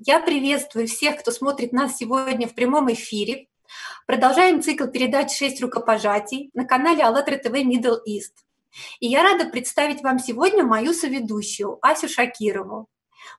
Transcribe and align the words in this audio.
Я 0.00 0.20
приветствую 0.20 0.86
всех, 0.86 1.18
кто 1.18 1.32
смотрит 1.32 1.72
нас 1.72 1.96
сегодня 1.96 2.46
в 2.46 2.54
прямом 2.54 2.92
эфире. 2.92 3.48
Продолжаем 4.06 4.62
цикл 4.62 4.86
передач 4.86 5.36
«Шесть 5.36 5.60
рукопожатий» 5.60 6.50
на 6.54 6.64
канале 6.64 7.02
АЛЛАТРА 7.02 7.38
ТВ 7.38 7.52
Middle 7.64 7.98
East. 8.08 8.44
И 9.00 9.08
я 9.08 9.24
рада 9.24 9.46
представить 9.46 10.04
вам 10.04 10.20
сегодня 10.20 10.62
мою 10.62 10.92
соведущую 10.92 11.80
Асю 11.82 12.08
Шакирову. 12.08 12.88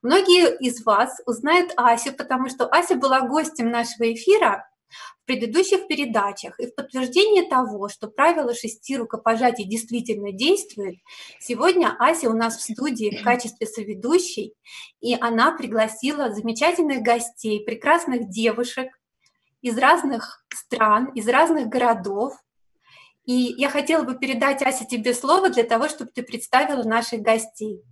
Многие 0.02 0.54
из 0.58 0.84
вас 0.84 1.22
узнают 1.26 1.72
Асю, 1.78 2.12
потому 2.12 2.50
что 2.50 2.66
Ася 2.66 2.96
была 2.96 3.22
гостем 3.22 3.72
нашего 3.72 4.14
эфира 4.14 4.70
в 5.22 5.26
предыдущих 5.26 5.88
передачах. 5.88 6.60
И 6.60 6.68
в 6.68 6.76
подтверждение 6.76 7.48
того, 7.48 7.90
что 7.90 8.08
правило 8.08 8.54
шести 8.54 8.98
рукопожатий 8.98 9.66
действительно 9.66 10.32
действует, 10.32 10.98
сегодня 11.40 11.96
Ася 12.00 12.30
у 12.30 12.34
нас 12.34 12.58
в 12.58 12.62
студии 12.62 13.16
в 13.16 13.24
качестве 13.24 13.68
соведущей, 13.68 14.54
и 15.02 15.16
она 15.16 15.52
пригласила 15.52 16.34
замечательных 16.34 17.02
гостей, 17.02 17.64
прекрасных 17.64 18.30
девушек 18.30 18.90
из 19.62 19.78
разных 19.78 20.46
стран, 20.54 21.12
из 21.14 21.28
разных 21.28 21.68
городов. 21.68 22.34
И 23.26 23.34
я 23.58 23.70
хотела 23.70 24.04
бы 24.04 24.18
передать, 24.18 24.62
Ася, 24.62 24.86
тебе 24.86 25.14
слово 25.14 25.50
для 25.50 25.64
того, 25.64 25.88
чтобы 25.88 26.12
ты 26.12 26.24
представила 26.24 26.84
наших 26.84 27.22
гостей. 27.22 27.84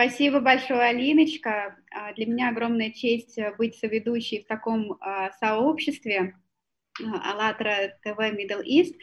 Спасибо 0.00 0.40
большое, 0.40 0.80
Алиночка. 0.80 1.76
А, 1.90 2.14
для 2.14 2.24
меня 2.24 2.48
огромная 2.48 2.90
честь 2.90 3.36
э, 3.36 3.54
быть 3.58 3.74
соведущей 3.76 4.42
в 4.42 4.46
таком 4.46 4.96
а, 4.98 5.30
сообществе 5.32 6.36
а, 7.04 7.32
АЛЛАТРА 7.32 7.98
ТВ 8.02 8.18
Middle 8.18 8.64
East. 8.64 8.94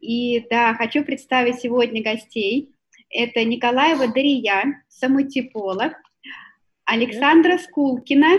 И 0.00 0.46
да, 0.48 0.72
хочу 0.72 1.04
представить 1.04 1.60
сегодня 1.60 2.02
гостей. 2.02 2.74
Это 3.10 3.44
Николаева 3.44 4.08
Дария, 4.08 4.82
самотиполог, 4.88 5.92
Александра 6.86 7.58
Скулкина, 7.58 8.38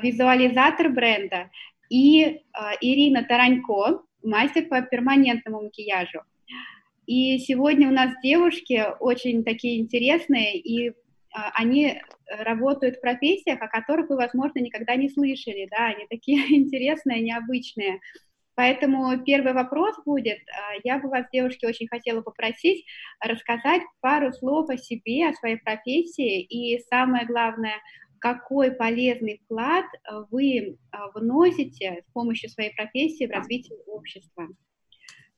визуализатор 0.00 0.88
бренда, 0.88 1.50
и 1.90 2.42
Ирина 2.80 3.24
Таранько, 3.24 4.04
мастер 4.22 4.66
по 4.66 4.82
перманентному 4.82 5.62
макияжу. 5.62 6.20
И 7.06 7.38
сегодня 7.38 7.88
у 7.88 7.92
нас 7.92 8.12
девушки 8.22 8.84
очень 9.00 9.42
такие 9.42 9.80
интересные, 9.80 10.58
и 10.58 10.92
они 11.32 12.00
работают 12.26 12.96
в 12.96 13.00
профессиях, 13.00 13.60
о 13.60 13.68
которых 13.68 14.08
вы, 14.08 14.16
возможно, 14.16 14.60
никогда 14.60 14.96
не 14.96 15.08
слышали, 15.08 15.68
да, 15.70 15.86
они 15.86 16.06
такие 16.08 16.38
интересные, 16.56 17.22
необычные. 17.22 18.00
Поэтому 18.58 19.16
первый 19.22 19.52
вопрос 19.52 19.94
будет, 20.04 20.38
а, 20.48 20.80
я 20.82 20.98
бы 20.98 21.08
вас, 21.08 21.26
девушки, 21.32 21.64
очень 21.64 21.86
хотела 21.86 22.22
попросить 22.22 22.84
рассказать 23.20 23.82
пару 24.00 24.32
слов 24.32 24.68
о 24.68 24.76
себе, 24.76 25.28
о 25.28 25.34
своей 25.34 25.58
профессии, 25.58 26.42
и 26.42 26.80
самое 26.90 27.24
главное, 27.24 27.74
какой 28.18 28.72
полезный 28.72 29.40
вклад 29.44 29.84
вы 30.32 30.76
а, 30.90 31.08
вносите 31.14 32.02
с 32.04 32.12
помощью 32.12 32.50
своей 32.50 32.74
профессии 32.74 33.26
в 33.26 33.30
развитие 33.30 33.78
общества. 33.86 34.48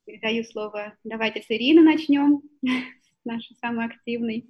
Передаю 0.07 0.43
слово, 0.45 0.95
давайте 1.05 1.43
с 1.43 1.51
Ирины 1.51 1.83
начнем, 1.83 2.41
нашей 3.27 3.55
самой 3.57 3.85
активной. 3.85 4.47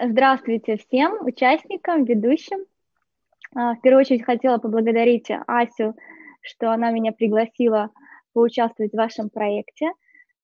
Здравствуйте 0.00 0.76
всем 0.76 1.24
участникам, 1.24 2.04
ведущим. 2.04 2.58
А, 3.54 3.74
в 3.74 3.80
первую 3.80 4.00
очередь 4.00 4.24
хотела 4.24 4.58
поблагодарить 4.58 5.30
Асю, 5.46 5.94
что 6.40 6.72
она 6.72 6.90
меня 6.90 7.12
пригласила 7.12 7.90
поучаствовать 8.32 8.92
в 8.92 8.96
вашем 8.96 9.30
проекте. 9.30 9.92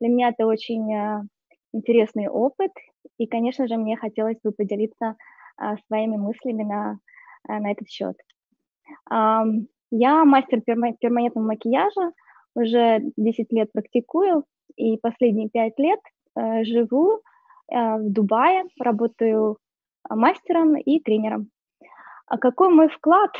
Для 0.00 0.08
меня 0.08 0.28
это 0.28 0.46
очень 0.46 0.94
а, 0.94 1.24
интересный 1.72 2.28
опыт, 2.28 2.72
и, 3.18 3.26
конечно 3.26 3.66
же, 3.66 3.76
мне 3.76 3.96
хотелось 3.96 4.38
бы 4.42 4.52
поделиться 4.52 5.16
а, 5.56 5.76
своими 5.86 6.16
мыслями 6.16 6.62
на, 6.62 6.98
на 7.46 7.72
этот 7.72 7.88
счет. 7.88 8.16
Я 9.92 10.24
мастер 10.24 10.60
перманентного 10.60 11.44
макияжа, 11.44 12.12
уже 12.54 13.00
10 13.16 13.52
лет 13.52 13.72
практикую, 13.72 14.44
и 14.76 14.96
последние 14.98 15.48
5 15.48 15.78
лет 15.78 16.00
живу 16.62 17.20
Э, 17.20 17.29
в 17.70 18.10
Дубае, 18.10 18.64
работаю 18.78 19.58
а, 20.08 20.16
мастером 20.16 20.76
и 20.76 21.00
тренером. 21.00 21.50
А 22.26 22.38
какой 22.38 22.68
мой 22.70 22.88
вклад 22.88 23.30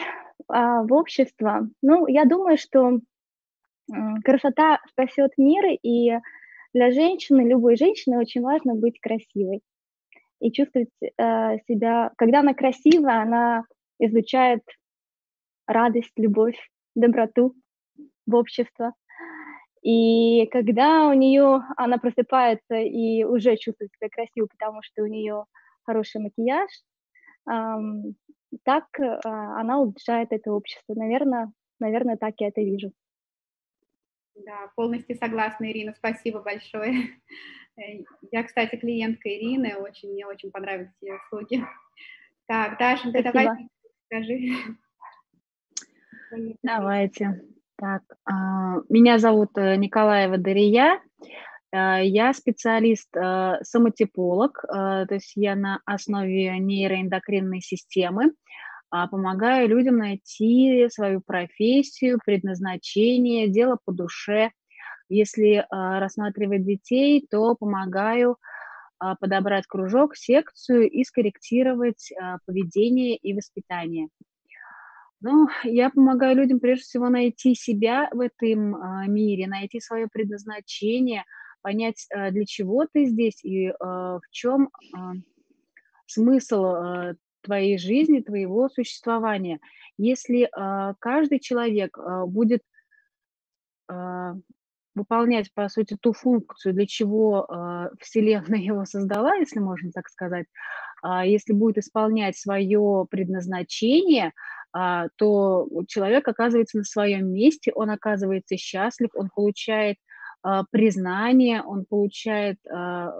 а, 0.48 0.82
в 0.82 0.92
общество? 0.92 1.68
Ну, 1.82 2.06
я 2.06 2.24
думаю, 2.24 2.56
что 2.58 3.00
красота 4.24 4.78
спасет 4.88 5.32
мир, 5.36 5.64
и 5.82 6.12
для 6.72 6.92
женщины, 6.92 7.40
любой 7.40 7.76
женщины 7.76 8.18
очень 8.18 8.42
важно 8.42 8.74
быть 8.74 9.00
красивой 9.00 9.62
и 10.40 10.52
чувствовать 10.52 10.90
э, 11.02 11.58
себя, 11.68 12.12
когда 12.16 12.40
она 12.40 12.54
красивая, 12.54 13.22
она 13.22 13.64
излучает 13.98 14.62
радость, 15.66 16.12
любовь, 16.16 16.56
доброту 16.94 17.54
в 18.26 18.34
общество. 18.34 18.94
И 19.82 20.46
когда 20.46 21.08
у 21.08 21.14
нее 21.14 21.62
она 21.76 21.98
просыпается 21.98 22.74
и 22.74 23.24
уже 23.24 23.56
чувствует 23.56 23.90
себя 23.92 24.10
красиво, 24.10 24.46
потому 24.46 24.82
что 24.82 25.02
у 25.02 25.06
нее 25.06 25.44
хороший 25.84 26.20
макияж, 26.20 26.70
эм, 27.50 28.14
так 28.64 28.84
э, 28.98 29.18
она 29.24 29.78
улучшает 29.78 30.32
это 30.32 30.52
общество. 30.52 30.94
Наверное, 30.94 31.52
наверное, 31.78 32.16
так 32.16 32.34
я 32.38 32.48
это 32.48 32.60
вижу. 32.60 32.92
Да, 34.34 34.70
полностью 34.76 35.16
согласна, 35.16 35.70
Ирина. 35.70 35.94
Спасибо 35.96 36.40
большое. 36.40 36.94
Э, 37.76 38.02
я, 38.32 38.42
кстати, 38.42 38.74
клиентка 38.76 39.28
Ирины, 39.28 39.76
очень, 39.76 40.12
мне 40.12 40.26
очень 40.26 40.50
понравились 40.50 40.90
ее 41.00 41.14
услуги. 41.14 41.64
Так, 42.46 42.76
Даша, 42.78 43.12
давай 43.12 43.68
скажи. 44.06 44.38
Давайте. 46.62 47.40
Так, 47.80 48.02
а, 48.26 48.80
меня 48.90 49.18
зовут 49.18 49.56
э, 49.56 49.76
Николаева 49.76 50.36
Дария. 50.36 51.00
Э, 51.72 52.04
я 52.04 52.34
специалист, 52.34 53.08
э, 53.16 53.20
то 53.22 55.14
есть 55.14 55.32
я 55.34 55.56
на 55.56 55.80
основе 55.86 56.58
нейроэндокринной 56.58 57.62
системы 57.62 58.32
а, 58.90 59.08
помогаю 59.08 59.66
людям 59.66 59.96
найти 59.96 60.88
свою 60.90 61.22
профессию, 61.22 62.18
предназначение, 62.22 63.48
дело 63.48 63.78
по 63.82 63.92
душе. 63.92 64.50
Если 65.08 65.64
рассматривать 65.70 66.66
детей, 66.66 67.26
то 67.30 67.54
помогаю 67.54 68.36
а, 68.98 69.16
подобрать 69.16 69.66
кружок, 69.66 70.16
секцию 70.16 70.90
и 70.90 71.02
скорректировать 71.02 72.12
поведение 72.44 73.16
и 73.16 73.32
воспитание. 73.32 74.08
Ну, 75.22 75.48
я 75.64 75.90
помогаю 75.90 76.36
людям 76.36 76.60
прежде 76.60 76.84
всего 76.84 77.10
найти 77.10 77.54
себя 77.54 78.08
в 78.12 78.20
этом 78.20 78.74
а, 78.74 79.06
мире, 79.06 79.46
найти 79.46 79.78
свое 79.78 80.08
предназначение, 80.08 81.24
понять, 81.60 82.06
а, 82.10 82.30
для 82.30 82.46
чего 82.46 82.86
ты 82.90 83.04
здесь 83.04 83.44
и 83.44 83.68
а, 83.68 84.18
в 84.18 84.30
чем 84.30 84.70
а, 84.94 85.12
смысл 86.06 86.64
а, 86.64 87.14
твоей 87.42 87.76
жизни, 87.76 88.20
твоего 88.20 88.70
существования. 88.70 89.60
Если 89.98 90.48
а, 90.52 90.94
каждый 90.98 91.38
человек 91.40 91.98
будет 92.26 92.62
выполнять, 94.94 95.52
по 95.54 95.68
сути, 95.68 95.96
ту 96.00 96.12
функцию, 96.12 96.74
для 96.74 96.86
чего 96.86 97.46
э, 97.48 97.90
Вселенная 98.00 98.58
его 98.58 98.84
создала, 98.84 99.34
если 99.34 99.58
можно 99.58 99.90
так 99.92 100.08
сказать, 100.08 100.46
э, 101.04 101.26
если 101.26 101.52
будет 101.52 101.78
исполнять 101.78 102.36
свое 102.36 103.06
предназначение, 103.10 104.32
то 104.72 105.68
человек 105.88 106.28
оказывается 106.28 106.78
на 106.78 106.84
своем 106.84 107.32
месте, 107.32 107.72
он 107.74 107.90
оказывается 107.90 108.56
счастлив, 108.56 109.10
он 109.14 109.28
получает 109.34 109.96
а, 110.42 110.64
признание, 110.70 111.62
он 111.62 111.84
получает 111.84 112.58
а, 112.68 113.12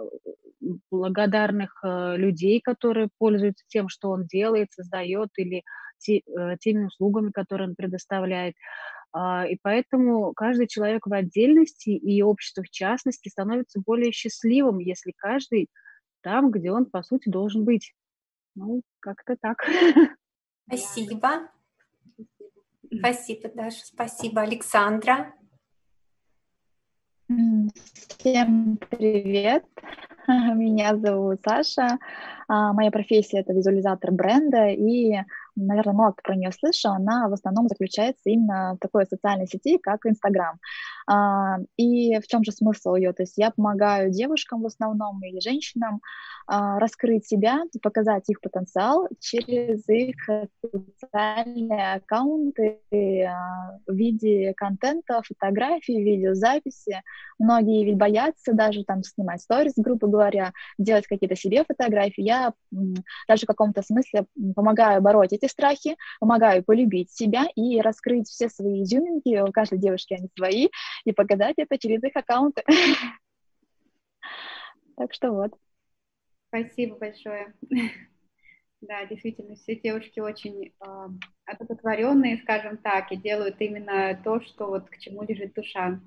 благодарных 0.89 1.83
людей, 1.83 2.61
которые 2.61 3.09
пользуются 3.17 3.65
тем, 3.67 3.89
что 3.89 4.11
он 4.11 4.27
делает, 4.27 4.71
создает 4.71 5.29
или 5.35 5.63
э, 6.07 6.57
теми 6.59 6.85
услугами, 6.85 7.31
которые 7.31 7.69
он 7.69 7.75
предоставляет. 7.75 8.55
И 9.13 9.57
поэтому 9.63 10.33
каждый 10.33 10.67
человек 10.67 11.07
в 11.07 11.11
отдельности 11.11 11.89
и 11.89 12.21
общество 12.21 12.63
в 12.63 12.69
частности 12.69 13.27
становится 13.27 13.81
более 13.83 14.11
счастливым, 14.11 14.77
если 14.77 15.13
каждый 15.17 15.67
там, 16.21 16.51
где 16.51 16.71
он, 16.71 16.85
по 16.85 17.03
сути, 17.03 17.27
должен 17.27 17.65
быть. 17.65 17.93
Ну, 18.55 18.83
как-то 18.99 19.35
так. 19.41 19.57
Спасибо. 20.67 21.49
Спасибо, 22.93 23.49
Даша. 23.53 23.85
Спасибо, 23.85 24.41
Александра. 24.41 25.33
Всем 28.17 28.77
привет. 28.89 29.65
Меня 30.27 30.95
зовут 30.97 31.39
Саша. 31.43 31.97
А, 32.47 32.73
моя 32.73 32.91
профессия 32.91 33.39
это 33.39 33.53
визуализатор 33.53 34.11
бренда, 34.11 34.67
и, 34.67 35.15
наверное, 35.55 35.93
мало 35.93 36.11
кто 36.11 36.21
про 36.23 36.35
нее 36.35 36.51
слышал. 36.51 36.91
Она 36.91 37.29
в 37.29 37.33
основном 37.33 37.67
заключается 37.67 38.29
именно 38.29 38.75
в 38.75 38.79
такой 38.79 39.05
социальной 39.05 39.47
сети, 39.47 39.77
как 39.77 40.05
Инстаграм. 40.05 40.59
А, 41.11 41.57
и 41.75 42.17
в 42.19 42.27
чем 42.27 42.43
же 42.45 42.53
смысл 42.53 42.95
ее? 42.95 43.11
То 43.11 43.23
есть 43.23 43.37
я 43.37 43.51
помогаю 43.51 44.11
девушкам 44.11 44.61
в 44.61 44.65
основном 44.67 45.21
или 45.25 45.41
женщинам 45.41 45.99
а, 46.47 46.79
раскрыть 46.79 47.27
себя, 47.27 47.63
показать 47.81 48.29
их 48.29 48.39
потенциал 48.39 49.09
через 49.19 49.87
их 49.89 50.15
социальные 51.01 51.95
аккаунты 51.95 52.79
а, 52.93 53.77
в 53.85 53.93
виде 53.93 54.53
контента, 54.55 55.21
фотографий, 55.27 56.01
видеозаписи. 56.01 57.01
Многие 57.37 57.83
ведь 57.83 57.97
боятся 57.97 58.53
даже 58.53 58.85
там 58.85 59.03
снимать 59.03 59.41
сторис, 59.41 59.73
грубо 59.75 60.07
говоря, 60.07 60.53
делать 60.77 61.07
какие-то 61.07 61.35
себе 61.35 61.65
фотографии. 61.65 62.21
Я 62.21 62.53
даже 63.27 63.43
в 63.43 63.47
каком-то 63.47 63.81
смысле 63.81 64.27
помогаю 64.55 65.01
бороть 65.01 65.33
эти 65.33 65.47
страхи, 65.47 65.97
помогаю 66.21 66.63
полюбить 66.63 67.11
себя 67.11 67.47
и 67.55 67.81
раскрыть 67.81 68.29
все 68.29 68.47
свои 68.47 68.83
изюминки, 68.83 69.41
у 69.41 69.51
каждой 69.51 69.79
девушки 69.79 70.13
они 70.13 70.29
свои, 70.37 70.69
и 71.05 71.11
показать 71.11 71.55
это 71.57 71.77
через 71.77 72.03
их 72.03 72.15
аккаунты. 72.15 72.63
Так 74.97 75.13
что 75.15 75.31
вот. 75.31 75.51
Спасибо 76.49 76.97
большое. 76.97 77.53
Да, 78.81 79.05
действительно, 79.05 79.55
все 79.55 79.75
девушки 79.75 80.19
очень 80.19 80.73
э, 80.79 81.07
одухотворенные, 81.45 82.39
скажем 82.41 82.77
так, 82.77 83.11
и 83.11 83.15
делают 83.15 83.57
именно 83.59 84.19
то, 84.23 84.41
что 84.41 84.65
вот 84.67 84.89
к 84.89 84.97
чему 84.97 85.21
лежит 85.21 85.53
душа. 85.53 86.01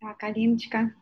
Так, 0.00 0.22
Алиночка. 0.22 0.92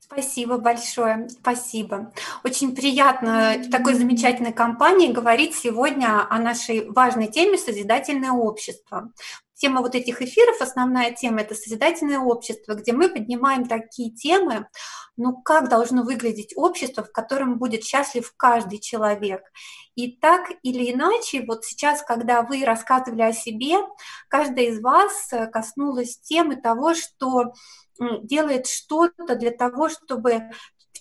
Спасибо 0.00 0.58
большое, 0.58 1.28
спасибо. 1.30 2.12
Очень 2.44 2.74
приятно 2.76 3.54
в 3.58 3.70
такой 3.70 3.94
замечательной 3.94 4.52
компании 4.52 5.10
говорить 5.10 5.54
сегодня 5.54 6.26
о 6.28 6.38
нашей 6.38 6.90
важной 6.90 7.28
теме 7.28 7.56
«Созидательное 7.56 8.32
общество». 8.32 9.10
Тема 9.54 9.80
вот 9.80 9.94
этих 9.94 10.20
эфиров, 10.20 10.60
основная 10.60 11.12
тема– 11.12 11.40
это 11.42 11.54
созидательное 11.54 12.18
общество, 12.18 12.74
где 12.74 12.92
мы 12.92 13.08
поднимаем 13.08 13.64
такие 13.64 14.10
темы, 14.10 14.66
ну, 15.16 15.40
как 15.40 15.68
должно 15.68 16.02
выглядеть 16.02 16.52
общество, 16.56 17.04
в 17.04 17.12
котором 17.12 17.58
будет 17.58 17.84
счастлив 17.84 18.32
каждый 18.36 18.80
человек. 18.80 19.42
И 19.94 20.16
так 20.16 20.50
или 20.62 20.90
иначе, 20.92 21.44
вот 21.46 21.64
сейчас, 21.64 22.02
когда 22.02 22.42
вы 22.42 22.64
рассказывали 22.64 23.22
о 23.22 23.32
себе, 23.32 23.76
каждая 24.28 24.66
из 24.66 24.80
вас 24.80 25.30
коснулась 25.52 26.18
темы 26.18 26.56
того, 26.56 26.94
что 26.94 27.52
делает 28.22 28.66
что-то 28.66 29.36
для 29.36 29.52
того, 29.70 29.88
чтобы 29.88 30.50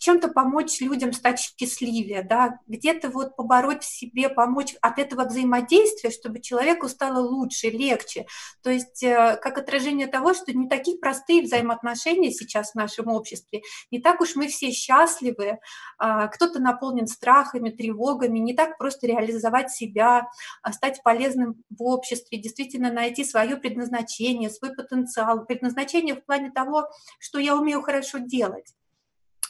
чем-то 0.02 0.30
помочь 0.30 0.82
людям 0.82 1.14
стать 1.14 1.40
счастливее, 1.40 2.24
да, 2.24 2.60
где-то 2.66 3.10
вот 3.10 3.36
побороть 3.36 3.84
в 3.84 3.86
себе, 3.86 4.30
помочь 4.30 4.76
от 4.82 4.98
этого 4.98 5.26
взаимодействия, 5.26 6.10
чтобы 6.10 6.42
человеку 6.42 6.90
стало 6.90 7.20
лучше, 7.20 7.68
легче. 7.68 8.26
То 8.64 8.72
есть 8.72 9.04
э, 9.04 9.38
как 9.40 9.60
отражение 9.60 10.08
того, 10.08 10.34
что 10.34 10.54
не 10.54 10.68
такие 10.68 10.98
простые 10.98 11.44
взаимоотношения 11.44 12.32
сейчас 12.32 12.72
в 12.72 12.76
нашем 12.76 13.10
обществе, 13.10 13.62
не 13.92 14.02
так 14.02 14.22
уж 14.22 14.36
мы 14.36 14.48
все 14.48 14.72
счастливы, 14.72 15.60
а, 16.00 16.28
кто-то 16.30 16.60
наполнен 16.60 17.06
страхами, 17.06 17.70
тревогами, 17.70 18.40
не 18.40 18.56
так 18.56 18.80
просто 18.80 19.06
реализовать 19.06 19.70
себя, 19.70 20.28
а 20.64 20.74
стать 20.74 21.04
полезным 21.04 21.64
в 21.70 21.84
обществе, 21.84 22.40
действительно 22.40 22.92
найти 22.92 23.24
свое 23.24 23.56
предназначение, 23.56 24.50
свой 24.50 24.74
потенциал, 24.74 25.46
предназначение 25.46 26.16
в 26.16 26.26
плане 26.26 26.50
того, 26.50 26.88
что 27.20 27.38
я 27.38 27.56
умею 27.56 27.84
хорошо 27.84 28.18
делать 28.18 28.74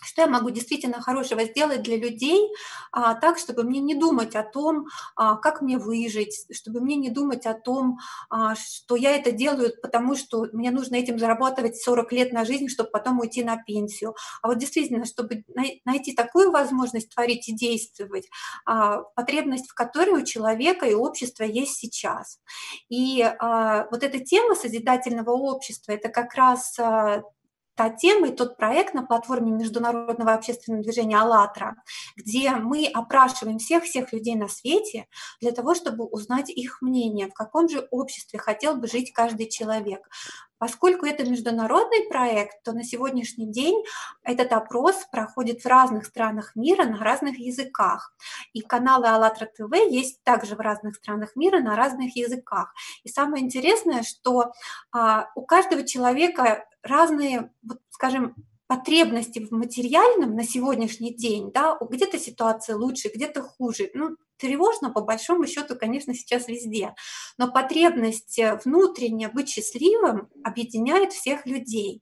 что 0.02 0.22
я 0.22 0.28
могу 0.28 0.50
действительно 0.50 1.02
хорошего 1.02 1.44
сделать 1.44 1.84
для 1.84 1.98
людей, 1.98 2.50
а, 2.92 3.16
так, 3.16 3.38
чтобы 3.38 3.64
мне 3.64 3.80
не 3.80 3.96
думать 3.96 4.36
о 4.36 4.44
том, 4.44 4.88
а, 5.16 5.38
как 5.38 5.62
мне 5.62 5.78
выжить, 5.78 6.46
чтобы 6.52 6.82
мне 6.82 6.96
не 6.96 7.10
думать 7.10 7.46
о 7.46 7.54
том, 7.54 8.00
а, 8.30 8.56
что 8.56 8.96
я 8.96 9.16
это 9.16 9.32
делаю, 9.32 9.74
потому 9.82 10.16
что 10.16 10.48
мне 10.54 10.72
нужно 10.72 10.96
этим 10.96 11.20
зарабатывать 11.20 11.78
40 11.78 12.12
лет 12.12 12.34
на 12.34 12.46
жизнь, 12.46 12.68
чтобы 12.68 12.90
потом 12.90 13.20
уйти 13.20 13.44
на 13.44 13.58
пенсию. 13.58 14.16
А 14.42 14.48
вот 14.48 14.58
действительно, 14.58 15.06
чтобы 15.06 15.44
найти 15.86 16.14
такую 16.14 16.52
возможность 16.52 17.14
творить 17.14 17.48
и 17.48 17.54
действовать, 17.54 18.28
а, 18.66 18.98
потребность 19.16 19.70
в 19.70 19.74
которой 19.74 20.22
у 20.22 20.26
человека 20.26 20.86
и 20.86 20.94
общества 20.94 21.44
есть 21.44 21.76
сейчас. 21.76 22.40
И 22.90 23.22
а, 23.22 23.88
вот 23.92 24.04
эта 24.04 24.20
тема 24.20 24.56
созидательного 24.56 25.32
общества, 25.32 25.92
это 25.92 26.10
как 26.10 26.34
раз 26.36 26.78
а, 26.80 27.24
та 27.76 27.90
тема 27.90 28.28
и 28.28 28.36
тот 28.36 28.58
проект 28.58 28.94
на 28.94 29.04
платформе 29.04 29.52
международного 29.52 30.34
общественного 30.34 30.84
движения 30.84 31.18
«АЛЛАТРА», 31.18 31.76
где 32.16 32.52
мы 32.52 32.88
опрашиваем 32.94 33.60
всех-всех 33.60 34.14
людей 34.14 34.36
на 34.36 34.48
свете 34.48 35.08
для 35.40 35.52
того, 35.52 35.74
чтобы 35.76 36.06
узнать 36.06 36.50
их 36.50 36.82
мнение, 36.82 37.28
в 37.28 37.34
каком 37.34 37.70
же 37.70 37.88
обществе 37.92 38.40
хотел 38.40 38.76
бы 38.76 38.88
жить 38.88 39.14
каждый 39.14 39.50
человек. 39.50 40.08
Поскольку 40.62 41.08
это 41.08 41.28
международный 41.28 42.08
проект, 42.08 42.62
то 42.62 42.72
на 42.72 42.84
сегодняшний 42.84 43.52
день 43.52 43.84
этот 44.22 44.54
опрос 44.54 45.08
проходит 45.12 45.64
в 45.64 45.66
разных 45.66 46.06
странах 46.06 46.56
мира 46.56 46.84
на 46.84 47.00
разных 47.00 47.40
языках. 47.40 48.14
И 48.54 48.62
каналы 48.62 49.08
АЛЛАТРА 49.08 49.48
ТВ 49.48 49.74
есть 49.90 50.24
также 50.24 50.56
в 50.56 50.60
разных 50.60 50.98
странах 50.98 51.36
мира 51.36 51.62
на 51.62 51.76
разных 51.76 52.16
языках. 52.16 52.76
И 53.04 53.10
самое 53.10 53.44
интересное, 53.44 54.04
что 54.04 54.52
а, 54.92 55.30
у 55.34 55.42
каждого 55.48 55.82
человека 55.84 56.64
разные, 56.84 57.52
вот, 57.64 57.80
скажем, 57.90 58.36
потребности 58.72 59.40
в 59.40 59.52
материальном 59.52 60.34
на 60.34 60.46
сегодняшний 60.46 61.14
день, 61.14 61.52
да, 61.52 61.78
где-то 61.82 62.18
ситуация 62.18 62.78
лучше, 62.78 63.12
где-то 63.14 63.42
хуже. 63.42 63.92
Ну, 63.94 64.16
тревожно, 64.38 64.90
по 64.92 65.02
большому 65.02 65.46
счету, 65.46 65.76
конечно, 65.76 66.14
сейчас 66.14 66.48
везде. 66.48 66.96
Но 67.38 67.52
потребность 67.52 68.40
э, 68.40 68.58
внутренне 68.64 69.28
быть 69.28 69.50
счастливым 69.50 70.30
объединяет 70.46 71.12
всех 71.12 71.46
людей. 71.46 72.02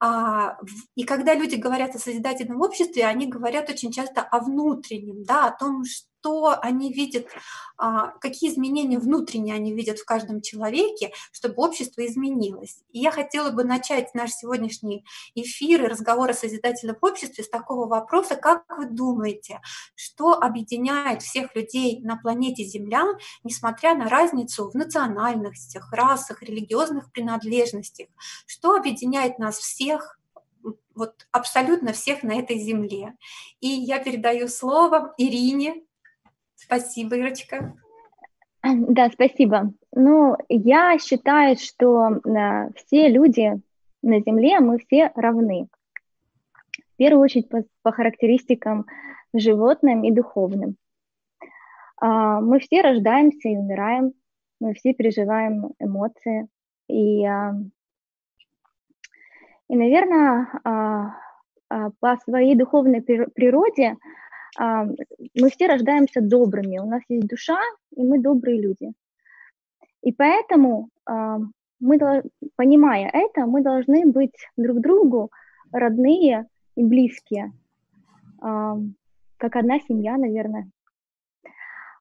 А, 0.00 0.56
и 0.94 1.04
когда 1.04 1.34
люди 1.34 1.56
говорят 1.56 1.94
о 1.94 1.98
созидательном 1.98 2.62
обществе, 2.62 3.04
они 3.04 3.26
говорят 3.26 3.68
очень 3.68 3.92
часто 3.92 4.22
о 4.22 4.40
внутреннем, 4.40 5.24
да, 5.24 5.48
о 5.48 5.58
том, 5.58 5.84
что 5.84 6.08
они 6.60 6.92
видят, 6.92 7.26
а, 7.76 8.08
какие 8.20 8.50
изменения 8.50 8.98
внутренние 8.98 9.54
они 9.54 9.72
видят 9.72 9.98
в 9.98 10.04
каждом 10.04 10.40
человеке, 10.40 11.12
чтобы 11.32 11.54
общество 11.62 12.04
изменилось. 12.06 12.82
И 12.92 13.00
я 13.00 13.10
хотела 13.10 13.50
бы 13.50 13.64
начать 13.64 14.14
наш 14.14 14.30
сегодняшний 14.32 15.04
эфир 15.34 15.84
и 15.84 15.88
разговор 15.88 16.30
о 16.30 16.34
созидательном 16.34 16.96
обществе 17.00 17.44
с 17.44 17.48
такого 17.48 17.86
вопроса, 17.86 18.36
как 18.36 18.64
вы 18.76 18.86
думаете, 18.86 19.60
что 19.94 20.34
объединяет 20.34 21.22
всех 21.22 21.54
людей 21.56 22.00
на 22.00 22.16
планете 22.16 22.64
Земля, 22.64 23.04
несмотря 23.44 23.94
на 23.94 24.08
разницу 24.08 24.70
в 24.70 24.74
национальностях, 24.74 25.92
расах, 25.92 26.42
религиозных 26.42 27.10
принадлежностях, 27.12 28.08
что 28.46 28.74
объединяет 28.74 29.38
нас 29.38 29.58
всех, 29.58 30.18
вот 30.94 31.26
абсолютно 31.32 31.92
всех 31.92 32.22
на 32.22 32.38
этой 32.38 32.58
земле. 32.58 33.16
И 33.60 33.68
я 33.68 33.98
передаю 33.98 34.48
слово 34.48 35.14
Ирине. 35.16 35.82
Спасибо, 36.64 37.16
Ирочка. 37.16 37.74
Да, 38.62 39.10
спасибо. 39.10 39.72
Ну, 39.94 40.36
я 40.48 40.98
считаю, 40.98 41.56
что 41.56 42.08
э, 42.08 42.70
все 42.76 43.08
люди 43.08 43.60
на 44.02 44.20
Земле, 44.20 44.60
мы 44.60 44.78
все 44.78 45.10
равны. 45.16 45.68
В 46.76 46.96
первую 46.96 47.24
очередь 47.24 47.48
по, 47.48 47.64
по 47.82 47.90
характеристикам 47.92 48.86
животным 49.34 50.04
и 50.04 50.12
духовным. 50.12 50.76
Э, 52.00 52.38
мы 52.40 52.60
все 52.60 52.82
рождаемся 52.82 53.48
и 53.48 53.56
умираем, 53.56 54.12
мы 54.60 54.74
все 54.74 54.94
переживаем 54.94 55.72
эмоции. 55.80 56.46
И 56.88 57.26
э, 57.26 57.52
и, 59.72 59.74
наверное, 59.74 60.48
а, 60.64 61.14
а, 61.70 61.90
по 61.98 62.18
своей 62.24 62.54
духовной 62.54 63.00
природе 63.00 63.92
а, 63.92 63.96
мы 64.58 65.48
все 65.50 65.66
рождаемся 65.66 66.20
добрыми. 66.20 66.78
У 66.78 66.86
нас 66.86 67.02
есть 67.08 67.26
душа, 67.26 67.58
и 67.96 68.02
мы 68.02 68.20
добрые 68.20 68.60
люди. 68.60 68.92
И 70.02 70.12
поэтому 70.12 70.88
мы, 71.80 71.98
понимая 72.56 73.08
это, 73.12 73.46
мы 73.46 73.62
должны 73.62 74.06
быть 74.06 74.34
друг 74.56 74.80
другу 74.80 75.30
родные 75.72 76.46
и 76.76 76.84
близкие, 76.84 77.52
как 78.38 79.56
одна 79.56 79.80
семья, 79.80 80.16
наверное. 80.16 80.68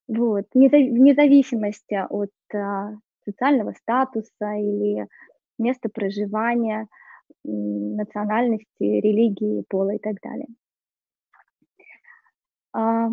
Вот. 0.07 0.45
Вне 0.53 1.13
зависимости 1.13 1.95
от 2.09 2.31
социального 3.25 3.73
статуса 3.73 4.53
или 4.55 5.07
места 5.57 5.89
проживания– 5.89 6.87
национальности, 7.43 8.67
религии, 8.79 9.63
пола 9.69 9.95
и 9.95 9.99
так 9.99 10.19
далее. 10.21 10.47
А, 12.73 13.09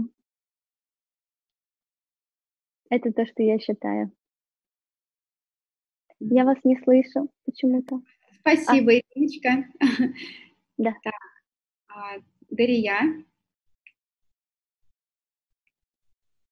это 2.91 3.13
то, 3.13 3.27
что 3.27 3.43
я 3.43 3.59
считаю. 3.59 4.13
Я 6.21 6.45
вас 6.45 6.59
не 6.65 6.77
слышу 6.83 7.31
почему-то. 7.45 8.01
Спасибо, 8.41 8.93
а. 8.93 8.95
Ириночка. 8.95 9.69
Да. 10.77 10.95
Так. 11.03 11.15
А, 11.89 12.17
Дарья. 12.51 13.01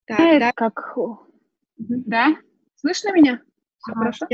Так, 0.07 0.21
э, 0.21 0.39
да. 0.41 0.53
Как... 0.53 0.97
Да? 1.79 2.37
Слышно 2.77 3.13
меня? 3.13 3.43
Все 3.79 3.93
ага. 3.93 3.99
хорошо? 4.01 4.27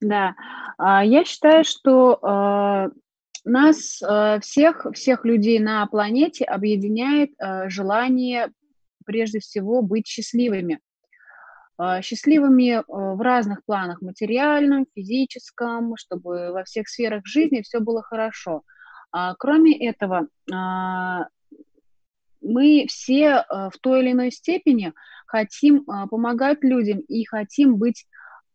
Да, 0.00 0.36
а, 0.78 1.04
я 1.04 1.24
считаю, 1.24 1.64
что 1.64 2.18
а, 2.22 2.90
нас 3.48 4.02
а, 4.02 4.40
всех, 4.40 4.86
всех 4.94 5.24
людей 5.24 5.58
на 5.58 5.86
планете 5.86 6.44
объединяет 6.44 7.30
желание 7.66 8.52
прежде 9.04 9.40
всего 9.40 9.82
быть 9.82 10.06
счастливыми. 10.06 10.80
Счастливыми 12.02 12.82
в 12.88 13.22
разных 13.22 13.64
планах, 13.64 14.02
материальном, 14.02 14.86
физическом, 14.94 15.96
чтобы 15.96 16.50
во 16.50 16.64
всех 16.64 16.88
сферах 16.88 17.24
жизни 17.24 17.62
все 17.62 17.78
было 17.78 18.02
хорошо. 18.02 18.62
Кроме 19.38 19.88
этого, 19.88 20.26
мы 22.42 22.86
все 22.88 23.44
в 23.48 23.72
той 23.80 24.00
или 24.00 24.10
иной 24.10 24.32
степени 24.32 24.92
хотим 25.26 25.84
помогать 25.84 26.64
людям 26.64 26.98
и 26.98 27.24
хотим 27.24 27.76
быть 27.76 28.06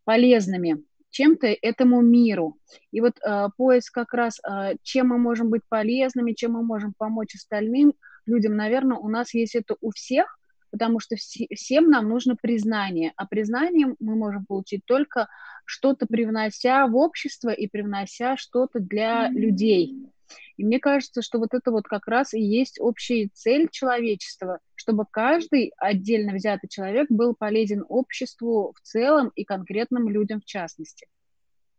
полезными 0.04 0.84
чем-то 1.14 1.48
этому 1.62 2.02
миру. 2.02 2.58
И 2.92 3.00
вот 3.00 3.14
э, 3.24 3.48
поиск 3.56 3.94
как 3.94 4.14
раз, 4.14 4.40
э, 4.40 4.76
чем 4.82 5.10
мы 5.10 5.18
можем 5.18 5.50
быть 5.50 5.62
полезными, 5.70 6.34
чем 6.34 6.54
мы 6.54 6.64
можем 6.64 6.94
помочь 6.98 7.36
остальным 7.36 7.94
людям, 8.26 8.56
наверное, 8.56 8.98
у 8.98 9.10
нас 9.10 9.34
есть 9.34 9.56
это 9.56 9.76
у 9.80 9.92
всех, 9.92 10.40
потому 10.72 11.00
что 11.00 11.16
вс- 11.16 11.54
всем 11.56 11.90
нам 11.90 12.10
нужно 12.10 12.36
признание, 12.36 13.14
а 13.16 13.28
признанием 13.28 13.96
мы 14.00 14.16
можем 14.16 14.46
получить 14.46 14.82
только 14.86 15.28
что-то 15.66 16.08
привнося 16.08 16.88
в 16.88 16.96
общество 16.96 17.50
и 17.50 17.68
привнося 17.68 18.36
что-то 18.36 18.80
для 18.80 19.30
людей. 19.30 20.12
И 20.58 20.64
мне 20.64 20.80
кажется, 20.80 21.22
что 21.22 21.40
вот 21.40 21.54
это 21.54 21.72
вот 21.72 21.86
как 21.86 22.08
раз 22.08 22.34
и 22.34 22.42
есть 22.42 22.80
общая 22.80 23.30
цель 23.34 23.70
человечества, 23.70 24.60
чтобы 24.76 25.06
каждый 25.10 25.74
отдельно 25.78 26.34
взятый 26.34 26.70
человек 26.70 27.08
был 27.10 27.36
полезен 27.36 27.86
обществу 27.88 28.74
в 28.76 28.82
целом 28.82 29.32
и 29.36 29.44
конкретным 29.44 30.10
людям 30.10 30.42
в 30.42 30.46
частности. 30.46 31.08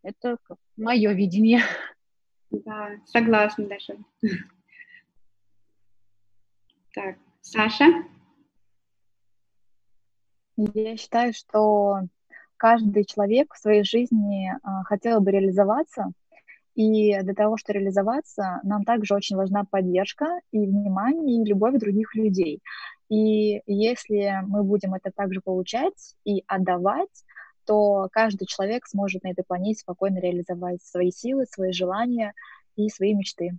Это 0.02 0.38
мое 0.76 1.12
видение. 1.12 1.62
Да, 2.50 2.90
согласна 3.06 3.66
даже. 3.66 3.98
Так, 6.94 7.16
Саша? 7.40 7.86
Я 10.56 10.96
считаю, 10.96 11.32
что 11.32 12.02
каждый 12.56 13.04
человек 13.04 13.52
в 13.52 13.58
своей 13.58 13.82
жизни 13.82 14.52
а, 14.62 14.84
хотел 14.84 15.20
бы 15.20 15.32
реализоваться, 15.32 16.12
и 16.74 17.20
для 17.22 17.34
того, 17.34 17.56
чтобы 17.56 17.78
реализоваться, 17.78 18.60
нам 18.64 18.84
также 18.84 19.14
очень 19.14 19.36
важна 19.36 19.64
поддержка 19.64 20.40
и 20.50 20.58
внимание, 20.58 21.42
и 21.42 21.48
любовь 21.48 21.78
других 21.78 22.14
людей. 22.14 22.60
И 23.08 23.62
если 23.66 24.40
мы 24.46 24.64
будем 24.64 24.94
это 24.94 25.10
также 25.14 25.40
получать 25.40 26.16
и 26.24 26.42
отдавать, 26.46 27.24
то 27.66 28.08
каждый 28.12 28.46
человек 28.46 28.86
сможет 28.86 29.22
на 29.22 29.30
этой 29.30 29.44
планете 29.44 29.80
спокойно 29.80 30.18
реализовать 30.18 30.82
свои 30.82 31.10
силы, 31.10 31.46
свои 31.46 31.72
желания 31.72 32.34
и 32.76 32.88
свои 32.88 33.14
мечты. 33.14 33.56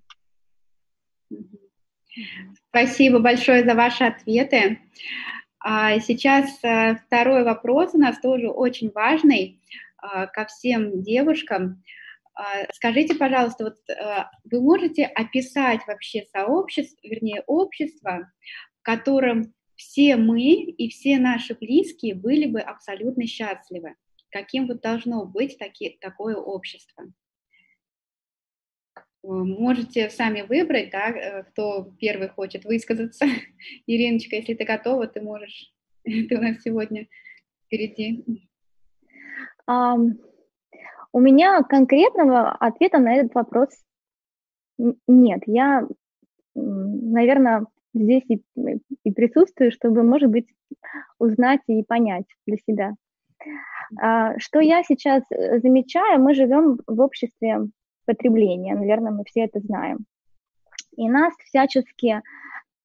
Спасибо 2.70 3.20
большое 3.20 3.64
за 3.64 3.74
ваши 3.76 4.04
ответы. 4.04 4.80
А 5.60 6.00
сейчас 6.00 6.64
э, 6.64 6.96
второй 7.08 7.44
вопрос 7.44 7.96
у 7.96 7.98
нас 7.98 8.20
тоже 8.20 8.50
очень 8.50 8.92
важный 8.92 9.60
а, 9.98 10.28
ко 10.28 10.46
всем 10.46 11.02
девушкам. 11.02 11.84
А, 12.36 12.66
скажите, 12.74 13.16
пожалуйста, 13.16 13.64
вот 13.64 13.78
э, 13.90 14.26
вы 14.44 14.62
можете 14.62 15.06
описать 15.06 15.80
вообще 15.88 16.26
сообщество, 16.34 17.00
вернее, 17.08 17.44
общество, 17.48 18.30
в 18.80 18.82
котором 18.82 19.54
все 19.76 20.18
мы 20.18 20.42
и 20.42 20.90
все 20.90 21.18
наши 21.18 21.56
близкие 21.56 22.14
были 22.14 22.46
бы 22.46 22.60
абсолютно 22.60 23.26
счастливы? 23.26 23.96
Каким 24.32 24.68
вот 24.68 24.82
должно 24.82 25.26
быть 25.26 25.58
таки, 25.58 25.98
такое 26.02 26.36
общество? 26.36 27.06
Можете 29.24 30.10
сами 30.10 30.42
выбрать, 30.42 30.92
да, 30.92 31.10
э, 31.10 31.44
кто 31.44 31.94
первый 32.00 32.28
хочет 32.28 32.66
высказаться. 32.66 33.26
Ириночка, 33.88 34.36
если 34.36 34.56
ты 34.56 34.66
готова, 34.66 35.08
ты 35.08 35.22
можешь. 35.22 35.72
Ты 36.04 36.38
у 36.38 36.42
нас 36.42 36.62
сегодня 36.62 37.08
впереди. 37.66 38.24
Um, 39.68 40.20
у 41.16 41.22
меня 41.22 41.64
конкретного 41.64 42.52
ответа 42.52 42.98
на 42.98 43.16
этот 43.16 43.34
вопрос 43.36 43.70
нет. 45.08 45.44
Я, 45.46 45.88
наверное, 46.54 47.68
здесь 47.94 48.24
и, 48.28 48.44
и 49.06 49.12
присутствую, 49.14 49.72
чтобы, 49.72 50.04
может 50.04 50.30
быть, 50.30 50.48
узнать 51.18 51.62
и 51.68 51.84
понять 51.84 52.26
для 52.46 52.58
себя. 52.58 52.96
А, 53.98 54.38
что 54.40 54.60
я 54.60 54.84
сейчас 54.84 55.24
э, 55.32 55.60
замечаю, 55.62 56.22
мы 56.22 56.34
живем 56.34 56.80
в 56.86 57.00
обществе 57.00 57.70
потребления, 58.06 58.76
наверное, 58.76 59.14
мы 59.14 59.24
все 59.24 59.46
это 59.46 59.62
знаем. 59.62 60.00
И 60.98 61.08
нас 61.08 61.34
всячески 61.46 62.22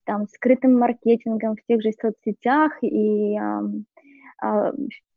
там 0.04 0.28
скрытым 0.28 0.78
маркетингом 0.78 1.56
в 1.56 1.64
тех 1.66 1.82
же 1.82 1.90
соцсетях 2.00 2.78
и, 2.80 3.36
а, 4.40 4.72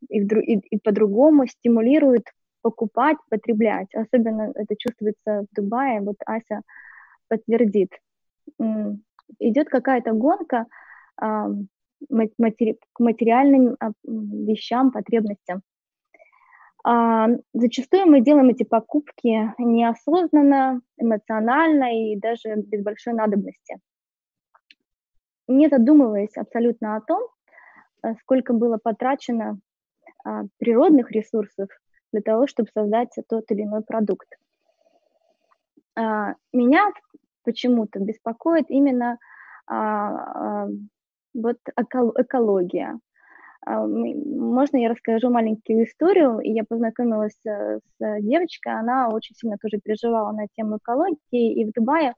и, 0.10 0.18
и, 0.18 0.58
и 0.58 0.80
по-другому 0.80 1.46
стимулируют 1.46 2.24
покупать, 2.64 3.18
потреблять. 3.30 3.94
Особенно 3.94 4.52
это 4.56 4.76
чувствуется 4.76 5.46
в 5.52 5.56
Дубае, 5.56 6.02
вот 6.02 6.16
Ася 6.26 6.62
подтвердит. 7.28 7.92
Идет 9.40 9.70
какая-то 9.70 10.14
гонка 10.14 10.66
к 11.16 13.00
материальным 13.00 13.76
а, 13.80 13.92
вещам, 14.04 14.92
потребностям. 14.92 15.62
А, 16.84 17.28
зачастую 17.54 18.08
мы 18.08 18.22
делаем 18.22 18.50
эти 18.50 18.64
покупки 18.64 19.54
неосознанно, 19.58 20.82
эмоционально 20.98 22.12
и 22.12 22.18
даже 22.18 22.56
без 22.56 22.84
большой 22.84 23.14
надобности. 23.14 23.80
Не 25.48 25.70
задумываясь 25.70 26.36
абсолютно 26.36 26.96
о 26.96 27.02
том, 27.02 27.22
э, 28.04 28.16
сколько 28.22 28.54
было 28.54 28.78
потрачено 28.82 29.60
а, 30.26 30.44
природных 30.58 31.12
ресурсов 31.12 31.70
для 32.14 32.22
того, 32.22 32.48
чтобы 32.48 32.70
создать 32.74 33.10
тот 33.28 33.52
или 33.52 33.64
иной 33.64 33.82
продукт. 33.82 34.28
А, 35.96 36.36
меня 36.54 36.92
почему-то 37.44 38.00
беспокоит 38.00 38.70
именно 38.70 39.18
а, 39.68 40.64
а, 40.64 40.68
вот 41.34 41.58
экология. 41.76 43.00
Можно 43.66 44.78
я 44.78 44.90
расскажу 44.90 45.30
маленькую 45.30 45.86
историю? 45.86 46.40
Я 46.44 46.66
познакомилась 46.66 47.40
с 47.46 48.20
девочкой, 48.20 48.74
она 48.74 49.08
очень 49.08 49.36
сильно 49.36 49.58
тоже 49.58 49.80
переживала 49.82 50.34
на 50.34 50.48
тему 50.54 50.78
экологии, 50.78 51.62
и 51.62 51.64
в 51.64 51.72
Дубае 51.72 52.14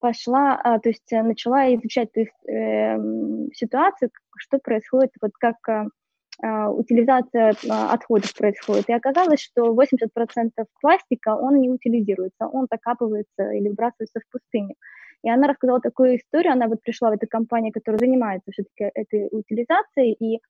пошла, 0.00 0.60
то 0.82 0.88
есть 0.90 1.10
начала 1.10 1.74
изучать 1.74 2.12
то 2.12 2.20
есть, 2.20 2.46
э, 2.46 2.98
ситуацию, 3.54 4.10
что 4.36 4.58
происходит, 4.58 5.12
вот 5.22 5.30
как 5.40 5.56
а, 5.66 5.86
утилизация 6.40 7.54
а, 7.68 7.92
отходов 7.92 8.34
происходит. 8.34 8.88
И 8.88 8.92
оказалось, 8.92 9.40
что 9.40 9.74
80% 9.74 10.50
пластика, 10.80 11.36
он 11.36 11.60
не 11.60 11.70
утилизируется, 11.70 12.46
он 12.46 12.66
закапывается 12.70 13.50
или 13.52 13.68
выбрасывается 13.68 14.20
в 14.20 14.32
пустыню. 14.32 14.74
И 15.22 15.30
она 15.30 15.46
рассказала 15.46 15.80
такую 15.80 16.16
историю, 16.16 16.52
она 16.52 16.66
вот 16.66 16.82
пришла 16.82 17.10
в 17.10 17.14
эту 17.14 17.26
компанию, 17.28 17.72
которая 17.72 17.98
занимается 17.98 18.50
все-таки 18.50 18.90
этой 18.94 19.28
утилизацией, 19.30 20.16
и 20.18 20.40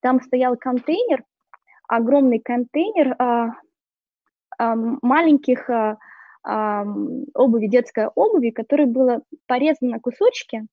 там 0.00 0.20
стоял 0.20 0.56
контейнер, 0.56 1.24
огромный 1.88 2.38
контейнер 2.38 3.14
а, 3.18 3.54
а, 4.58 4.74
маленьких 4.76 5.70
а, 5.70 5.96
а, 6.44 6.84
обуви, 7.34 7.68
детской 7.68 8.08
обуви, 8.14 8.50
которая 8.50 8.86
была 8.86 9.22
порезана 9.46 9.92
на 9.92 10.00
кусочки, 10.00 10.66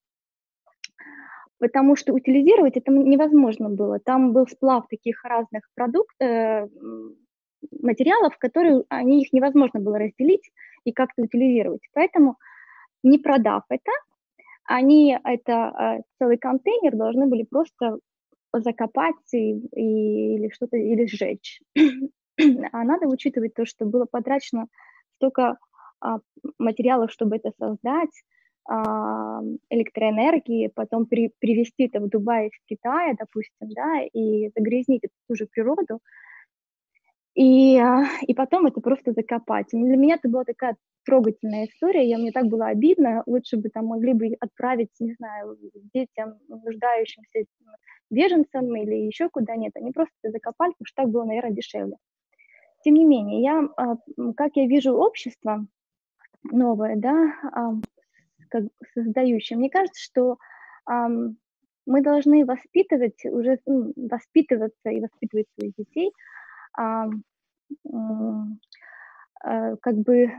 потому 1.60 1.96
что 1.96 2.14
утилизировать 2.14 2.78
это 2.78 2.92
невозможно 2.92 3.70
было. 3.70 4.00
Там 4.00 4.34
был 4.34 4.48
сплав 4.48 4.88
таких 4.88 5.24
разных 5.24 5.64
продуктов, 5.76 6.28
э, 6.28 6.68
материалов, 7.82 8.38
которые 8.38 8.84
они 8.90 9.24
их 9.24 9.34
невозможно 9.34 9.80
было 9.80 9.98
разделить 9.98 10.52
и 10.84 10.92
как-то 10.92 11.24
утилизировать. 11.24 11.82
Поэтому, 11.94 12.38
не 13.04 13.18
продав 13.18 13.64
это, 13.70 13.92
они 14.66 15.18
это 15.24 15.52
э, 15.52 16.02
целый 16.20 16.38
контейнер 16.38 16.96
должны 16.96 17.28
были 17.28 17.44
просто 17.44 18.00
закопать 18.54 19.16
и, 19.34 19.54
и, 19.76 20.36
или 20.36 20.50
что-то 20.50 20.78
или 20.78 21.06
сжечь. 21.06 21.62
а 22.72 22.84
надо 22.84 23.08
учитывать 23.08 23.54
то, 23.54 23.66
что 23.66 23.86
было 23.86 24.06
потрачено 24.10 24.68
столько 25.18 25.58
а, 26.02 26.20
материалов, 26.60 27.12
чтобы 27.12 27.38
это 27.38 27.52
создать, 27.58 28.12
электроэнергии, 28.68 30.72
потом 30.74 31.06
при, 31.06 31.32
привезти 31.40 31.86
это 31.86 32.00
в 32.00 32.10
Дубай 32.10 32.48
из 32.48 32.54
Китая, 32.68 33.14
допустим, 33.18 33.70
да, 33.70 34.02
и 34.12 34.50
загрязнить 34.56 35.04
эту 35.04 35.14
ту 35.28 35.36
же 35.36 35.46
природу, 35.46 36.00
и, 37.36 37.78
а, 37.78 38.06
и 38.22 38.34
потом 38.34 38.66
это 38.66 38.82
просто 38.82 39.12
закопать. 39.12 39.68
Для 39.72 39.98
меня 39.98 40.16
это 40.16 40.30
была 40.30 40.46
такая 40.46 40.78
трогательная 41.06 41.66
история, 41.66 42.08
я, 42.08 42.18
мне 42.18 42.32
так 42.32 42.46
было 42.46 42.68
обидно, 42.68 43.22
лучше 43.28 43.58
бы 43.58 43.70
там 43.70 43.88
могли 43.88 44.14
бы 44.14 44.36
отправить, 44.40 44.90
не 45.00 45.14
знаю, 45.14 45.58
детям, 45.94 46.40
нуждающимся 46.48 47.46
беженцам 48.10 48.76
или 48.76 48.96
еще 48.96 49.30
куда-нибудь, 49.30 49.76
они 49.76 49.92
просто 49.92 50.14
это 50.24 50.32
закопали, 50.32 50.72
потому 50.72 50.86
что 50.86 51.04
так 51.04 51.12
было, 51.12 51.26
наверное, 51.26 51.52
дешевле. 51.52 51.98
тем 52.84 52.96
не 52.96 53.06
менее, 53.06 53.42
я, 53.42 53.70
а, 53.78 53.98
как 54.36 54.56
я 54.56 54.66
вижу 54.66 54.94
общество 54.94 55.68
новое, 56.52 56.96
да, 56.96 57.34
а, 57.52 57.74
как 58.50 58.64
создающее, 58.94 59.58
мне 59.58 59.70
кажется, 59.70 60.02
что 60.02 60.38
мы 60.88 62.02
должны 62.02 62.46
воспитывать, 62.46 63.26
уже 63.26 63.60
ну, 63.66 63.94
воспитываться 63.96 64.90
и 64.90 65.02
воспитывать 65.02 65.46
своих 65.58 65.74
детей, 65.76 66.12
а, 66.78 67.08
как 69.82 69.96
бы 69.96 70.32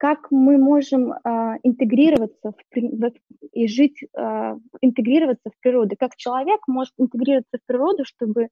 как 0.00 0.30
мы 0.30 0.56
можем 0.56 1.12
а, 1.12 1.56
интегрироваться 1.62 2.52
в, 2.52 2.74
в, 2.74 3.12
и 3.52 3.68
жить, 3.68 4.02
а, 4.16 4.56
интегрироваться 4.80 5.50
в 5.50 5.60
природу, 5.60 5.94
как 5.98 6.16
человек 6.16 6.60
может 6.66 6.94
интегрироваться 6.96 7.58
в 7.58 7.66
природу, 7.66 8.06
чтобы 8.06 8.48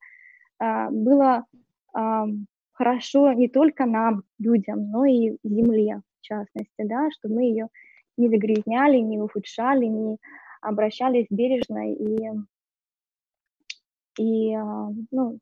а, 0.58 0.90
было 0.90 1.46
а, 1.94 2.26
хорошо 2.72 3.32
не 3.32 3.48
только 3.48 3.86
нам, 3.86 4.24
людям, 4.38 4.90
но 4.90 5.06
и 5.06 5.38
Земле, 5.42 6.02
в 6.20 6.22
частности, 6.22 6.82
да, 6.84 7.08
чтобы 7.12 7.36
мы 7.36 7.42
ее 7.44 7.68
не 8.18 8.28
загрязняли, 8.28 8.98
не 8.98 9.18
ухудшали, 9.20 9.86
не 9.86 10.18
обращались 10.60 11.26
бережно 11.30 11.92
и, 11.92 12.18
и 14.18 14.54
а, 14.54 14.88
ну, 15.10 15.38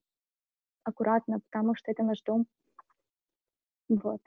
аккуратно, 0.85 1.41
потому 1.51 1.75
что 1.75 1.91
это 1.91 2.03
наш 2.03 2.23
дом. 2.23 2.47
Вот. 3.89 4.21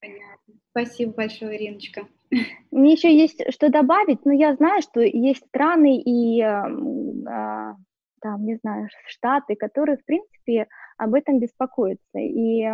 Понятно. 0.00 0.54
Спасибо 0.70 1.12
большое, 1.12 1.56
Ириночка. 1.56 2.08
Мне 2.70 2.92
еще 2.92 3.14
есть 3.14 3.42
что 3.52 3.68
добавить, 3.68 4.24
но 4.24 4.32
я 4.32 4.54
знаю, 4.54 4.82
что 4.82 5.00
есть 5.00 5.44
страны 5.46 6.00
и 6.00 6.40
а, 6.40 7.76
там, 8.20 8.44
не 8.44 8.56
знаю, 8.56 8.88
штаты, 9.06 9.56
которые, 9.56 9.98
в 9.98 10.04
принципе, 10.04 10.66
об 10.96 11.14
этом 11.14 11.38
беспокоятся. 11.38 12.18
И 12.18 12.66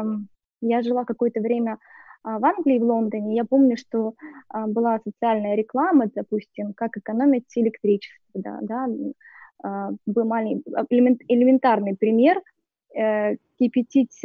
я 0.60 0.82
жила 0.82 1.04
какое-то 1.04 1.40
время 1.40 1.74
а, 1.74 1.78
в 2.38 2.44
Англии, 2.44 2.78
в 2.78 2.84
Лондоне. 2.84 3.36
Я 3.36 3.44
помню, 3.44 3.76
что 3.76 4.14
а, 4.48 4.66
была 4.66 4.98
социальная 5.04 5.54
реклама, 5.54 6.06
допустим, 6.14 6.72
как 6.74 6.96
экономить 6.96 7.46
электричество. 7.54 8.20
Да, 8.34 8.58
да. 8.62 8.88
Был 10.06 10.24
маленький, 10.26 10.70
элементарный 11.28 11.96
пример 11.96 12.42
э, 12.94 13.36
кипятить 13.58 14.20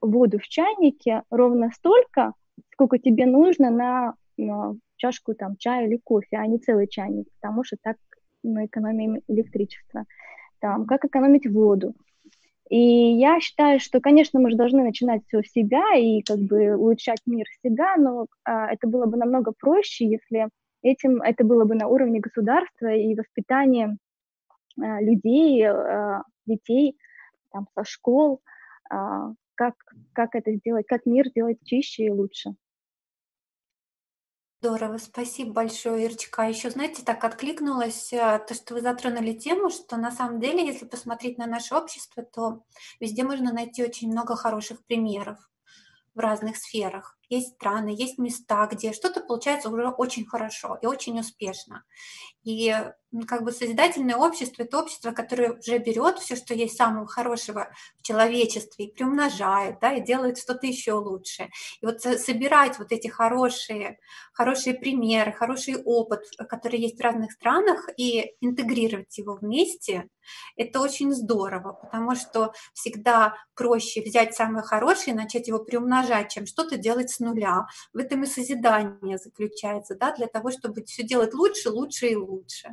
воду 0.00 0.38
в 0.38 0.46
чайнике 0.46 1.22
ровно 1.28 1.70
столько, 1.74 2.34
сколько 2.72 2.98
тебе 2.98 3.26
нужно 3.26 3.70
на 3.70 4.14
чашку 4.96 5.34
там 5.34 5.56
чая 5.56 5.86
или 5.86 5.96
кофе, 5.96 6.36
а 6.36 6.46
не 6.46 6.58
целый 6.58 6.86
чайник, 6.86 7.26
потому 7.40 7.64
что 7.64 7.76
так 7.82 7.96
мы 8.42 8.66
экономим 8.66 9.20
электричество. 9.28 10.04
Там, 10.60 10.86
как 10.86 11.04
экономить 11.04 11.46
воду. 11.46 11.94
И 12.70 12.78
я 12.78 13.40
считаю, 13.40 13.80
что, 13.80 14.00
конечно, 14.00 14.38
мы 14.38 14.52
же 14.52 14.56
должны 14.56 14.84
начинать 14.84 15.22
все 15.26 15.42
с 15.42 15.50
себя 15.50 15.82
и 15.96 16.22
как 16.22 16.38
бы 16.38 16.76
улучшать 16.76 17.18
мир 17.26 17.44
себя, 17.64 17.96
но 17.96 18.26
а, 18.44 18.72
это 18.72 18.86
было 18.86 19.06
бы 19.06 19.16
намного 19.16 19.52
проще, 19.58 20.08
если 20.08 20.48
этим 20.82 21.20
это 21.20 21.44
было 21.44 21.64
бы 21.64 21.74
на 21.74 21.88
уровне 21.88 22.20
государства 22.20 22.94
и 22.94 23.16
воспитания 23.16 23.98
а, 24.80 25.00
людей, 25.02 25.66
а, 25.66 26.22
детей 26.46 26.96
там, 27.50 27.66
со 27.74 27.84
школ, 27.84 28.40
а, 28.88 29.32
как, 29.56 29.74
как 30.12 30.36
это 30.36 30.52
сделать, 30.52 30.86
как 30.86 31.06
мир 31.06 31.26
сделать 31.28 31.58
чище 31.64 32.04
и 32.04 32.10
лучше. 32.10 32.50
Здорово, 34.62 34.98
спасибо 34.98 35.52
большое, 35.52 36.04
Ирочка. 36.04 36.42
Еще, 36.42 36.70
знаете, 36.70 37.02
так 37.02 37.24
откликнулось 37.24 38.12
э, 38.12 38.38
то, 38.46 38.52
что 38.54 38.74
вы 38.74 38.82
затронули 38.82 39.32
тему, 39.32 39.70
что 39.70 39.96
на 39.96 40.10
самом 40.10 40.38
деле, 40.38 40.66
если 40.66 40.84
посмотреть 40.84 41.38
на 41.38 41.46
наше 41.46 41.74
общество, 41.74 42.22
то 42.22 42.62
везде 43.00 43.24
можно 43.24 43.54
найти 43.54 43.82
очень 43.82 44.10
много 44.10 44.36
хороших 44.36 44.84
примеров 44.84 45.38
в 46.14 46.20
разных 46.20 46.58
сферах. 46.58 47.19
Есть 47.30 47.54
страны, 47.54 47.94
есть 47.96 48.18
места, 48.18 48.66
где 48.66 48.92
что-то 48.92 49.20
получается 49.20 49.70
уже 49.70 49.88
очень 49.88 50.26
хорошо 50.26 50.76
и 50.82 50.86
очень 50.86 51.18
успешно. 51.18 51.84
И 52.42 52.74
как 53.26 53.44
бы 53.44 53.52
созидательное 53.52 54.16
общество– 54.16 54.62
это 54.64 54.78
общество, 54.78 55.12
которое 55.12 55.52
уже 55.52 55.78
берет 55.78 56.18
все, 56.18 56.36
что 56.36 56.54
есть 56.54 56.76
самого 56.76 57.06
хорошего 57.06 57.70
в 57.98 58.02
человечестве, 58.02 58.86
и 58.86 58.92
приумножает, 58.92 59.78
да, 59.80 59.92
и 59.92 60.00
делает 60.00 60.38
что-то 60.38 60.66
еще 60.66 60.92
лучше. 60.92 61.50
И 61.80 61.86
вот 61.86 62.00
собирать 62.00 62.78
вот 62.78 62.92
эти 62.92 63.08
хорошие, 63.08 63.98
хорошие 64.32 64.74
примеры, 64.74 65.32
хороший 65.32 65.82
опыт, 65.82 66.22
который 66.48 66.80
есть 66.80 66.98
в 66.98 67.02
разных 67.02 67.32
странах, 67.32 67.88
и 67.96 68.32
интегрировать 68.40 69.16
его 69.18 69.34
вместе– 69.34 70.08
это 70.56 70.80
очень 70.80 71.12
здорово, 71.12 71.72
потому 71.72 72.14
что 72.14 72.52
всегда 72.72 73.34
проще 73.54 74.02
взять 74.02 74.34
самое 74.34 74.64
хорошее 74.64 75.14
и 75.14 75.18
начать 75.18 75.48
его 75.48 75.58
приумножать, 75.58 76.30
чем 76.30 76.46
что-то 76.46 76.76
делать 76.76 77.10
с 77.20 77.22
нуля. 77.22 77.66
В 77.92 77.98
этом 77.98 78.22
и 78.22 78.26
созидание 78.26 79.18
заключается, 79.18 79.94
да, 79.94 80.14
для 80.16 80.26
того, 80.26 80.50
чтобы 80.50 80.82
все 80.84 81.02
делать 81.02 81.34
лучше, 81.34 81.70
лучше 81.70 82.06
и 82.06 82.16
лучше. 82.16 82.70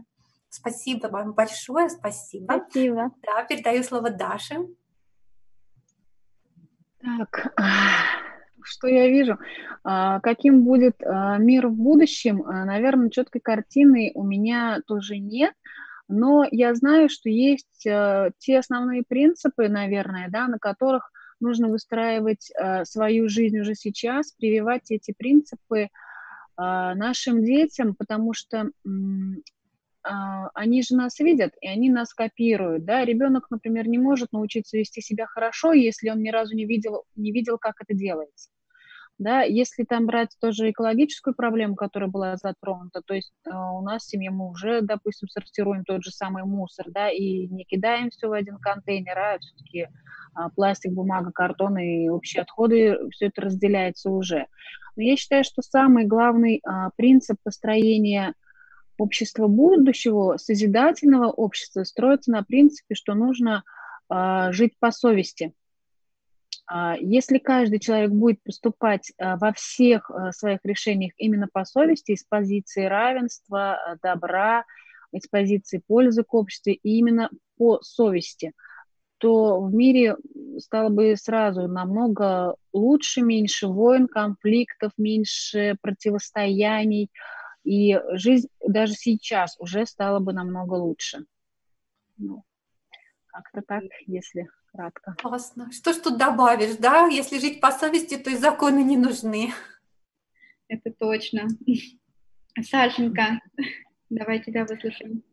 Спасибо 0.50 1.08
вам 1.08 1.34
большое, 1.34 1.90
спасибо. 1.90 2.64
Спасибо. 2.70 3.12
Да, 3.24 3.44
передаю 3.44 3.84
слово 3.84 4.10
Даше. 4.10 4.56
Так, 7.00 7.54
что 8.64 8.88
я 8.88 9.08
вижу? 9.08 9.38
А, 9.84 10.20
каким 10.22 10.64
будет 10.64 10.96
а, 11.04 11.38
мир 11.38 11.68
в 11.68 11.76
будущем? 11.76 12.44
А, 12.44 12.66
Наверное, 12.66 13.10
четкой 13.10 13.42
картины 13.42 14.12
у 14.16 14.24
меня 14.24 14.82
тоже 14.88 15.18
нет, 15.20 15.54
но 16.08 16.46
я 16.50 16.74
знаю, 16.74 17.10
что 17.10 17.30
есть 17.30 17.68
те 17.84 18.58
основные 18.58 19.04
принципы, 19.06 19.68
наверное, 19.68 20.30
да, 20.30 20.48
на 20.48 20.58
которых 20.58 21.12
нужно 21.40 21.70
выстраивать 21.70 22.52
свою 22.84 23.30
жизнь 23.30 23.60
уже 23.60 23.76
сейчас, 23.76 24.32
прививать 24.32 24.92
эти 24.92 25.14
принципы 25.18 25.90
нашим 26.58 27.44
детям, 27.44 27.94
потому 27.96 28.34
что 28.34 28.72
а, 30.08 30.50
они 30.54 30.84
же 30.84 30.96
нас 30.96 31.20
видят, 31.20 31.54
и 31.62 31.68
они 31.68 31.90
нас 31.90 32.14
копируют, 32.14 32.86
да, 32.86 33.04
ребенок, 33.04 33.48
например, 33.50 33.88
не 33.88 33.98
может 33.98 34.32
научиться 34.32 34.78
вести 34.78 35.02
себя 35.02 35.26
хорошо, 35.26 35.74
если 35.74 36.10
он 36.10 36.22
ни 36.22 36.30
разу 36.30 36.56
не 36.56 36.66
видел, 36.66 37.04
не 37.16 37.32
видел, 37.32 37.58
как 37.58 37.76
это 37.82 37.94
делается, 37.94 38.50
да, 39.20 39.42
если 39.42 39.84
там 39.84 40.06
брать 40.06 40.30
тоже 40.40 40.70
экологическую 40.70 41.34
проблему, 41.34 41.76
которая 41.76 42.10
была 42.10 42.36
затронута, 42.38 43.02
то 43.06 43.16
есть 43.16 43.34
э, 43.46 43.50
у 43.52 43.82
нас 43.82 44.04
в 44.04 44.10
семье 44.10 44.30
мы 44.30 44.50
уже, 44.50 44.82
допустим, 44.82 45.28
сортируем 45.28 45.84
тот 45.86 46.04
же 46.04 46.12
самый 46.12 46.44
мусор, 46.44 46.86
да, 46.92 47.10
и 47.10 47.48
не 47.48 47.64
кидаем 47.64 48.12
все 48.12 48.28
в 48.28 48.34
один 48.34 48.58
контейнер, 48.58 49.18
а 49.18 49.40
все-таки 49.40 49.80
э, 49.80 49.90
пластик, 50.56 50.92
бумага, 50.92 51.32
картон 51.32 51.78
и 51.80 52.10
общие 52.10 52.44
отходы, 52.44 52.98
все 53.12 53.28
это 53.28 53.42
разделяется 53.42 54.12
уже. 54.12 54.46
Но 54.96 55.04
я 55.04 55.16
считаю, 55.16 55.44
что 55.44 55.64
самый 55.64 56.06
главный 56.06 56.58
э, 56.58 56.90
принцип 56.96 57.38
построения 57.44 58.36
общество 59.00 59.48
будущего, 59.48 60.38
созидательного 60.38 61.32
общества 61.32 61.84
строится 61.84 62.32
на 62.32 62.44
принципе, 62.44 62.94
что 62.94 63.16
нужно 63.16 63.64
э, 64.12 64.52
жить 64.52 64.74
по 64.80 64.92
совести. 64.92 65.54
Э, 66.72 66.96
если 67.00 67.38
каждый 67.38 67.80
человек 67.80 68.12
будет 68.12 68.42
поступать 68.44 69.12
э, 69.18 69.36
во 69.38 69.54
всех 69.54 70.10
э, 70.10 70.32
своих 70.32 70.60
решениях 70.64 71.14
именно 71.18 71.48
по 71.52 71.66
совести, 71.66 72.12
из 72.12 72.24
позиции 72.24 72.86
равенства, 72.86 73.98
добра, 74.02 74.66
из 75.12 75.28
позиции 75.28 75.82
пользы 75.86 76.24
к 76.24 76.34
обществу, 76.34 76.72
и 76.72 76.80
именно 76.84 77.30
по 77.58 77.80
совести, 77.82 78.54
то 79.20 79.62
в 79.62 79.74
мире 79.74 80.16
стало 80.60 80.90
бы 80.90 81.16
сразу 81.16 81.68
намного 81.68 82.56
лучше, 82.72 83.22
меньше 83.22 83.68
войн, 83.68 84.08
конфликтов, 84.08 84.92
меньше 84.98 85.76
противостояний, 85.82 87.10
и 87.64 88.00
жизнь 88.12 88.48
даже 88.66 88.94
сейчас 88.94 89.56
уже 89.60 89.86
стала 89.86 90.20
бы 90.20 90.34
намного 90.34 90.76
лучше. 90.76 91.26
Ну, 92.18 92.44
как-то 93.28 93.62
так, 93.62 93.84
если 94.06 94.48
кратко. 94.78 95.16
Классно. 95.22 95.72
Что 95.72 95.94
ж 95.94 95.98
тут 95.98 96.18
добавишь, 96.18 96.78
да? 96.78 97.08
Если 97.08 97.40
жить 97.40 97.60
по 97.60 97.72
совести, 97.72 98.18
то 98.18 98.30
и 98.30 98.36
законы 98.36 98.84
не 98.84 98.98
нужны. 98.98 99.50
Это 100.68 100.92
точно. 100.92 101.48
Сашенька, 102.62 103.40
давай 104.10 104.40
тебя 104.40 104.66
выслушаем. 104.66 105.24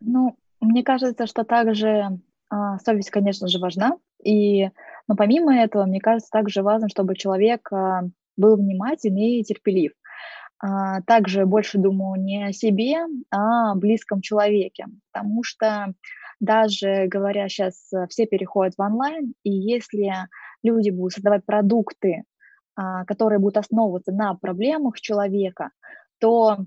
Ну, 0.00 0.36
мне 0.60 0.82
кажется, 0.82 1.26
что 1.26 1.44
также 1.44 2.18
а, 2.48 2.78
совесть, 2.78 3.10
конечно 3.10 3.48
же, 3.48 3.58
важна. 3.58 3.96
И, 4.22 4.68
но 5.08 5.16
помимо 5.16 5.56
этого, 5.56 5.84
мне 5.86 6.00
кажется, 6.00 6.30
также 6.30 6.62
важно, 6.62 6.88
чтобы 6.88 7.16
человек 7.16 7.72
а, 7.72 8.02
был 8.36 8.56
внимательный 8.56 9.38
и 9.38 9.44
терпелив. 9.44 9.92
А, 10.58 11.00
также 11.02 11.46
больше 11.46 11.78
думаю 11.78 12.22
не 12.22 12.44
о 12.44 12.52
себе, 12.52 12.98
а 13.30 13.72
о 13.72 13.74
близком 13.74 14.20
человеке, 14.20 14.86
потому 15.12 15.42
что 15.42 15.94
даже 16.40 17.06
говоря 17.06 17.48
сейчас, 17.48 17.92
э, 17.92 18.06
все 18.08 18.26
переходят 18.26 18.74
в 18.76 18.80
онлайн, 18.80 19.34
и 19.42 19.50
если 19.50 20.12
люди 20.62 20.90
будут 20.90 21.14
создавать 21.14 21.44
продукты, 21.44 22.24
а, 22.74 23.04
которые 23.06 23.38
будут 23.38 23.56
основываться 23.56 24.12
на 24.12 24.34
проблемах 24.34 25.00
человека, 25.00 25.70
то, 26.18 26.58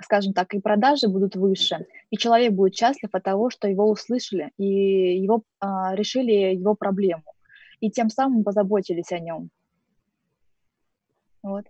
скажем 0.00 0.34
так, 0.34 0.54
и 0.54 0.60
продажи 0.60 1.08
будут 1.08 1.34
выше, 1.34 1.86
и 2.10 2.16
человек 2.16 2.52
будет 2.52 2.76
счастлив 2.76 3.10
от 3.12 3.22
того, 3.24 3.50
что 3.50 3.66
его 3.66 3.90
услышали 3.90 4.52
и 4.56 5.18
его 5.20 5.42
а, 5.58 5.94
решили 5.96 6.54
его 6.54 6.74
проблему. 6.74 7.24
и 7.80 7.90
тем 7.90 8.10
самым 8.10 8.44
позаботились 8.44 9.10
о 9.10 9.18
нем. 9.18 9.50
Вот. 11.42 11.64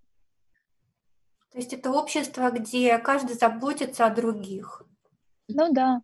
То 1.50 1.58
есть 1.58 1.72
это 1.72 1.90
общество, 1.90 2.50
где 2.50 2.98
каждый 2.98 3.34
заботится 3.34 4.04
о 4.04 4.14
других. 4.14 4.82
Ну 5.48 5.72
да. 5.72 6.02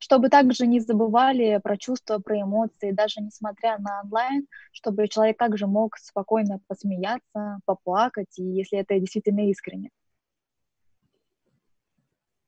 Чтобы 0.00 0.30
также 0.30 0.66
не 0.66 0.80
забывали 0.80 1.60
про 1.62 1.76
чувства, 1.76 2.18
про 2.18 2.40
эмоции, 2.40 2.90
даже 2.90 3.20
несмотря 3.20 3.78
на 3.78 4.00
онлайн, 4.02 4.46
чтобы 4.72 5.06
человек 5.08 5.36
также 5.36 5.66
мог 5.66 5.98
спокойно 5.98 6.58
посмеяться, 6.66 7.60
поплакать, 7.66 8.38
и 8.38 8.42
если 8.42 8.78
это 8.78 8.98
действительно 8.98 9.48
искренне. 9.50 9.90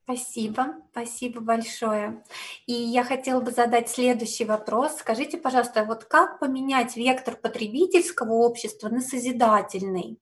Спасибо, 0.05 0.79
спасибо 0.91 1.41
большое. 1.41 2.25
И 2.67 2.73
я 2.73 3.05
хотела 3.05 3.41
бы 3.41 3.53
задать 3.53 3.89
следующий 3.89 4.45
вопрос. 4.45 4.97
Скажите, 4.99 5.39
пожалуйста, 5.39 5.85
вот 5.85 6.05
как 6.07 6.41
поменять 6.41 6.97
вектор 6.97 7.37
потребительского 7.37 8.33
общества 8.33 8.89
на 8.89 9.01
созидательный? 9.01 10.19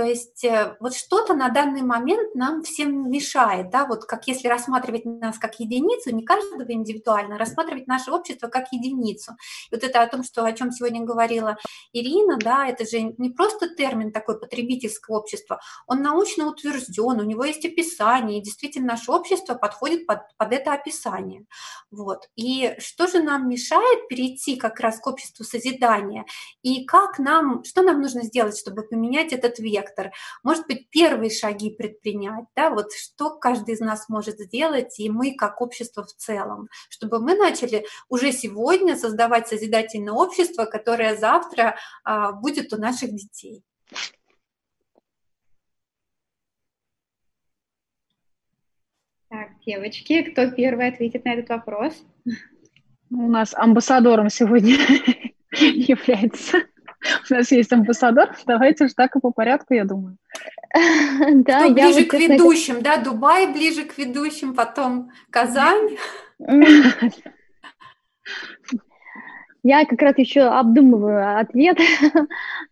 То 0.00 0.06
есть 0.06 0.42
э, 0.46 0.78
вот 0.80 0.94
что-то 0.94 1.34
на 1.34 1.50
данный 1.50 1.82
момент 1.82 2.34
нам 2.34 2.62
всем 2.62 3.10
мешает, 3.10 3.68
да, 3.68 3.84
вот 3.84 4.06
как 4.06 4.26
если 4.28 4.48
рассматривать 4.48 5.04
нас 5.04 5.38
как 5.38 5.60
единицу, 5.60 6.16
не 6.16 6.24
каждого 6.24 6.72
индивидуально, 6.72 7.34
а 7.34 7.38
рассматривать 7.38 7.86
наше 7.86 8.10
общество 8.10 8.48
как 8.48 8.72
единицу. 8.72 9.32
И 9.70 9.74
вот 9.74 9.84
это 9.84 10.00
о 10.00 10.06
том, 10.06 10.24
что, 10.24 10.42
о 10.46 10.52
чем 10.54 10.72
сегодня 10.72 11.02
говорила 11.02 11.58
Ирина, 11.92 12.38
да, 12.38 12.66
это 12.66 12.88
же 12.88 13.14
не 13.18 13.28
просто 13.28 13.68
термин 13.68 14.10
такой 14.10 14.40
потребительского 14.40 15.18
общества, 15.18 15.60
он 15.86 16.00
научно 16.00 16.46
утвержден, 16.48 17.20
у 17.20 17.24
него 17.24 17.44
есть 17.44 17.66
описание, 17.66 18.38
и 18.38 18.42
действительно 18.42 18.92
наше 18.92 19.12
общество 19.12 19.52
подходит 19.52 20.06
под, 20.06 20.20
под 20.38 20.50
это 20.50 20.72
описание. 20.72 21.44
Вот. 21.90 22.30
И 22.36 22.74
что 22.78 23.06
же 23.06 23.22
нам 23.22 23.50
мешает 23.50 24.08
перейти 24.08 24.56
как 24.56 24.80
раз 24.80 24.98
к 24.98 25.06
обществу 25.06 25.44
созидания? 25.44 26.24
И 26.62 26.86
как 26.86 27.18
нам, 27.18 27.64
что 27.64 27.82
нам 27.82 28.00
нужно 28.00 28.22
сделать, 28.22 28.56
чтобы 28.56 28.82
поменять 28.82 29.34
этот 29.34 29.58
вектор? 29.58 29.89
Вектор. 29.90 30.12
Может 30.42 30.66
быть, 30.66 30.88
первые 30.90 31.30
шаги 31.30 31.70
предпринять, 31.70 32.44
да, 32.56 32.70
вот 32.70 32.92
что 32.92 33.30
каждый 33.38 33.74
из 33.74 33.80
нас 33.80 34.08
может 34.08 34.38
сделать, 34.38 34.98
и 34.98 35.10
мы 35.10 35.34
как 35.34 35.60
общество 35.60 36.04
в 36.04 36.12
целом, 36.14 36.68
чтобы 36.88 37.20
мы 37.20 37.34
начали 37.34 37.84
уже 38.08 38.32
сегодня 38.32 38.96
создавать 38.96 39.48
созидательное 39.48 40.12
общество, 40.12 40.64
которое 40.64 41.16
завтра 41.16 41.76
а, 42.04 42.32
будет 42.32 42.72
у 42.72 42.76
наших 42.76 43.14
детей. 43.14 43.62
Так, 49.28 49.48
девочки, 49.64 50.22
кто 50.22 50.50
первый 50.50 50.88
ответит 50.88 51.24
на 51.24 51.34
этот 51.34 51.50
вопрос? 51.50 52.02
У 53.10 53.28
нас 53.28 53.54
амбассадором 53.54 54.28
сегодня 54.28 54.76
является 55.52 56.62
у 57.30 57.34
нас 57.34 57.50
есть 57.50 57.72
амбассадор, 57.72 58.36
давайте 58.46 58.86
же 58.88 58.94
так 58.94 59.16
и 59.16 59.20
по 59.20 59.30
порядку, 59.30 59.74
я 59.74 59.84
думаю. 59.84 60.16
Да, 61.44 61.64
Кто 61.64 61.74
ближе 61.74 62.04
к 62.04 62.14
ведущим, 62.14 62.82
да, 62.82 62.96
Дубай 62.98 63.52
ближе 63.52 63.84
к 63.84 63.98
ведущим, 63.98 64.54
потом 64.54 65.10
Казань. 65.30 65.96
Я 69.62 69.84
как 69.84 70.00
раз 70.00 70.16
еще 70.16 70.42
обдумываю 70.42 71.38
ответ, 71.38 71.76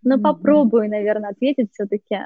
но 0.03 0.19
попробую, 0.19 0.89
наверное, 0.89 1.31
ответить 1.31 1.71
все-таки. 1.73 2.19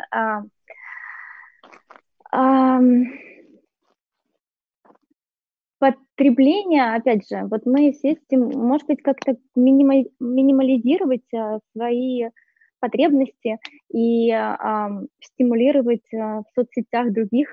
Потребление, 5.83 6.95
опять 6.95 7.29
же, 7.29 7.43
вот 7.51 7.67
мы 7.67 7.93
сесть, 7.93 8.31
может 8.31 8.87
быть, 8.87 9.03
как-то 9.03 9.37
минимализировать 9.57 11.27
а, 11.35 11.59
свои 11.73 12.29
потребности 12.79 13.59
и 13.93 14.31
а, 14.31 14.91
стимулировать 15.21 16.07
а, 16.15 16.43
в 16.43 16.45
соцсетях 16.55 17.13
других 17.13 17.49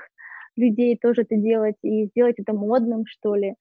людей 0.57 0.95
тоже 1.01 1.23
это 1.23 1.37
делать 1.37 1.77
и 1.81 2.05
сделать 2.05 2.35
это 2.37 2.53
модным, 2.53 3.07
что 3.07 3.33
ли, 3.33 3.55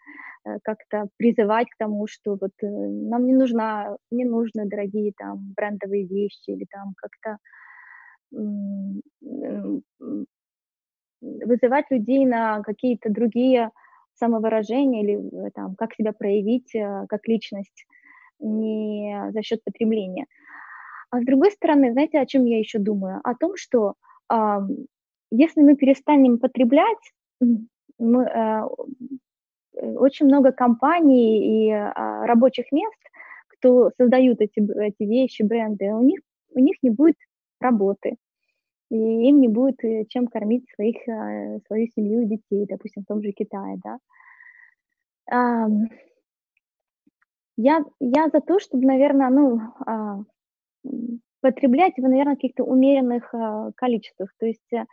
э, 0.44 0.58
как-то 0.62 1.06
призывать 1.16 1.70
к 1.70 1.78
тому, 1.78 2.06
что 2.06 2.36
вот 2.38 2.52
э, 2.62 2.66
нам 2.66 3.26
не 3.26 3.34
нужна, 3.34 3.96
не 4.10 4.26
нужны 4.26 4.66
дорогие 4.66 5.12
там 5.16 5.54
брендовые 5.56 6.06
вещи 6.06 6.50
или 6.50 6.66
там 6.70 6.92
как-то 6.94 7.38
вызывать 11.22 11.86
людей 11.90 12.26
на 12.26 12.60
какие-то 12.62 13.10
другие 13.10 13.70
самовыражение 14.18 15.02
или 15.02 15.46
э, 15.46 15.50
там, 15.54 15.74
как 15.76 15.94
себя 15.94 16.12
проявить 16.12 16.74
э, 16.74 17.06
как 17.08 17.26
личность 17.28 17.86
не 18.40 19.30
за 19.32 19.42
счет 19.42 19.62
потребления. 19.64 20.26
А 21.10 21.20
с 21.20 21.24
другой 21.24 21.50
стороны, 21.52 21.92
знаете, 21.92 22.20
о 22.20 22.26
чем 22.26 22.44
я 22.44 22.58
еще 22.58 22.78
думаю? 22.78 23.20
О 23.24 23.34
том, 23.34 23.56
что 23.56 23.94
э, 24.32 24.58
если 25.30 25.62
мы 25.62 25.76
перестанем 25.76 26.38
потреблять, 26.38 27.12
мы, 27.98 28.24
э, 28.24 28.62
очень 29.72 30.26
много 30.26 30.52
компаний 30.52 31.68
и 31.68 31.70
э, 31.70 31.92
рабочих 32.26 32.70
мест, 32.72 32.98
кто 33.48 33.90
создают 33.96 34.40
эти, 34.40 34.60
эти 34.80 35.02
вещи, 35.02 35.42
бренды, 35.42 35.86
у 35.92 36.02
них, 36.02 36.20
у 36.54 36.60
них 36.60 36.76
не 36.82 36.90
будет 36.90 37.16
работы, 37.60 38.16
и 38.90 38.96
им 38.96 39.40
не 39.40 39.48
будет 39.48 39.82
э, 39.84 40.04
чем 40.08 40.26
кормить 40.26 40.64
своих, 40.74 40.96
э, 41.08 41.60
свою 41.66 41.86
семью 41.88 42.22
и 42.22 42.26
детей, 42.26 42.66
допустим, 42.68 43.02
в 43.02 43.06
том 43.06 43.22
же 43.22 43.32
Китае, 43.32 43.78
да. 43.84 43.98
Я, 47.60 47.84
я 48.00 48.28
за 48.28 48.40
то, 48.40 48.60
чтобы, 48.60 48.86
наверное, 48.86 49.30
ну, 49.30 49.60
а, 49.84 50.20
потреблять 51.40 51.98
его, 51.98 52.08
наверное, 52.08 52.34
в 52.34 52.36
каких-то 52.36 52.64
умеренных 52.64 53.34
а, 53.34 53.72
количествах. 53.74 54.30
То 54.38 54.46
есть 54.46 54.72
э, 54.72 54.84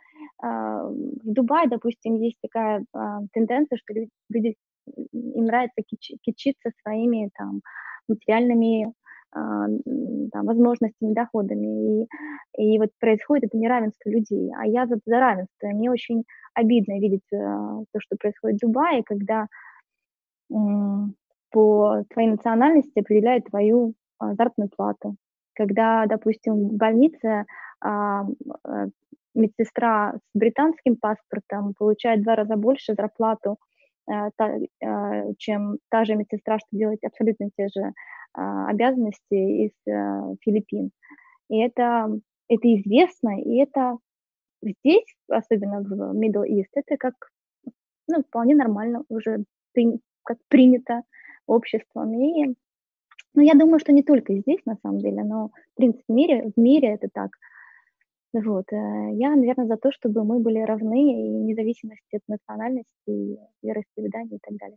а, 0.42 0.88
в 0.88 1.22
Дубае, 1.22 1.68
допустим, 1.68 2.16
есть 2.16 2.38
такая 2.42 2.84
тенденция, 3.32 3.78
что 3.78 3.94
люди, 4.30 4.56
им 5.12 5.44
нравится 5.44 5.82
кичиться 6.22 6.70
своими 6.82 7.30
там 7.36 7.60
материальными 8.08 8.86
а, 8.86 8.90
там, 9.32 10.46
возможностями, 10.46 11.12
доходами. 11.12 12.02
И, 12.02 12.08
и 12.56 12.78
вот 12.78 12.90
происходит 12.98 13.44
это 13.46 13.58
неравенство 13.58 14.08
людей. 14.08 14.50
А 14.56 14.66
я 14.66 14.86
за, 14.86 14.98
за 15.04 15.18
равенство. 15.18 15.66
Мне 15.68 15.90
очень 15.90 16.24
обидно 16.54 16.98
видеть 16.98 17.26
э, 17.32 17.36
то, 17.36 18.00
что 18.00 18.16
происходит 18.16 18.58
в 18.58 18.60
Дубае, 18.60 19.02
когда 19.04 19.46
э, 20.50 20.54
по 21.50 22.04
твоей 22.10 22.30
национальности 22.30 22.98
определяют 22.98 23.46
твою 23.46 23.94
э, 24.22 24.34
заработную 24.34 24.70
плату. 24.74 25.16
Когда, 25.54 26.06
допустим, 26.06 26.68
в 26.68 26.76
больнице 26.76 27.46
а, 27.80 28.24
э, 28.68 28.86
медсестра 29.34 30.14
с 30.16 30.38
британским 30.38 30.96
паспортом 30.96 31.74
получает 31.78 32.20
в 32.20 32.24
два 32.24 32.36
раза 32.36 32.56
больше 32.56 32.94
зарплату, 32.94 33.58
чем 35.38 35.78
та 35.90 36.04
же 36.04 36.14
медсестра, 36.14 36.58
что 36.58 36.68
делает 36.70 37.04
абсолютно 37.04 37.48
те 37.56 37.68
же 37.68 37.92
а, 38.32 38.68
обязанности 38.68 39.66
из 39.66 39.72
э, 39.88 40.34
Филиппин. 40.42 40.90
И 41.48 41.58
это, 41.58 42.08
это 42.48 42.74
известно, 42.76 43.40
и 43.40 43.56
это 43.56 43.96
здесь, 44.62 45.16
особенно 45.28 45.80
в 45.80 46.14
Middle 46.14 46.46
East, 46.46 46.68
это 46.74 46.96
как 46.98 47.14
ну, 48.08 48.22
вполне 48.22 48.54
нормально 48.54 49.04
уже 49.08 49.44
как 50.22 50.38
принято 50.48 51.02
обществом. 51.46 52.12
И, 52.12 52.54
ну, 53.34 53.42
я 53.42 53.54
думаю, 53.54 53.78
что 53.78 53.92
не 53.92 54.02
только 54.02 54.34
здесь, 54.34 54.60
на 54.66 54.76
самом 54.82 54.98
деле, 54.98 55.24
но, 55.24 55.48
в 55.48 55.76
принципе, 55.76 56.04
в 56.06 56.12
мире, 56.12 56.52
в 56.54 56.60
мире 56.60 56.88
это 56.94 57.08
так. 57.12 57.30
Вот. 58.44 58.70
Э, 58.70 59.14
я, 59.14 59.30
наверное, 59.30 59.66
за 59.66 59.76
то, 59.76 59.90
чтобы 59.92 60.22
мы 60.24 60.40
были 60.40 60.58
равны 60.58 61.12
и 61.12 61.28
независимости 61.44 62.16
от 62.16 62.22
национальности, 62.28 63.38
вероисповедания 63.62 64.36
и 64.36 64.40
так 64.42 64.56
далее. 64.58 64.76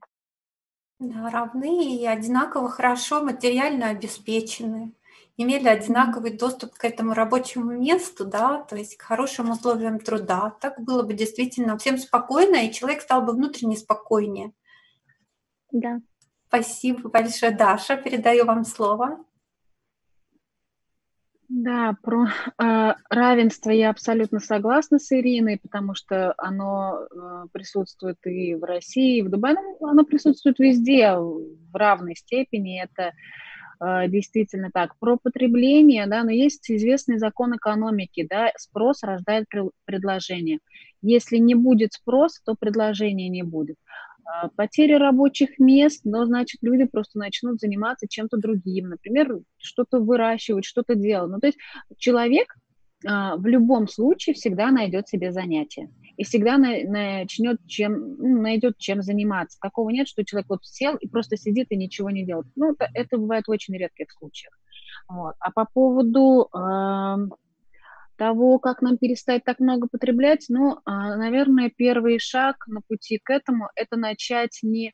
Да, 0.99 1.29
равны 1.29 1.95
и 1.95 2.05
одинаково 2.05 2.69
хорошо 2.69 3.21
материально 3.21 3.89
обеспечены, 3.89 4.93
имели 5.35 5.67
одинаковый 5.67 6.37
доступ 6.37 6.73
к 6.75 6.85
этому 6.85 7.13
рабочему 7.13 7.71
месту, 7.71 8.25
да, 8.25 8.63
то 8.63 8.77
есть 8.77 8.95
к 8.95 9.01
хорошим 9.01 9.51
условиям 9.51 9.99
труда. 9.99 10.55
Так 10.61 10.81
было 10.81 11.03
бы 11.03 11.13
действительно 11.13 11.77
всем 11.77 11.97
спокойно, 11.97 12.55
и 12.65 12.71
человек 12.71 13.01
стал 13.01 13.23
бы 13.23 13.33
внутренне 13.33 13.75
спокойнее. 13.75 14.53
Да. 15.71 15.99
Спасибо 16.47 17.09
большое, 17.09 17.51
Даша. 17.51 17.97
Передаю 17.97 18.45
вам 18.45 18.63
слово. 18.63 19.23
Да, 21.49 21.95
про 22.03 22.27
э, 22.27 22.93
равенство 23.09 23.71
я 23.71 23.89
абсолютно 23.89 24.39
согласна 24.39 24.99
с 24.99 25.11
Ириной, 25.11 25.57
потому 25.59 25.95
что 25.95 26.35
оно 26.37 26.99
э, 27.09 27.45
присутствует 27.51 28.17
и 28.25 28.53
в 28.53 28.63
России, 28.63 29.17
и 29.17 29.21
в 29.23 29.31
Дубае, 29.31 29.55
ну, 29.55 29.87
оно 29.87 30.05
присутствует 30.05 30.59
везде 30.59 31.11
в 31.17 31.75
равной 31.75 32.15
степени, 32.15 32.83
это 32.83 33.13
э, 33.83 34.07
действительно 34.09 34.69
так. 34.71 34.95
Про 34.99 35.17
потребление, 35.17 36.05
да, 36.05 36.23
но 36.23 36.29
есть 36.29 36.69
известный 36.69 37.17
закон 37.17 37.55
экономики, 37.55 38.27
да, 38.29 38.51
спрос 38.55 39.01
рождает 39.01 39.47
предложение. 39.85 40.59
Если 41.01 41.37
не 41.37 41.55
будет 41.55 41.93
спроса, 41.93 42.41
то 42.45 42.53
предложения 42.59 43.27
не 43.27 43.41
будет. 43.41 43.77
А, 44.29 44.49
потеря 44.55 44.99
рабочих 44.99 45.59
мест, 45.59 46.01
но, 46.03 46.25
значит, 46.25 46.61
люди 46.61 46.85
просто 46.85 47.17
начнут 47.17 47.59
заниматься 47.59 48.07
чем-то 48.07 48.37
другим, 48.37 48.89
например, 48.89 49.39
что-то 49.57 49.99
выращивать, 49.99 50.65
что-то 50.65 50.95
делать. 50.95 51.31
Ну, 51.31 51.39
то 51.39 51.47
есть 51.47 51.57
человек 51.97 52.55
а, 53.05 53.37
в 53.37 53.45
любом 53.47 53.87
случае 53.87 54.35
всегда 54.35 54.71
найдет 54.71 55.07
себе 55.07 55.31
занятие 55.31 55.89
и 56.17 56.23
всегда 56.23 56.57
на, 56.57 56.83
начнет 56.83 57.59
чем, 57.65 58.17
ну, 58.17 58.41
найдет 58.41 58.77
чем 58.77 59.01
заниматься. 59.01 59.57
Такого 59.61 59.89
нет, 59.89 60.07
что 60.07 60.25
человек 60.25 60.49
вот 60.49 60.65
сел 60.65 60.95
и 60.95 61.07
просто 61.07 61.37
сидит 61.37 61.67
и 61.71 61.77
ничего 61.77 62.09
не 62.09 62.25
делает. 62.25 62.47
Ну, 62.55 62.73
это, 62.73 62.89
это 62.93 63.17
бывает 63.17 63.47
в 63.47 63.51
очень 63.51 63.75
редких 63.77 64.11
случаях. 64.11 64.53
Вот. 65.07 65.35
А 65.39 65.51
по 65.51 65.65
поводу 65.65 66.49
э, 66.53 67.29
того, 68.19 68.59
как 68.59 68.81
нам 68.81 68.97
перестать 68.97 69.45
так 69.45 69.59
много 69.59 69.87
потреблять, 69.87 70.45
ну, 70.49 70.73
э, 70.73 70.79
наверное, 70.85 71.71
первый 71.75 72.19
шаг 72.19 72.67
на 72.67 72.81
пути 72.81 73.17
к 73.17 73.29
этому– 73.31 73.69
это 73.75 73.95
начать 73.95 74.59
не 74.61 74.93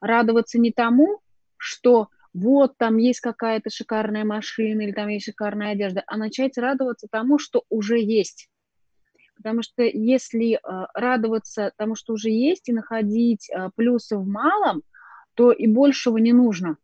радоваться 0.00 0.58
не 0.58 0.72
тому, 0.72 1.20
что 1.56 2.08
вот 2.34 2.76
там 2.76 2.96
есть 2.96 3.20
какая-то 3.20 3.70
шикарная 3.70 4.24
машина 4.24 4.82
или 4.82 4.90
там 4.90 5.08
есть 5.08 5.26
шикарная 5.26 5.70
одежда, 5.70 6.02
а 6.08 6.16
начать 6.16 6.58
радоваться 6.58 7.06
тому, 7.08 7.38
что 7.38 7.62
уже 7.68 8.00
есть. 8.00 8.48
Потому 9.36 9.62
что 9.62 9.84
если 9.84 10.54
э, 10.54 10.58
радоваться 10.94 11.72
тому, 11.76 11.94
что 11.94 12.14
уже 12.14 12.30
есть, 12.30 12.68
и 12.68 12.72
находить 12.72 13.48
э, 13.50 13.70
плюсы 13.76 14.16
в 14.16 14.26
малом, 14.26 14.82
то 15.34 15.52
и 15.52 15.68
большего 15.68 16.18
не 16.18 16.32
нужно. 16.32 16.76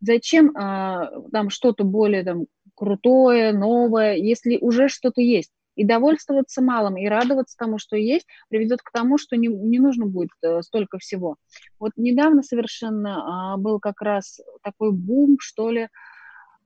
Зачем 0.00 0.50
э, 0.50 1.30
там 1.30 1.50
что-то 1.50 1.84
более 1.84 2.24
там, 2.24 2.46
крутое, 2.78 3.52
новое, 3.52 4.14
если 4.14 4.56
уже 4.60 4.88
что-то 4.88 5.20
есть? 5.20 5.50
И 5.74 5.84
довольствоваться 5.84 6.62
малым, 6.62 6.96
и 6.96 7.06
радоваться 7.06 7.56
тому, 7.56 7.78
что 7.78 7.96
есть, 7.96 8.26
приведет 8.48 8.82
к 8.82 8.90
тому, 8.92 9.18
что 9.18 9.36
не, 9.36 9.48
не 9.48 9.78
нужно 9.78 10.06
будет 10.06 10.30
э, 10.42 10.62
столько 10.62 10.98
всего. 10.98 11.36
Вот 11.78 11.92
недавно 11.96 12.42
совершенно 12.42 13.54
э, 13.56 13.60
был 13.60 13.80
как 13.80 14.00
раз 14.00 14.40
такой 14.62 14.92
бум, 14.92 15.36
что 15.40 15.70
ли, 15.70 15.88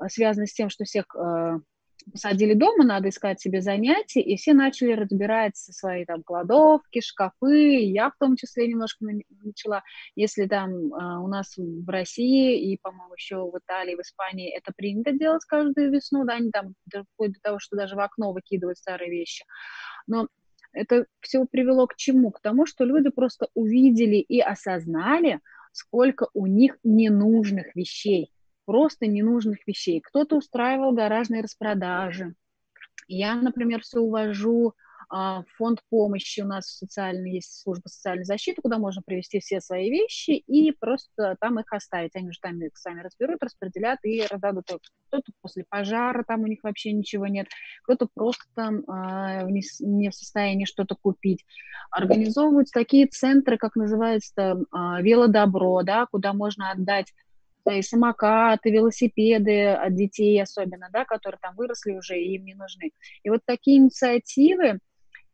связанный 0.08 0.46
с 0.46 0.54
тем, 0.54 0.70
что 0.70 0.84
всех 0.84 1.04
э, 1.14 1.58
посадили 2.10 2.54
дома, 2.54 2.84
надо 2.84 3.08
искать 3.08 3.40
себе 3.40 3.60
занятия, 3.60 4.20
и 4.20 4.36
все 4.36 4.52
начали 4.54 4.92
разбирать 4.92 5.56
свои 5.56 6.04
там 6.04 6.22
кладовки, 6.22 7.00
шкафы, 7.00 7.80
я 7.80 8.10
в 8.10 8.14
том 8.18 8.36
числе 8.36 8.68
немножко 8.68 9.04
начала, 9.42 9.82
если 10.16 10.46
там 10.46 10.92
а, 10.94 11.20
у 11.20 11.28
нас 11.28 11.54
в 11.56 11.88
России 11.88 12.72
и, 12.72 12.78
по-моему, 12.80 13.14
еще 13.14 13.36
в 13.36 13.58
Италии, 13.58 13.96
в 13.96 14.00
Испании 14.00 14.56
это 14.56 14.72
принято 14.76 15.12
делать 15.12 15.44
каждую 15.44 15.92
весну, 15.92 16.24
да, 16.24 16.34
они 16.34 16.50
там 16.50 16.74
вплоть 17.14 17.32
до 17.32 17.40
того, 17.40 17.58
что 17.58 17.76
даже 17.76 17.96
в 17.96 18.00
окно 18.00 18.32
выкидывают 18.32 18.78
старые 18.78 19.10
вещи, 19.10 19.44
но 20.06 20.28
это 20.72 21.06
все 21.20 21.44
привело 21.44 21.86
к 21.86 21.96
чему? 21.96 22.30
К 22.30 22.40
тому, 22.40 22.66
что 22.66 22.84
люди 22.84 23.10
просто 23.10 23.48
увидели 23.54 24.16
и 24.16 24.40
осознали, 24.40 25.40
сколько 25.72 26.28
у 26.32 26.46
них 26.46 26.78
ненужных 26.82 27.74
вещей 27.76 28.32
просто 28.64 29.06
ненужных 29.06 29.66
вещей. 29.66 30.00
Кто-то 30.00 30.36
устраивал 30.36 30.92
гаражные 30.92 31.42
распродажи. 31.42 32.34
Я, 33.08 33.34
например, 33.34 33.82
все 33.82 34.00
увожу 34.00 34.74
а, 35.14 35.44
фонд 35.58 35.80
помощи, 35.90 36.40
у 36.40 36.46
нас 36.46 36.78
социальный, 36.78 37.32
есть 37.34 37.60
служба 37.60 37.86
социальной 37.88 38.24
защиты, 38.24 38.62
куда 38.62 38.78
можно 38.78 39.02
привезти 39.04 39.40
все 39.40 39.60
свои 39.60 39.90
вещи 39.90 40.30
и 40.30 40.72
просто 40.72 41.36
там 41.38 41.60
их 41.60 41.70
оставить. 41.70 42.16
Они 42.16 42.32
же 42.32 42.38
там 42.40 42.58
их 42.62 42.78
сами 42.78 43.02
разберут, 43.02 43.42
распределят 43.42 43.98
и 44.04 44.24
раздадут. 44.30 44.70
Кто-то 45.08 45.30
после 45.42 45.66
пожара, 45.68 46.24
там 46.26 46.40
у 46.40 46.46
них 46.46 46.60
вообще 46.62 46.92
ничего 46.92 47.26
нет, 47.26 47.46
кто-то 47.82 48.08
просто 48.14 48.44
там 48.54 48.84
а, 48.88 49.42
не, 49.42 50.08
в 50.08 50.14
состоянии 50.14 50.64
что-то 50.64 50.96
купить. 50.96 51.44
Организовываются 51.90 52.72
такие 52.72 53.06
центры, 53.06 53.58
как 53.58 53.76
называется, 53.76 54.32
там, 54.34 54.66
а, 54.70 55.02
велодобро, 55.02 55.82
да, 55.82 56.06
куда 56.06 56.32
можно 56.32 56.70
отдать 56.70 57.12
и 57.70 57.82
самокаты, 57.82 58.70
велосипеды 58.70 59.68
от 59.68 59.94
детей 59.94 60.42
особенно, 60.42 60.88
да, 60.92 61.04
которые 61.04 61.38
там 61.40 61.54
выросли 61.56 61.92
уже 61.92 62.18
и 62.18 62.34
им 62.34 62.44
не 62.44 62.54
нужны. 62.54 62.90
И 63.22 63.30
вот 63.30 63.40
такие 63.44 63.78
инициативы 63.78 64.78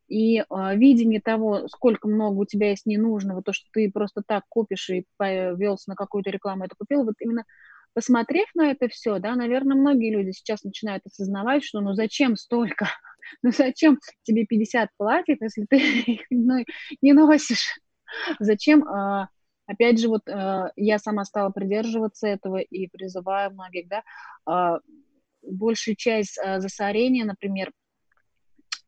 и 0.08 0.38
э, 0.38 0.44
видение 0.76 1.20
того, 1.20 1.68
сколько 1.68 2.08
много 2.08 2.38
у 2.38 2.44
тебя 2.46 2.70
есть 2.70 2.86
ненужного, 2.86 3.42
то, 3.42 3.52
что 3.52 3.66
ты 3.72 3.90
просто 3.90 4.22
так 4.26 4.44
купишь 4.48 4.88
и 4.90 5.04
повелся 5.16 5.90
на 5.90 5.96
какую-то 5.96 6.30
рекламу, 6.30 6.64
это 6.64 6.74
купил, 6.78 7.04
вот 7.04 7.14
именно 7.20 7.44
посмотрев 7.94 8.46
на 8.54 8.70
это 8.70 8.88
все, 8.88 9.18
да, 9.18 9.34
наверное, 9.34 9.76
многие 9.76 10.10
люди 10.10 10.30
сейчас 10.30 10.62
начинают 10.64 11.04
осознавать, 11.06 11.64
что 11.64 11.80
ну 11.80 11.92
зачем 11.92 12.36
столько, 12.36 12.88
ну 13.42 13.50
зачем 13.50 13.98
тебе 14.22 14.46
50 14.46 14.88
платьев, 14.96 15.38
если 15.40 15.66
ты 15.68 15.76
их 16.06 16.22
ну, 16.30 16.64
не 17.02 17.12
носишь, 17.12 17.78
зачем 18.38 18.84
а, 18.88 19.28
Опять 19.68 20.00
же, 20.00 20.08
вот 20.08 20.26
э, 20.26 20.70
я 20.76 20.98
сама 20.98 21.24
стала 21.26 21.50
придерживаться 21.50 22.26
этого 22.26 22.56
и 22.56 22.88
призываю 22.88 23.52
многих, 23.52 23.86
да, 23.86 24.02
э, 24.50 24.80
большую 25.42 25.94
часть 25.94 26.38
э, 26.42 26.58
засорения, 26.58 27.26
например, 27.26 27.70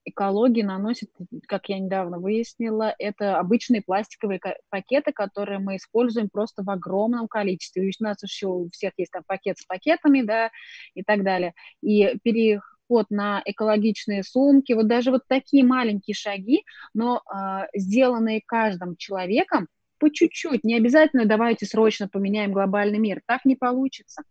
экологии 0.06 0.62
наносит, 0.62 1.10
как 1.46 1.68
я 1.68 1.78
недавно 1.78 2.18
выяснила, 2.18 2.94
это 2.98 3.38
обычные 3.38 3.82
пластиковые 3.82 4.40
пакеты, 4.70 5.12
которые 5.12 5.58
мы 5.58 5.76
используем 5.76 6.30
просто 6.30 6.62
в 6.62 6.70
огромном 6.70 7.28
количестве. 7.28 7.84
И 7.86 7.92
у 8.00 8.02
нас 8.02 8.22
еще 8.22 8.46
у 8.46 8.70
всех 8.70 8.92
есть 8.96 9.12
там 9.12 9.22
пакет 9.26 9.58
с 9.58 9.66
пакетами, 9.66 10.22
да, 10.22 10.50
и 10.94 11.02
так 11.02 11.22
далее. 11.22 11.52
И 11.82 12.18
переход 12.22 13.06
на 13.10 13.42
экологичные 13.44 14.22
сумки, 14.22 14.72
вот 14.72 14.88
даже 14.88 15.10
вот 15.10 15.22
такие 15.28 15.62
маленькие 15.62 16.14
шаги, 16.14 16.64
но 16.94 17.20
э, 17.20 17.66
сделанные 17.74 18.40
каждым 18.44 18.96
человеком, 18.96 19.68
по 20.00 20.10
чуть-чуть, 20.10 20.64
не 20.64 20.76
обязательно 20.76 21.26
давайте 21.26 21.66
срочно 21.66 22.08
поменяем 22.08 22.52
глобальный 22.52 22.98
мир, 22.98 23.20
так 23.26 23.44
не 23.44 23.54
получится. 23.54 24.22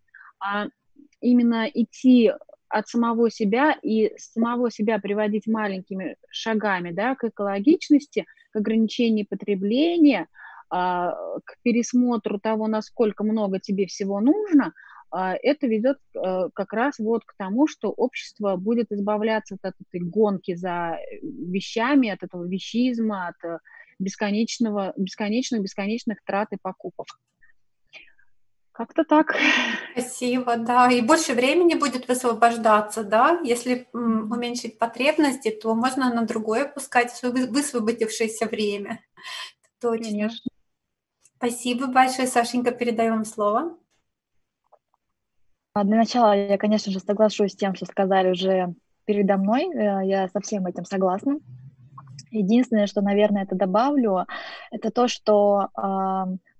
А 0.41 0.65
именно 1.21 1.69
идти 1.71 2.31
от 2.67 2.87
самого 2.87 3.29
себя 3.29 3.77
и 3.81 4.11
самого 4.17 4.71
себя 4.71 4.99
приводить 4.99 5.47
маленькими 5.47 6.17
шагами 6.29 6.91
да, 6.91 7.15
к 7.15 7.23
экологичности, 7.25 8.25
к 8.51 8.57
ограничению 8.57 9.25
потребления, 9.29 10.27
а, 10.69 11.11
к 11.45 11.55
пересмотру 11.63 12.39
того, 12.39 12.67
насколько 12.67 13.23
много 13.23 13.59
тебе 13.59 13.85
всего 13.87 14.19
нужно, 14.19 14.73
а, 15.11 15.33
это 15.33 15.65
ведет 15.65 15.97
э, 16.15 16.49
как 16.53 16.71
раз 16.71 16.99
вот 16.99 17.23
к 17.25 17.33
тому, 17.35 17.67
что 17.67 17.89
общество 17.89 18.55
будет 18.57 18.91
избавляться 18.91 19.57
от 19.63 19.73
этой 19.81 20.01
гонки 20.01 20.53
за 20.53 20.99
вещами, 21.23 22.09
от 22.09 22.21
этого 22.21 22.47
вещизма, 22.47 23.29
от 23.29 23.61
бесконечного, 23.99 24.93
бесконечных, 24.97 25.61
бесконечных 25.61 26.23
трат 26.23 26.47
и 26.51 26.57
покупок. 26.61 27.07
Как-то 28.71 29.03
так. 29.03 29.35
Спасибо, 29.91 30.55
да. 30.55 30.89
И 30.89 31.01
больше 31.01 31.33
времени 31.33 31.75
будет 31.75 32.07
высвобождаться, 32.07 33.03
да. 33.03 33.39
Если 33.43 33.89
уменьшить 33.91 34.79
потребности, 34.79 35.51
то 35.51 35.75
можно 35.75 36.13
на 36.13 36.25
другое 36.25 36.65
пускать 36.65 37.11
высвободившееся 37.21 38.45
время. 38.45 39.01
Точно. 39.81 40.05
Конечно. 40.05 40.49
Спасибо 41.35 41.87
большое, 41.87 42.27
Сашенька, 42.27 42.71
передаю 42.71 43.11
вам 43.11 43.25
слово. 43.25 43.77
А, 45.73 45.83
для 45.83 45.97
начала 45.97 46.33
я, 46.35 46.57
конечно 46.57 46.91
же, 46.91 46.99
соглашусь 46.99 47.53
с 47.53 47.55
тем, 47.55 47.75
что 47.75 47.85
сказали 47.85 48.31
уже 48.31 48.75
передо 49.05 49.37
мной. 49.37 49.69
Э, 49.73 50.05
я 50.05 50.27
со 50.29 50.39
всем 50.39 50.65
этим 50.67 50.85
согласна. 50.85 51.39
Единственное, 52.31 52.87
что, 52.87 53.01
наверное, 53.01 53.43
это 53.43 53.55
добавлю, 53.55 54.25
это 54.71 54.91
то, 54.91 55.07
что 55.07 55.69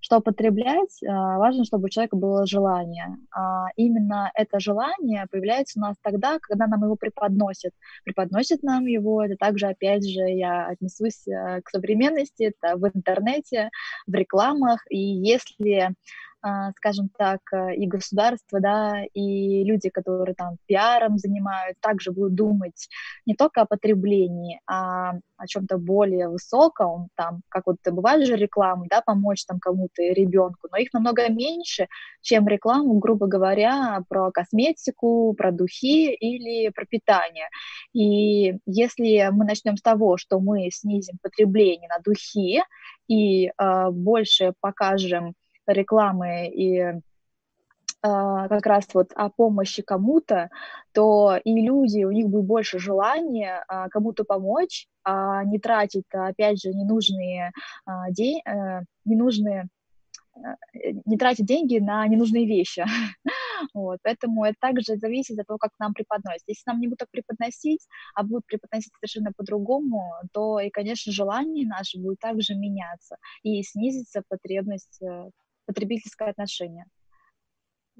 что 0.02 0.18
употреблять, 0.18 0.98
важно, 1.02 1.66
чтобы 1.66 1.86
у 1.86 1.90
человека 1.90 2.16
было 2.16 2.46
желание. 2.46 3.18
А 3.36 3.68
именно 3.76 4.32
это 4.34 4.60
желание 4.60 5.26
появляется 5.30 5.80
у 5.80 5.82
нас 5.82 5.98
тогда, 6.02 6.40
когда 6.40 6.68
нам 6.68 6.84
его 6.84 6.96
преподносят. 6.96 7.74
Преподносят 8.06 8.64
нам 8.64 8.86
его, 8.86 9.24
это 9.24 9.36
также, 9.36 9.68
опять 9.68 10.10
же, 10.10 10.22
я 10.22 10.68
отнесусь 10.68 11.28
э, 11.28 11.62
к 11.62 11.70
современности, 11.70 12.54
это 12.54 12.78
в 12.78 12.88
интернете, 12.88 13.70
в 14.08 14.14
рекламах, 14.14 14.82
и 14.90 14.98
если 14.98 15.82
а, 15.82 15.92
скажем 16.78 17.10
так, 17.18 17.40
э, 17.54 17.76
и 17.76 17.88
государство, 17.88 18.60
да, 18.60 19.04
и 19.14 19.64
люди, 19.64 19.90
которые 19.90 20.36
там 20.36 20.58
пиаром 20.68 21.18
занимают, 21.18 21.78
также 21.82 22.12
будут 22.12 22.36
думать 22.36 22.88
не 23.26 23.36
только 23.36 23.62
о 23.62 23.66
потреблении, 23.66 24.62
а 24.66 25.14
о 25.38 25.48
чем-то 25.48 25.78
более 25.78 26.28
высоком, 26.30 27.10
там, 27.16 27.42
как 27.50 27.68
вот 27.68 27.78
бывает 27.86 28.28
же 28.28 28.36
рекламы, 28.36 28.88
да, 28.90 29.02
помочь 29.02 29.46
там 29.46 29.60
кому-то, 29.60 30.02
ребенку, 30.02 30.68
но 30.72 30.78
их 30.78 30.94
намного 30.94 31.30
меньше, 31.30 31.88
чем 32.22 32.48
рекламу, 32.48 33.00
грубо 33.00 33.28
говоря, 33.28 34.02
про 34.10 34.32
косметику, 34.32 35.34
про 35.38 35.52
духи 35.52 36.14
или 36.14 36.70
про 36.70 36.86
питание. 36.86 37.50
И 37.94 38.58
если 38.66 39.30
мы 39.32 39.46
начнем 39.46 39.78
с 39.78 39.82
того, 39.82 40.18
что 40.18 40.40
мы 40.40 40.70
снизим 40.72 41.18
потребление 41.22 41.90
на 41.90 42.00
духи 42.04 42.62
и 43.08 43.48
э, 43.48 43.90
больше 43.92 44.54
покажем 44.60 45.34
рекламы 45.72 46.48
и 46.48 46.94
как 48.02 48.66
раз 48.66 48.86
вот 48.94 49.12
о 49.14 49.30
помощи 49.30 49.82
кому-то, 49.82 50.50
то 50.94 51.38
и 51.44 51.62
люди, 51.62 52.06
у 52.06 52.12
них 52.12 52.30
будет 52.30 52.46
больше 52.46 52.80
желания 52.80 53.66
кому-то 53.92 54.24
помочь, 54.24 54.88
а 55.04 55.44
не 55.44 55.60
тратить, 55.60 56.06
опять 56.14 56.62
же, 56.62 56.70
ненужные, 56.70 57.52
день, 58.10 58.40
э, 58.46 58.84
ненужные 59.04 59.68
Э, 60.44 60.92
не 61.06 61.18
тратить 61.18 61.46
деньги 61.46 61.80
на 61.80 62.08
ненужные 62.08 62.46
вещи. 62.46 62.86
вот, 63.74 64.00
поэтому 64.04 64.46
это 64.46 64.56
также 64.60 64.96
зависит 64.98 65.40
от 65.40 65.48
того, 65.48 65.58
как 65.58 65.72
нам 65.80 65.94
преподносят. 65.94 66.44
Если 66.48 66.64
нам 66.66 66.80
не 66.80 66.88
будут 66.88 67.00
так 67.00 67.10
преподносить, 67.12 67.88
а 68.16 68.24
будут 68.24 68.46
преподносить 68.46 68.92
совершенно 69.00 69.32
по-другому, 69.36 70.14
то 70.32 70.60
и, 70.60 70.70
конечно, 70.70 71.12
желание 71.12 71.68
наше 71.68 72.00
будет 72.00 72.20
также 72.20 72.56
меняться 72.56 73.18
и 73.44 73.62
снизится 73.64 74.24
потребность, 74.28 75.02
э, 75.02 75.30
потребительское 75.70 76.30
отношение. 76.30 76.86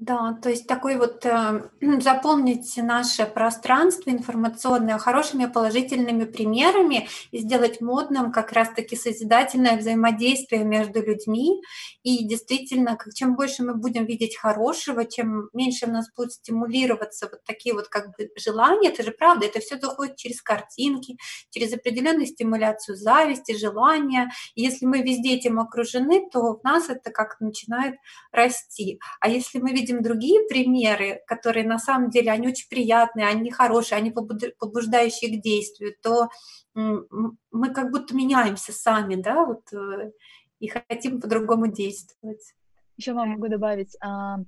Да, 0.00 0.32
то 0.42 0.48
есть 0.48 0.66
такой 0.66 0.96
вот 0.96 1.26
э, 1.26 1.68
заполнить 2.00 2.74
наше 2.78 3.26
пространство 3.26 4.08
информационное 4.08 4.96
хорошими 4.96 5.44
положительными 5.44 6.24
примерами 6.24 7.06
и 7.32 7.38
сделать 7.38 7.82
модным 7.82 8.32
как 8.32 8.52
раз-таки 8.52 8.96
созидательное 8.96 9.76
взаимодействие 9.76 10.64
между 10.64 11.02
людьми. 11.02 11.60
И 12.02 12.24
действительно, 12.24 12.96
чем 13.14 13.36
больше 13.36 13.62
мы 13.62 13.74
будем 13.74 14.06
видеть 14.06 14.38
хорошего, 14.38 15.04
чем 15.04 15.50
меньше 15.52 15.84
у 15.84 15.90
нас 15.90 16.06
будет 16.16 16.32
стимулироваться 16.32 17.28
вот 17.30 17.44
такие 17.44 17.74
вот 17.74 17.88
как 17.88 18.06
бы 18.16 18.30
желания, 18.38 18.88
это 18.88 19.02
же 19.02 19.10
правда, 19.10 19.44
это 19.44 19.60
все 19.60 19.78
заходит 19.78 20.16
через 20.16 20.40
картинки, 20.40 21.18
через 21.50 21.74
определенную 21.74 22.24
стимуляцию 22.24 22.96
зависти, 22.96 23.54
желания. 23.54 24.30
И 24.54 24.62
если 24.62 24.86
мы 24.86 25.02
везде 25.02 25.34
этим 25.34 25.60
окружены, 25.60 26.26
то 26.32 26.54
в 26.54 26.64
нас 26.64 26.88
это 26.88 27.10
как 27.10 27.38
начинает 27.40 27.96
расти. 28.32 28.98
А 29.20 29.28
если 29.28 29.58
мы 29.58 29.72
видим 29.72 29.89
видим 29.90 30.02
другие 30.02 30.46
примеры, 30.48 31.22
которые 31.26 31.66
на 31.66 31.78
самом 31.78 32.10
деле, 32.10 32.30
они 32.30 32.48
очень 32.48 32.68
приятные, 32.68 33.26
они 33.26 33.50
хорошие, 33.50 33.98
они 33.98 34.10
побуждающие 34.10 35.38
к 35.38 35.42
действию, 35.42 35.94
то 36.02 36.28
мы 36.74 37.74
как 37.74 37.90
будто 37.90 38.14
меняемся 38.14 38.72
сами, 38.72 39.16
да, 39.16 39.44
вот, 39.44 39.72
э, 39.72 40.12
и 40.60 40.68
хотим 40.68 41.20
по-другому 41.20 41.66
действовать. 41.66 42.54
Еще 42.96 43.12
вам 43.12 43.30
могу 43.30 43.48
добавить, 43.48 43.96
а, 44.00 44.38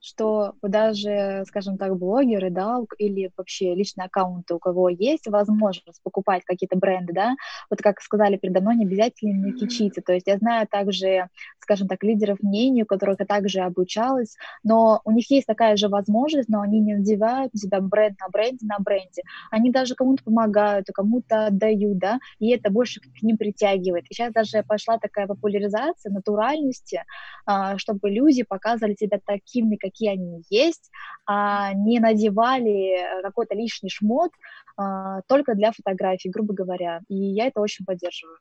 что 0.00 0.54
даже, 0.62 1.44
скажем 1.46 1.78
так, 1.78 1.96
блогеры, 1.96 2.50
да, 2.50 2.78
или 2.98 3.30
вообще 3.36 3.74
личные 3.74 4.06
аккаунты, 4.06 4.54
у 4.54 4.58
кого 4.58 4.88
есть 4.88 5.26
возможность 5.26 6.02
покупать 6.02 6.44
какие-то 6.44 6.76
бренды, 6.76 7.12
да, 7.12 7.34
вот 7.68 7.80
как 7.80 8.00
сказали 8.00 8.36
передо 8.36 8.60
мной, 8.60 8.76
не 8.76 8.84
обязательно 8.84 9.46
не 9.46 9.52
кичиться, 9.52 10.02
то 10.02 10.12
есть 10.12 10.26
я 10.26 10.38
знаю 10.38 10.66
также, 10.68 11.28
скажем 11.60 11.88
так, 11.88 12.02
лидеров 12.02 12.38
мнений, 12.42 12.82
у 12.82 12.86
которых 12.86 13.20
я 13.20 13.26
также 13.26 13.60
обучалась, 13.60 14.36
но 14.62 15.00
у 15.04 15.12
них 15.12 15.30
есть 15.30 15.46
такая 15.46 15.76
же 15.76 15.88
возможность, 15.88 16.48
но 16.48 16.60
они 16.60 16.80
не 16.80 16.94
надевают 16.94 17.52
на 17.54 17.60
себя 17.60 17.80
бренд 17.80 18.18
на 18.20 18.28
бренде 18.28 18.66
на 18.66 18.78
бренде, 18.78 19.22
они 19.50 19.70
даже 19.70 19.94
кому-то 19.94 20.24
помогают, 20.24 20.86
кому-то 20.92 21.46
отдают, 21.46 21.98
да, 21.98 22.18
и 22.38 22.50
это 22.50 22.70
больше 22.70 23.00
к 23.00 23.22
ним 23.22 23.36
притягивает. 23.36 24.04
И 24.08 24.14
сейчас 24.14 24.32
даже 24.32 24.62
пошла 24.66 24.98
такая 24.98 25.26
популяризация 25.26 26.12
натуральности, 26.12 27.04
а, 27.46 27.78
чтобы 27.78 28.10
люди 28.10 28.42
показывали 28.42 28.94
себя 28.94 29.20
таким 29.24 29.69
такими, 29.70 29.76
какие 29.76 30.10
они 30.10 30.42
есть, 30.50 30.90
а 31.26 31.72
не 31.74 32.00
надевали 32.00 33.22
какой-то 33.22 33.54
лишний 33.54 33.90
шмот 33.90 34.30
а, 34.76 35.22
только 35.28 35.54
для 35.54 35.72
фотографий, 35.72 36.30
грубо 36.30 36.54
говоря. 36.54 37.00
И 37.08 37.14
я 37.14 37.46
это 37.46 37.60
очень 37.60 37.84
поддерживаю. 37.84 38.38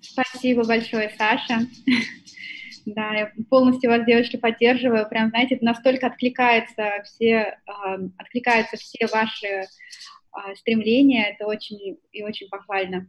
Спасибо 0.00 0.64
большое, 0.64 1.10
Саша. 1.16 1.60
Да, 2.86 3.12
я 3.12 3.32
полностью 3.50 3.90
вас, 3.90 4.06
девочки, 4.06 4.38
поддерживаю. 4.38 5.06
Прям, 5.10 5.28
знаете, 5.28 5.58
настолько 5.60 6.06
откликается 6.06 7.02
все, 7.04 7.58
э, 7.66 7.98
откликаются 8.16 8.78
все 8.78 9.06
ваши 9.12 9.46
э, 9.46 9.64
стремления. 10.56 11.34
Это 11.34 11.46
очень 11.46 11.98
и 12.12 12.22
очень 12.22 12.48
похвально. 12.48 13.06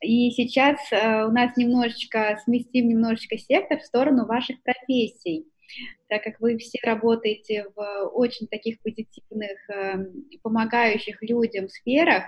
И 0.00 0.30
сейчас 0.32 0.80
э, 0.90 1.24
у 1.26 1.30
нас 1.30 1.56
немножечко 1.56 2.40
сместим 2.44 2.88
немножечко 2.88 3.38
сектор 3.38 3.78
в 3.78 3.84
сторону 3.84 4.26
ваших 4.26 4.60
профессий 4.62 5.46
так 6.08 6.22
как 6.22 6.40
вы 6.40 6.58
все 6.58 6.78
работаете 6.82 7.66
в 7.74 8.10
очень 8.12 8.46
таких 8.46 8.80
позитивных, 8.80 9.70
эм, 9.70 10.24
помогающих 10.42 11.22
людям 11.22 11.68
сферах, 11.68 12.24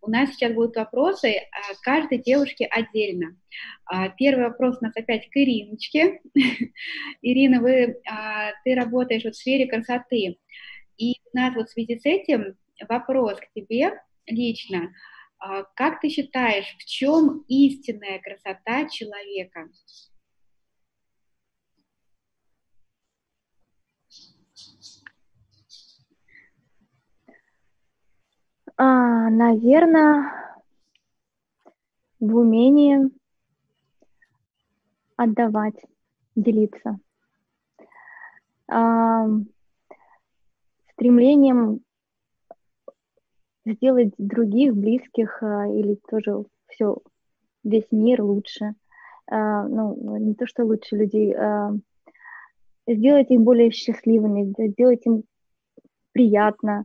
у 0.00 0.10
нас 0.10 0.30
сейчас 0.30 0.52
будут 0.52 0.76
вопросы 0.76 1.36
каждой 1.82 2.18
девушке 2.18 2.66
отдельно. 2.66 3.36
А, 3.84 4.08
первый 4.10 4.48
вопрос 4.48 4.78
у 4.80 4.84
нас 4.84 4.96
опять 4.96 5.28
к 5.30 5.36
Ириночке. 5.36 6.20
Ирина, 7.22 7.60
вы, 7.60 8.00
а, 8.10 8.52
ты 8.64 8.74
работаешь 8.74 9.24
в 9.24 9.32
сфере 9.34 9.66
красоты, 9.66 10.38
и 10.96 11.14
у 11.32 11.36
нас 11.36 11.54
вот 11.54 11.68
в 11.68 11.72
связи 11.72 11.98
с 11.98 12.04
этим 12.04 12.56
вопрос 12.88 13.38
к 13.38 13.52
тебе 13.54 13.92
лично. 14.26 14.92
А, 15.38 15.64
как 15.74 16.00
ты 16.00 16.08
считаешь, 16.08 16.76
в 16.78 16.84
чем 16.84 17.44
истинная 17.48 18.20
красота 18.20 18.88
человека? 18.88 19.68
А, 28.76 29.30
наверное, 29.30 30.32
в 32.20 32.36
умении 32.36 33.10
отдавать, 35.16 35.84
делиться. 36.34 36.98
А, 38.68 39.26
стремлением 40.92 41.80
сделать 43.64 44.14
других, 44.18 44.74
близких 44.74 45.42
а, 45.42 45.66
или 45.68 45.98
тоже 46.08 46.44
все, 46.68 46.98
весь 47.64 47.90
мир 47.90 48.22
лучше. 48.22 48.74
А, 49.26 49.66
ну, 49.68 50.16
не 50.16 50.34
то, 50.34 50.46
что 50.46 50.64
лучше 50.64 50.96
людей, 50.96 51.34
а, 51.34 51.72
сделать 52.86 53.30
их 53.30 53.40
более 53.40 53.70
счастливыми, 53.70 54.54
сделать 54.70 55.04
им 55.06 55.24
приятно, 56.12 56.84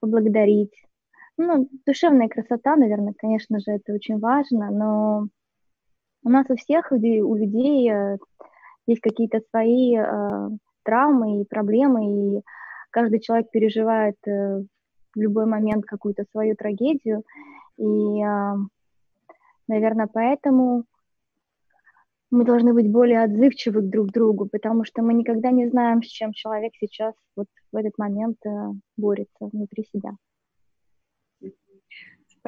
поблагодарить, 0.00 0.87
ну, 1.38 1.68
душевная 1.86 2.28
красота, 2.28 2.76
наверное, 2.76 3.14
конечно 3.16 3.58
же, 3.60 3.70
это 3.70 3.94
очень 3.94 4.18
важно, 4.18 4.70
но 4.70 5.28
у 6.24 6.28
нас 6.28 6.46
у 6.50 6.56
всех, 6.56 6.90
у 6.90 6.96
людей 6.96 7.90
э, 7.90 8.18
есть 8.86 9.00
какие-то 9.00 9.40
свои 9.50 9.96
э, 9.96 10.48
травмы 10.82 11.40
и 11.40 11.44
проблемы, 11.44 12.38
и 12.38 12.42
каждый 12.90 13.20
человек 13.20 13.50
переживает 13.50 14.16
э, 14.26 14.62
в 15.14 15.20
любой 15.20 15.46
момент 15.46 15.84
какую-то 15.84 16.24
свою 16.32 16.56
трагедию, 16.56 17.22
и, 17.76 18.22
э, 18.22 18.54
наверное, 19.68 20.08
поэтому 20.12 20.84
мы 22.30 22.44
должны 22.44 22.74
быть 22.74 22.90
более 22.90 23.22
отзывчивы 23.22 23.80
друг 23.80 24.08
к 24.08 24.12
другу, 24.12 24.46
потому 24.46 24.84
что 24.84 25.02
мы 25.02 25.14
никогда 25.14 25.50
не 25.50 25.68
знаем, 25.68 26.02
с 26.02 26.06
чем 26.06 26.32
человек 26.32 26.72
сейчас 26.78 27.14
вот 27.36 27.46
в 27.72 27.76
этот 27.76 27.96
момент 27.96 28.38
э, 28.44 28.50
борется 28.96 29.46
внутри 29.52 29.84
себя. 29.84 30.10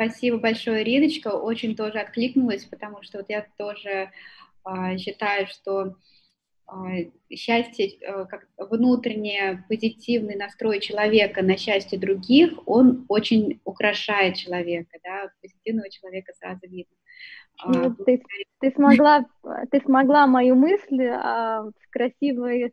Спасибо 0.01 0.39
большое, 0.39 0.83
Риночка. 0.83 1.29
Очень 1.29 1.77
тоже 1.77 1.99
откликнулась, 1.99 2.65
потому 2.65 3.03
что 3.03 3.19
вот 3.19 3.27
я 3.29 3.47
тоже 3.59 4.11
э, 4.65 4.97
считаю, 4.97 5.47
что 5.47 5.97
э, 6.73 7.11
счастье, 7.31 7.99
э, 8.01 8.25
как 8.25 8.49
внутренний 8.57 9.63
позитивный 9.69 10.37
настрой 10.37 10.81
человека 10.81 11.43
на 11.43 11.59
счастье 11.59 11.99
других, 11.99 12.67
он 12.67 13.05
очень 13.09 13.61
украшает 13.65 14.37
человека, 14.37 14.97
да, 15.05 15.31
позитивного 15.43 15.91
человека 15.91 16.33
сразу 16.33 16.61
видно. 16.63 16.97
Ну, 17.67 17.95
ты, 18.07 18.23
ты, 18.61 18.71
смогла, 18.71 19.27
ты 19.71 19.81
смогла 19.81 20.27
мою 20.27 20.55
мысль 20.55 21.09
а, 21.09 21.65
в 21.65 21.91
красивые 21.91 22.73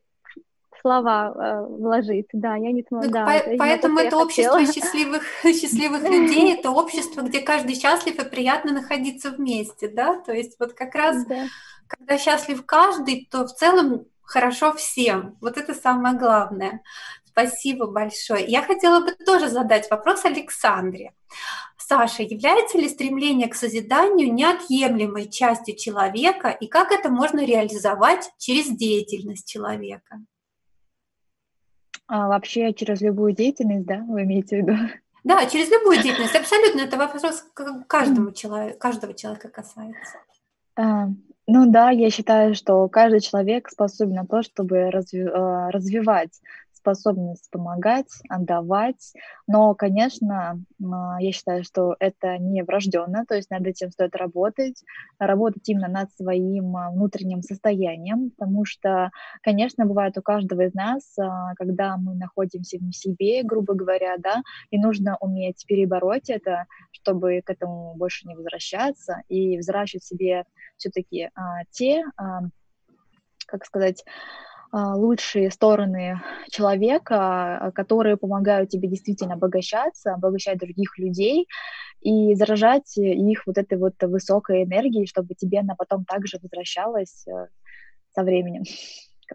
слова 0.88 1.34
э, 1.36 1.66
вложить. 1.68 2.28
Да, 2.32 2.56
я 2.56 2.72
не 2.72 2.84
смогла. 2.88 3.08
Ну, 3.08 3.14
да, 3.14 3.26
по- 3.26 3.32
это 3.32 3.58
поэтому 3.58 4.00
это 4.00 4.18
общество 4.18 4.66
счастливых, 4.66 5.24
счастливых 5.44 6.04
людей, 6.04 6.54
это 6.54 6.72
общество, 6.72 7.22
где 7.22 7.42
каждый 7.42 7.76
счастлив 7.76 8.18
и 8.18 8.30
приятно 8.30 8.72
находиться 8.72 9.32
вместе, 9.32 9.90
да, 9.90 10.20
то 10.20 10.34
есть 10.34 10.56
вот 10.60 10.74
как 10.74 10.96
раз, 10.96 11.26
да. 11.26 11.48
когда 11.88 12.18
счастлив 12.18 12.66
каждый, 12.66 13.28
то 13.30 13.46
в 13.46 13.54
целом 13.54 14.06
хорошо 14.22 14.74
всем. 14.74 15.38
Вот 15.42 15.58
это 15.58 15.74
самое 15.74 16.18
главное. 16.18 16.82
Спасибо 17.26 17.86
большое. 17.88 18.46
Я 18.46 18.64
хотела 18.64 19.02
бы 19.02 19.12
тоже 19.12 19.50
задать 19.50 19.90
вопрос 19.92 20.26
Александре. 20.26 21.14
Саша, 21.78 22.24
является 22.24 22.78
ли 22.78 22.90
стремление 22.90 23.48
к 23.48 23.56
созиданию 23.56 24.34
неотъемлемой 24.34 25.30
частью 25.30 25.78
человека 25.78 26.50
и 26.50 26.68
как 26.68 26.92
это 26.92 27.10
можно 27.10 27.46
реализовать 27.46 28.30
через 28.38 28.68
деятельность 28.68 29.48
человека? 29.48 30.20
А, 32.08 32.28
вообще 32.28 32.74
через 32.74 33.02
любую 33.02 33.34
деятельность, 33.34 33.86
да, 33.86 33.98
вы 34.08 34.24
имеете 34.24 34.58
в 34.58 34.60
виду? 34.68 34.78
Да, 35.24 35.46
через 35.46 35.70
любую 35.70 36.02
деятельность, 36.02 36.36
абсолютно. 36.36 36.82
Это 36.82 36.98
вопрос 36.98 37.46
каждому 37.88 38.32
человеку, 38.32 38.80
каждого 38.80 39.14
человека 39.14 39.50
касается. 39.50 40.18
А, 40.78 41.10
Ну 41.50 41.72
да, 41.72 41.92
я 41.92 42.10
считаю, 42.10 42.56
что 42.56 42.88
каждый 42.90 43.20
человек 43.22 43.70
способен 43.70 44.16
на 44.16 44.26
то, 44.26 44.42
чтобы 44.44 44.90
разви- 44.90 45.30
э, 45.30 45.70
развивать 45.70 46.40
способность 46.88 47.50
помогать, 47.52 48.08
отдавать. 48.30 49.14
Но, 49.46 49.76
конечно, 49.76 50.64
а, 50.82 51.18
я 51.20 51.32
считаю, 51.34 51.66
что 51.66 51.98
это 52.00 52.38
не 52.38 52.64
врожденно, 52.64 53.26
то 53.28 53.36
есть 53.36 53.50
над 53.50 53.68
этим 53.68 53.92
стоит 53.92 54.16
работать, 54.16 54.82
работать 55.20 55.68
именно 55.68 55.90
над 55.90 56.14
своим 56.16 56.78
а, 56.78 56.92
внутренним 56.92 57.42
состоянием, 57.42 58.32
потому 58.32 58.64
что, 58.64 59.12
конечно, 59.42 59.86
бывает 59.86 60.18
у 60.18 60.22
каждого 60.22 60.62
из 60.62 60.74
нас, 60.74 61.18
а, 61.20 61.56
когда 61.56 61.98
мы 61.98 62.16
находимся 62.16 62.78
в 62.78 62.92
себе, 62.94 63.44
грубо 63.44 63.74
говоря, 63.74 64.16
да, 64.18 64.42
и 64.72 64.80
нужно 64.80 65.18
уметь 65.20 65.66
перебороть 65.68 66.30
это, 66.30 66.68
чтобы 66.92 67.42
к 67.44 67.50
этому 67.50 67.96
больше 67.98 68.28
не 68.30 68.36
возвращаться 68.36 69.24
и 69.28 69.58
взращивать 69.58 70.06
себе 70.06 70.46
все-таки 70.78 71.30
те, 71.72 72.04
как 73.48 73.66
сказать, 73.66 74.04
а, 74.06 74.12
лучшие 74.72 75.50
стороны 75.52 76.22
человека, 76.50 77.16
а, 77.58 77.72
которые 77.72 78.18
помогают 78.18 78.70
тебе 78.70 78.88
действительно 78.88 79.36
обогащаться, 79.36 80.14
обогащать 80.14 80.58
других 80.60 80.98
людей 80.98 81.48
и 82.02 82.36
заражать 82.36 82.98
их 82.98 83.48
вот 83.48 83.58
этой 83.58 83.78
вот 83.78 83.96
высокой 84.02 84.64
энергией, 84.64 85.08
чтобы 85.08 85.36
тебе 85.36 85.60
она 85.60 85.76
потом 85.76 86.06
также 86.06 86.38
возвращалась 86.42 87.26
э, 87.28 87.48
со 88.14 88.24
временем. 88.24 88.64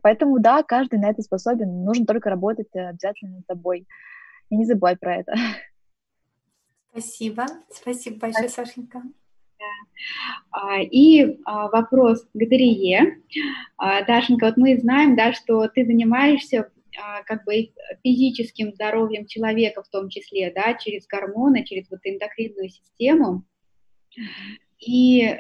Поэтому 0.01 0.39
да, 0.39 0.62
каждый 0.62 0.99
на 0.99 1.11
это 1.11 1.22
способен, 1.22 1.85
нужно 1.85 2.07
только 2.07 2.30
работать 2.30 2.68
э, 2.74 2.89
обязательно 2.89 3.37
над 3.37 3.47
собой. 3.47 3.87
И 4.49 4.57
не 4.57 4.64
забывай 4.64 4.97
про 4.97 5.16
это. 5.16 5.35
Спасибо. 6.91 7.47
Спасибо 7.70 8.18
большое, 8.18 8.49
Сашенька. 8.49 9.03
А, 10.50 10.80
и 10.80 11.38
а, 11.44 11.68
вопрос 11.68 12.24
к 12.32 12.48
Дарье. 12.48 13.18
А, 13.76 14.04
Дашенька, 14.04 14.46
вот 14.46 14.56
мы 14.56 14.78
знаем, 14.78 15.16
да, 15.16 15.32
что 15.32 15.68
ты 15.68 15.84
занимаешься 15.84 16.70
как 17.24 17.46
бы 17.46 17.72
физическим 18.04 18.70
здоровьем 18.74 19.24
человека 19.24 19.82
в 19.82 19.88
том 19.88 20.10
числе, 20.10 20.52
да, 20.54 20.74
через 20.74 21.06
гормоны, 21.06 21.64
через 21.64 21.90
вот 21.90 22.00
эндокринную 22.04 22.68
систему. 22.68 23.44
И 24.78 25.38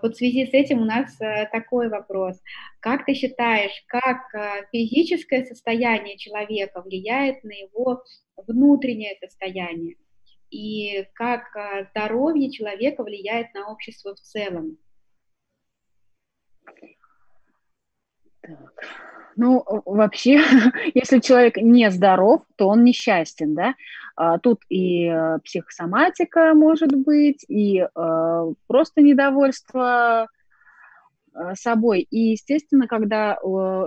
вот 0.00 0.14
в 0.14 0.16
связи 0.16 0.46
с 0.46 0.50
этим 0.54 0.82
у 0.82 0.84
нас 0.84 1.18
такой 1.50 1.88
вопрос. 1.88 2.40
Как 2.78 3.04
ты 3.04 3.14
считаешь, 3.14 3.72
как 3.88 4.30
физическое 4.70 5.44
состояние 5.44 6.18
человека 6.18 6.82
влияет 6.82 7.42
на 7.42 7.50
его 7.50 8.04
внутреннее 8.36 9.16
состояние? 9.20 9.96
И 10.50 11.06
как 11.14 11.54
а, 11.56 11.84
здоровье 11.84 12.50
человека 12.50 13.02
влияет 13.02 13.52
на 13.54 13.70
общество 13.70 14.14
в 14.14 14.20
целом. 14.20 14.78
Так. 18.40 18.74
Ну, 19.36 19.62
вообще, 19.84 20.40
если 20.94 21.20
человек 21.20 21.56
не 21.58 21.90
здоров, 21.90 22.42
то 22.56 22.68
он 22.68 22.84
несчастен, 22.84 23.54
да. 23.54 23.74
А, 24.16 24.38
тут 24.38 24.62
и 24.70 25.06
э, 25.06 25.38
психосоматика 25.44 26.54
может 26.54 26.96
быть, 26.96 27.44
и 27.46 27.80
э, 27.80 28.52
просто 28.66 29.02
недовольство 29.02 30.26
э, 31.34 31.54
собой. 31.54 32.00
И, 32.10 32.30
естественно, 32.30 32.88
когда 32.88 33.38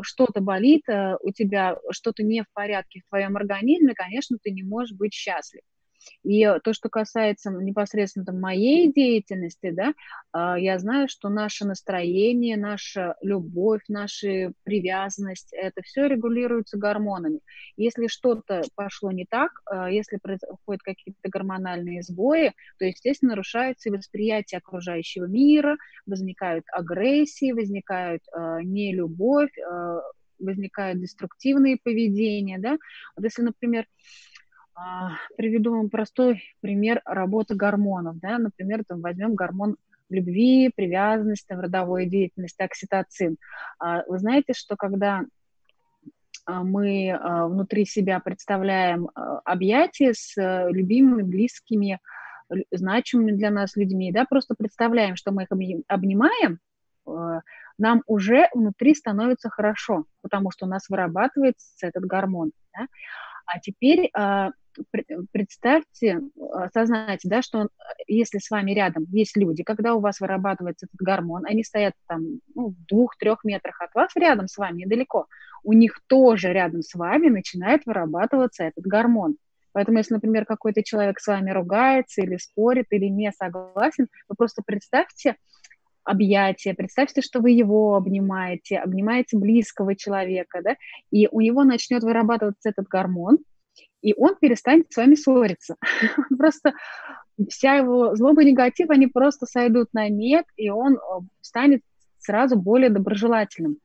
что-то 0.03 0.39
болит, 0.39 0.83
у 1.21 1.31
тебя 1.31 1.77
что-то 1.89 2.21
не 2.21 2.43
в 2.43 2.47
порядке 2.53 3.01
в 3.03 3.09
твоем 3.09 3.35
организме, 3.35 3.95
конечно, 3.95 4.37
ты 4.41 4.51
не 4.51 4.61
можешь 4.61 4.95
быть 4.95 5.13
счастлив. 5.13 5.61
И 6.23 6.45
то, 6.63 6.73
что 6.73 6.89
касается 6.89 7.51
непосредственно 7.51 8.25
там, 8.25 8.39
моей 8.39 8.91
деятельности, 8.91 9.71
да, 9.71 9.93
а, 10.31 10.57
я 10.57 10.79
знаю, 10.79 11.07
что 11.09 11.29
наше 11.29 11.65
настроение, 11.65 12.57
наша 12.57 13.15
любовь, 13.21 13.81
наша 13.87 14.53
привязанность, 14.63 15.53
это 15.53 15.81
все 15.83 16.07
регулируется 16.07 16.77
гормонами. 16.77 17.39
Если 17.77 18.07
что-то 18.07 18.61
пошло 18.75 19.11
не 19.11 19.25
так, 19.25 19.51
а, 19.65 19.89
если 19.89 20.17
происходят 20.17 20.81
какие-то 20.83 21.29
гормональные 21.29 22.03
сбои, 22.03 22.53
то, 22.77 22.85
естественно, 22.85 23.31
нарушается 23.31 23.89
и 23.89 23.91
восприятие 23.91 24.59
окружающего 24.59 25.25
мира, 25.25 25.77
возникают 26.05 26.65
агрессии, 26.71 27.51
возникают 27.51 28.21
э, 28.33 28.59
нелюбовь, 28.63 29.55
э, 29.57 29.99
возникают 30.39 30.99
деструктивные 30.99 31.77
поведения, 31.81 32.57
да. 32.57 32.77
Вот 33.15 33.23
если, 33.25 33.41
например, 33.41 33.85
приведу 35.37 35.71
вам 35.71 35.89
простой 35.89 36.41
пример 36.61 37.01
работы 37.05 37.55
гормонов. 37.55 38.19
Да? 38.19 38.37
Например, 38.37 38.83
там 38.87 39.01
возьмем 39.01 39.35
гормон 39.35 39.77
любви, 40.09 40.71
привязанности, 40.75 41.53
родовой 41.53 42.05
деятельности, 42.05 42.61
окситоцин. 42.61 43.37
А, 43.79 44.03
вы 44.07 44.17
знаете, 44.19 44.53
что 44.53 44.75
когда 44.75 45.23
а, 46.45 46.63
мы 46.63 47.17
внутри 47.21 47.85
себя 47.85 48.19
представляем 48.19 49.09
объятия 49.13 50.13
с 50.13 50.33
любимыми, 50.69 51.23
близкими, 51.23 51.99
значимыми 52.71 53.31
для 53.33 53.51
нас 53.51 53.75
людьми, 53.75 54.11
да, 54.11 54.25
просто 54.25 54.55
представляем, 54.57 55.15
что 55.15 55.31
мы 55.31 55.43
их 55.43 55.49
обнимаем, 55.87 56.59
нам 57.77 58.03
уже 58.07 58.49
внутри 58.53 58.93
становится 58.93 59.49
хорошо, 59.49 60.05
потому 60.21 60.51
что 60.51 60.65
у 60.65 60.69
нас 60.69 60.89
вырабатывается 60.89 61.87
этот 61.87 62.05
гормон. 62.05 62.51
Да? 62.77 62.87
А 63.51 63.59
теперь 63.59 64.11
представьте, 65.31 66.21
осознайте, 66.53 67.27
да, 67.27 67.41
что 67.41 67.69
если 68.07 68.37
с 68.37 68.49
вами 68.49 68.71
рядом 68.71 69.05
есть 69.11 69.35
люди, 69.35 69.63
когда 69.63 69.95
у 69.95 69.99
вас 69.99 70.19
вырабатывается 70.19 70.85
этот 70.85 71.05
гормон, 71.05 71.45
они 71.45 71.63
стоят 71.63 71.93
там 72.07 72.39
ну, 72.55 72.69
в 72.69 72.85
двух-трех 72.85 73.43
метрах 73.43 73.81
от 73.81 73.93
вас, 73.93 74.11
рядом 74.15 74.47
с 74.47 74.57
вами, 74.57 74.83
недалеко, 74.83 75.27
у 75.63 75.73
них 75.73 75.99
тоже 76.07 76.53
рядом 76.53 76.81
с 76.81 76.93
вами 76.93 77.29
начинает 77.29 77.85
вырабатываться 77.85 78.63
этот 78.63 78.85
гормон. 78.85 79.35
Поэтому, 79.71 79.99
если, 79.99 80.15
например, 80.15 80.45
какой-то 80.45 80.83
человек 80.83 81.19
с 81.19 81.27
вами 81.27 81.51
ругается 81.51 82.21
или 82.21 82.37
спорит, 82.37 82.87
или 82.89 83.05
не 83.05 83.31
согласен, 83.31 84.07
вы 84.27 84.35
просто 84.35 84.63
представьте 84.65 85.35
объятия, 86.03 86.73
представьте, 86.73 87.21
что 87.21 87.39
вы 87.39 87.51
его 87.51 87.95
обнимаете, 87.95 88.77
обнимаете 88.77 89.37
близкого 89.37 89.95
человека, 89.95 90.61
да, 90.63 90.75
и 91.11 91.27
у 91.31 91.41
него 91.41 91.63
начнет 91.63 92.03
вырабатываться 92.03 92.69
этот 92.69 92.87
гормон, 92.87 93.39
и 94.01 94.13
он 94.15 94.35
перестанет 94.39 94.91
с 94.91 94.97
вами 94.97 95.15
ссориться. 95.15 95.75
Просто 96.37 96.73
вся 97.49 97.75
его 97.75 98.15
злоба 98.15 98.43
и 98.43 98.51
негатив, 98.51 98.89
они 98.89 99.07
просто 99.07 99.45
сойдут 99.45 99.93
на 99.93 100.09
нет, 100.09 100.45
и 100.57 100.69
он 100.69 100.95
э, 100.95 100.99
станет 101.41 101.81
сразу 102.17 102.57
более 102.57 102.89
доброжелательным. 102.89 103.77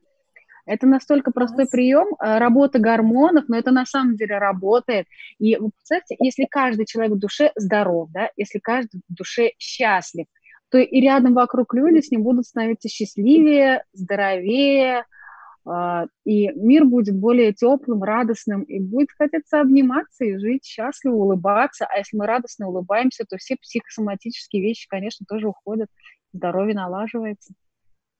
Это 0.65 0.87
настолько 0.87 1.31
простой 1.31 1.67
прием 1.67 2.07
э, 2.15 2.37
работы 2.37 2.79
гормонов, 2.79 3.45
но 3.47 3.57
это 3.57 3.71
на 3.71 3.85
самом 3.85 4.15
деле 4.15 4.37
работает. 4.37 5.07
И 5.39 5.55
вы 5.57 5.69
представьте, 5.71 6.15
если 6.19 6.47
каждый 6.49 6.85
человек 6.85 7.13
в 7.13 7.19
душе 7.19 7.51
здоров, 7.55 8.09
да, 8.11 8.29
если 8.35 8.59
каждый 8.59 9.01
в 9.07 9.13
душе 9.13 9.51
счастлив, 9.59 10.25
то 10.75 10.81
и 10.81 10.99
рядом 10.99 11.33
вокруг 11.35 11.73
люди 11.73 12.01
с 12.01 12.11
ним 12.11 12.23
будут 12.23 12.47
становиться 12.47 12.89
счастливее, 12.89 13.85
здоровее, 13.93 15.05
а, 15.65 16.07
и 16.25 16.49
мир 16.49 16.83
будет 16.83 17.17
более 17.17 17.53
теплым, 17.53 18.03
радостным, 18.03 18.63
и 18.63 18.81
будет 18.81 19.07
хотеться 19.17 19.61
обниматься 19.61 20.25
и 20.25 20.37
жить 20.37 20.65
счастливо, 20.65 21.15
улыбаться. 21.15 21.85
А 21.85 21.97
если 21.99 22.17
мы 22.17 22.27
радостно 22.27 22.67
улыбаемся, 22.67 23.23
то 23.23 23.37
все 23.37 23.55
психосоматические 23.55 24.63
вещи, 24.63 24.89
конечно, 24.89 25.25
тоже 25.29 25.47
уходят, 25.47 25.87
здоровье 26.33 26.75
налаживается. 26.75 27.53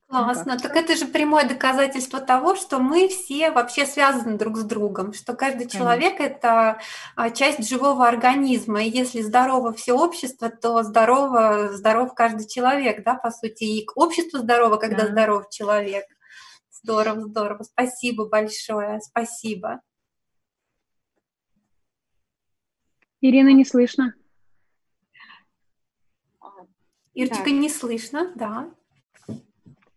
Классно. 0.08 0.54
Ну, 0.54 0.60
так 0.60 0.76
это 0.76 0.96
же 0.96 1.08
прямое 1.08 1.48
доказательство 1.48 2.20
того, 2.20 2.56
что 2.56 2.80
мы 2.80 3.08
все 3.08 3.50
вообще 3.50 3.88
связаны 3.88 4.38
друг 4.38 4.58
с 4.58 4.64
другом, 4.64 5.14
что 5.14 5.34
каждый 5.34 5.68
человек 5.68 6.18
Конечно. 6.18 6.36
это 6.38 6.80
а, 7.16 7.30
часть 7.32 7.68
живого 7.68 8.08
организма. 8.08 8.84
И 8.84 8.90
если 8.90 9.22
здорово 9.22 9.74
все 9.74 9.94
общество, 9.94 10.50
то 10.50 10.84
здорово, 10.84 11.74
здоров 11.74 12.14
каждый 12.14 12.48
человек, 12.48 13.04
да, 13.04 13.16
по 13.16 13.32
сути. 13.32 13.64
И 13.64 13.88
общество 13.96 14.40
здорово, 14.40 14.78
когда 14.78 15.06
да. 15.06 15.12
здоров 15.12 15.50
человек. 15.50 16.06
Здорово, 16.70 17.22
здорово. 17.22 17.64
Спасибо 17.64 18.28
большое. 18.28 19.02
Спасибо. 19.02 19.82
Ирина, 23.22 23.50
не 23.54 23.66
слышно. 23.66 24.14
Ирочка, 27.16 27.46
так. 27.46 27.54
не 27.54 27.70
слышно, 27.70 28.32
да. 28.36 28.70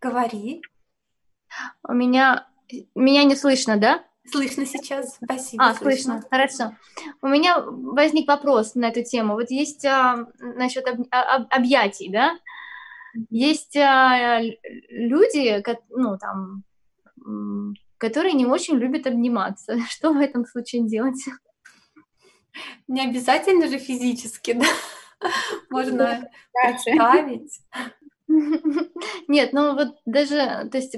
Говори. 0.01 0.63
У 1.87 1.93
меня... 1.93 2.47
Меня 2.95 3.25
не 3.25 3.35
слышно, 3.35 3.79
да? 3.79 4.05
Слышно 4.31 4.67
сейчас, 4.67 5.17
спасибо. 5.17 5.65
А, 5.65 5.75
слышно, 5.75 6.21
слышно. 6.21 6.29
хорошо. 6.31 6.77
У 7.23 7.29
меня 7.29 7.61
возник 7.61 8.29
вопрос 8.29 8.75
на 8.75 8.87
эту 8.87 9.03
тему. 9.03 9.35
Вот 9.35 9.51
есть 9.51 9.85
а, 9.87 10.27
насчет 10.39 10.87
об, 10.87 11.07
об, 11.11 11.47
объятий, 11.51 12.11
да? 12.11 12.39
Есть 13.31 13.77
а, 13.77 14.41
люди, 14.91 15.63
ну, 15.89 16.19
там, 16.19 16.63
которые 17.97 18.35
не 18.35 18.47
очень 18.47 18.77
любят 18.77 19.07
обниматься. 19.07 19.79
Что 19.89 20.13
в 20.13 20.19
этом 20.19 20.45
случае 20.45 20.87
делать? 20.87 21.25
Не 22.87 23.07
обязательно 23.07 23.69
же 23.69 23.79
физически, 23.79 24.53
да? 25.21 25.29
Можно 25.71 26.29
представить. 26.53 27.61
Нет, 29.29 29.53
ну 29.53 29.75
вот 29.75 29.97
даже, 30.05 30.69
то 30.71 30.79
есть, 30.79 30.97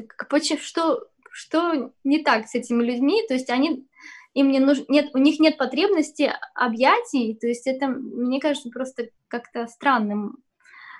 что, 0.63 1.07
что 1.31 1.93
не 2.05 2.23
так 2.23 2.49
с 2.49 2.55
этими 2.55 2.83
людьми, 2.83 3.23
то 3.29 3.35
есть 3.35 3.51
они, 3.51 3.87
им 4.35 4.51
не 4.51 4.59
нужно, 4.59 4.85
нет, 4.89 5.11
у 5.15 5.19
них 5.19 5.39
нет 5.39 5.57
потребности 5.57 6.33
объятий, 6.55 7.37
то 7.41 7.47
есть 7.47 7.67
это, 7.67 7.87
мне 7.89 8.41
кажется, 8.41 8.71
просто 8.71 9.11
как-то 9.29 9.67
странным. 9.69 10.39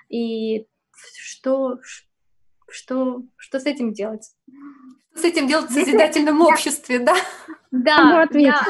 И 0.09 0.65
что, 1.17 1.79
что, 2.69 3.23
что 3.37 3.59
с 3.59 3.65
этим 3.65 3.93
делать? 3.93 4.31
Что 5.11 5.21
с 5.21 5.25
этим 5.25 5.47
делать 5.47 5.69
в 5.69 5.73
созидательном 5.73 6.41
обществе, 6.45 6.99
да? 6.99 7.15
Да, 7.71 8.27
да, 8.31 8.65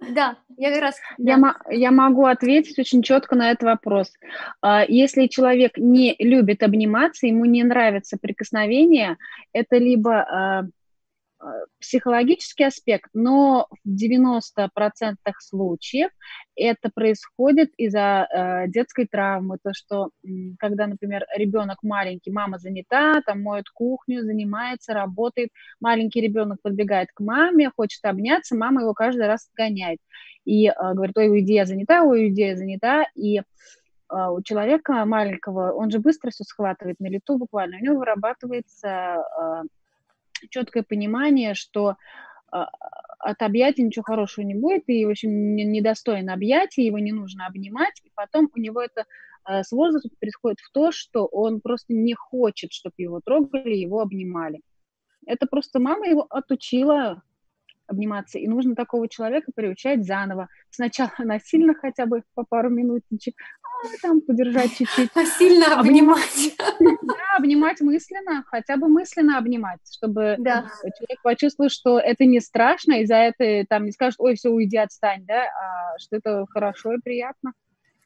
да, 0.00 0.36
я 0.56 0.70
как 0.72 0.80
раз... 0.80 0.96
Да. 1.18 1.56
Я, 1.68 1.76
я 1.76 1.90
могу 1.90 2.26
ответить 2.26 2.78
очень 2.78 3.02
четко 3.02 3.34
на 3.34 3.50
этот 3.50 3.64
вопрос. 3.64 4.12
А, 4.62 4.84
если 4.86 5.26
человек 5.26 5.76
не 5.76 6.14
любит 6.18 6.62
обниматься, 6.62 7.26
ему 7.26 7.44
не 7.44 7.64
нравится 7.64 8.16
прикосновение, 8.20 9.16
это 9.52 9.76
либо 9.76 10.20
а, 10.20 10.64
психологический 11.80 12.64
аспект, 12.64 13.10
но 13.14 13.68
в 13.84 13.88
90% 13.88 14.68
случаев 15.38 16.10
это 16.56 16.90
происходит 16.92 17.70
из-за 17.76 18.26
э, 18.30 18.68
детской 18.68 19.06
травмы, 19.06 19.58
то, 19.62 19.70
что 19.72 20.10
когда, 20.58 20.86
например, 20.88 21.24
ребенок 21.36 21.78
маленький, 21.82 22.32
мама 22.32 22.58
занята, 22.58 23.22
там 23.24 23.42
моет 23.42 23.68
кухню, 23.70 24.22
занимается, 24.22 24.94
работает, 24.94 25.50
маленький 25.80 26.20
ребенок 26.20 26.58
подбегает 26.62 27.10
к 27.14 27.20
маме, 27.20 27.70
хочет 27.74 28.04
обняться, 28.04 28.56
мама 28.56 28.82
его 28.82 28.94
каждый 28.94 29.26
раз 29.26 29.48
отгоняет. 29.52 30.00
И 30.44 30.66
э, 30.66 30.72
говорит, 30.94 31.16
ой, 31.16 31.28
уйди, 31.28 31.54
я 31.54 31.66
занята, 31.66 32.02
ой, 32.02 32.26
уйди, 32.26 32.42
я 32.42 32.56
занята, 32.56 33.06
и 33.14 33.38
э, 33.38 33.42
у 34.10 34.42
человека 34.42 35.04
маленького, 35.04 35.72
он 35.72 35.90
же 35.90 36.00
быстро 36.00 36.30
все 36.30 36.42
схватывает 36.42 36.98
на 36.98 37.06
лету 37.06 37.38
буквально, 37.38 37.76
у 37.76 37.80
него 37.80 37.98
вырабатывается 37.98 38.88
э, 38.88 39.62
четкое 40.48 40.82
понимание, 40.82 41.54
что 41.54 41.96
а, 42.50 42.68
от 43.18 43.42
объятий 43.42 43.82
ничего 43.82 44.04
хорошего 44.04 44.44
не 44.44 44.54
будет, 44.54 44.84
и, 44.86 45.04
в 45.04 45.10
общем, 45.10 45.56
недостоин 45.56 46.30
объятий, 46.30 46.84
его 46.84 46.98
не 46.98 47.12
нужно 47.12 47.46
обнимать, 47.46 48.00
и 48.04 48.10
потом 48.14 48.50
у 48.54 48.60
него 48.60 48.80
это 48.80 49.04
а, 49.44 49.64
с 49.64 49.72
возрастом 49.72 50.12
происходит 50.20 50.60
в 50.60 50.70
то, 50.72 50.92
что 50.92 51.26
он 51.26 51.60
просто 51.60 51.92
не 51.92 52.14
хочет, 52.14 52.72
чтобы 52.72 52.94
его 52.98 53.20
трогали, 53.24 53.74
его 53.74 54.00
обнимали. 54.00 54.60
Это 55.26 55.46
просто 55.46 55.80
мама 55.80 56.06
его 56.06 56.26
отучила 56.30 57.22
обниматься, 57.88 58.38
и 58.38 58.46
нужно 58.46 58.76
такого 58.76 59.08
человека 59.08 59.50
приучать 59.54 60.04
заново. 60.04 60.48
Сначала 60.70 61.10
насильно 61.18 61.74
хотя 61.74 62.06
бы 62.06 62.22
по 62.34 62.44
пару 62.48 62.70
минуточек, 62.70 63.34
а 63.62 63.86
там 64.02 64.20
подержать 64.20 64.76
чуть-чуть. 64.76 65.14
Насильно 65.14 65.80
обнимать. 65.80 66.56
Да, 66.78 67.36
обнимать 67.38 67.80
мысленно, 67.80 68.44
хотя 68.46 68.76
бы 68.76 68.88
мысленно 68.88 69.38
обнимать, 69.38 69.80
чтобы 69.90 70.36
да. 70.38 70.70
человек 70.82 71.22
почувствовал, 71.22 71.70
что 71.70 71.98
это 71.98 72.24
не 72.24 72.40
страшно, 72.40 73.00
и 73.00 73.06
за 73.06 73.16
это 73.16 73.64
там 73.68 73.84
не 73.84 73.92
скажут, 73.92 74.20
ой, 74.20 74.36
все, 74.36 74.50
уйди, 74.50 74.76
отстань, 74.76 75.24
да, 75.26 75.44
а 75.44 75.98
что 75.98 76.16
это 76.16 76.46
хорошо 76.50 76.94
и 76.94 77.00
приятно. 77.00 77.52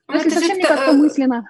Ну, 0.09 0.15
Если 0.15 0.31
совсем 0.31 0.59
не 0.59 0.63
как-то 0.63 0.93
э, 0.93 0.97
мысленно. 0.97 1.47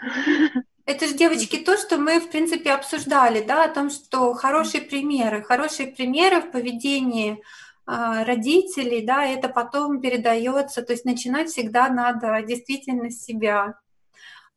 Это 0.85 1.07
же, 1.07 1.15
девочки, 1.15 1.59
то, 1.59 1.77
что 1.77 1.99
мы, 1.99 2.19
в 2.19 2.31
принципе, 2.31 2.73
обсуждали, 2.73 3.45
да, 3.47 3.65
о 3.65 3.69
том, 3.69 3.91
что 3.91 4.35
хорошие 4.35 4.83
примеры, 4.83 5.43
хорошие 5.43 5.89
примеры 5.89 6.41
в 6.41 6.51
поведении 6.51 7.43
родителей, 7.87 9.05
да, 9.05 9.25
это 9.25 9.49
потом 9.49 10.01
передается, 10.01 10.83
то 10.83 10.93
есть 10.93 11.05
начинать 11.05 11.49
всегда 11.49 11.89
надо 11.89 12.43
действительно 12.43 13.11
с 13.11 13.25
себя. 13.25 13.75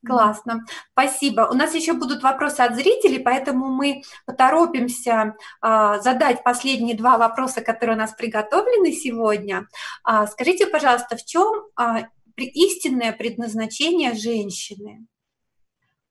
Классно, 0.05 0.65
спасибо. 0.91 1.47
У 1.51 1.53
нас 1.53 1.73
еще 1.73 1.93
будут 1.93 2.21
вопросы 2.21 2.61
от 2.61 2.75
зрителей, 2.75 3.19
поэтому 3.19 3.69
мы 3.69 4.03
поторопимся 4.25 5.35
а, 5.61 5.99
задать 5.99 6.43
последние 6.43 6.95
два 6.95 7.17
вопроса, 7.17 7.61
которые 7.61 7.95
у 7.95 7.99
нас 7.99 8.13
приготовлены 8.13 8.91
сегодня. 8.91 9.67
А, 10.03 10.27
скажите, 10.27 10.67
пожалуйста, 10.67 11.17
в 11.17 11.25
чем 11.25 11.65
а, 11.75 12.07
истинное 12.37 13.13
предназначение 13.13 14.13
женщины? 14.13 15.07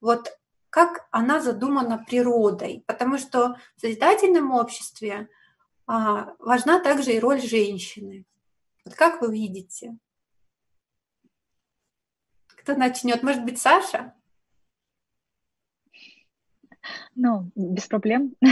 Вот 0.00 0.32
как 0.70 1.06
она 1.12 1.40
задумана 1.40 2.04
природой? 2.04 2.82
Потому 2.86 3.16
что 3.16 3.56
в 3.76 3.80
созидательном 3.80 4.50
обществе 4.50 5.14
а, 5.20 5.26
важна 5.87 6.80
также 6.80 7.12
и 7.12 7.20
роль 7.20 7.41
женщины. 7.41 8.24
Вот 8.85 8.95
как 8.95 9.20
вы 9.20 9.32
видите? 9.32 9.97
Кто 12.47 12.74
начнет? 12.74 13.22
Может 13.22 13.45
быть, 13.45 13.59
Саша? 13.59 14.14
Ну, 17.14 17.51
без 17.55 17.87
проблем. 17.87 18.35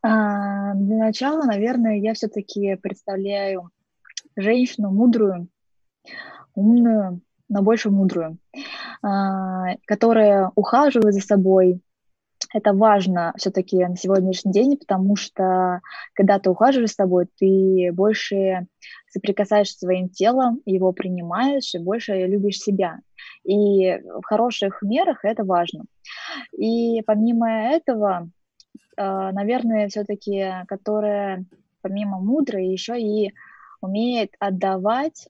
А, 0.00 0.74
для 0.74 0.96
начала, 0.96 1.42
наверное, 1.42 1.96
я 1.96 2.14
все-таки 2.14 2.76
представляю 2.76 3.72
женщину 4.36 4.92
мудрую, 4.92 5.48
умную, 6.54 7.20
но 7.48 7.62
больше 7.62 7.90
мудрую, 7.90 8.38
а, 9.02 9.74
которая 9.86 10.52
ухаживает 10.54 11.14
за 11.14 11.20
собой, 11.20 11.80
это 12.52 12.72
важно 12.72 13.32
все-таки 13.36 13.84
на 13.84 13.96
сегодняшний 13.96 14.52
день, 14.52 14.76
потому 14.76 15.16
что 15.16 15.80
когда 16.14 16.38
ты 16.38 16.50
ухаживаешь 16.50 16.92
с 16.92 16.96
тобой, 16.96 17.26
ты 17.38 17.90
больше 17.92 18.66
соприкасаешься 19.10 19.78
своим 19.78 20.08
телом, 20.08 20.60
его 20.64 20.92
принимаешь 20.92 21.74
и 21.74 21.78
больше 21.78 22.26
любишь 22.26 22.58
себя. 22.58 23.00
И 23.44 23.98
в 23.98 24.22
хороших 24.24 24.82
мерах 24.82 25.24
это 25.24 25.44
важно. 25.44 25.84
И 26.56 27.02
помимо 27.06 27.50
этого, 27.50 28.30
э, 28.96 29.30
наверное, 29.32 29.88
все-таки, 29.88 30.52
которая 30.66 31.44
помимо 31.82 32.18
мудрой 32.20 32.66
еще 32.66 33.00
и 33.00 33.32
умеет 33.80 34.34
отдавать 34.40 35.28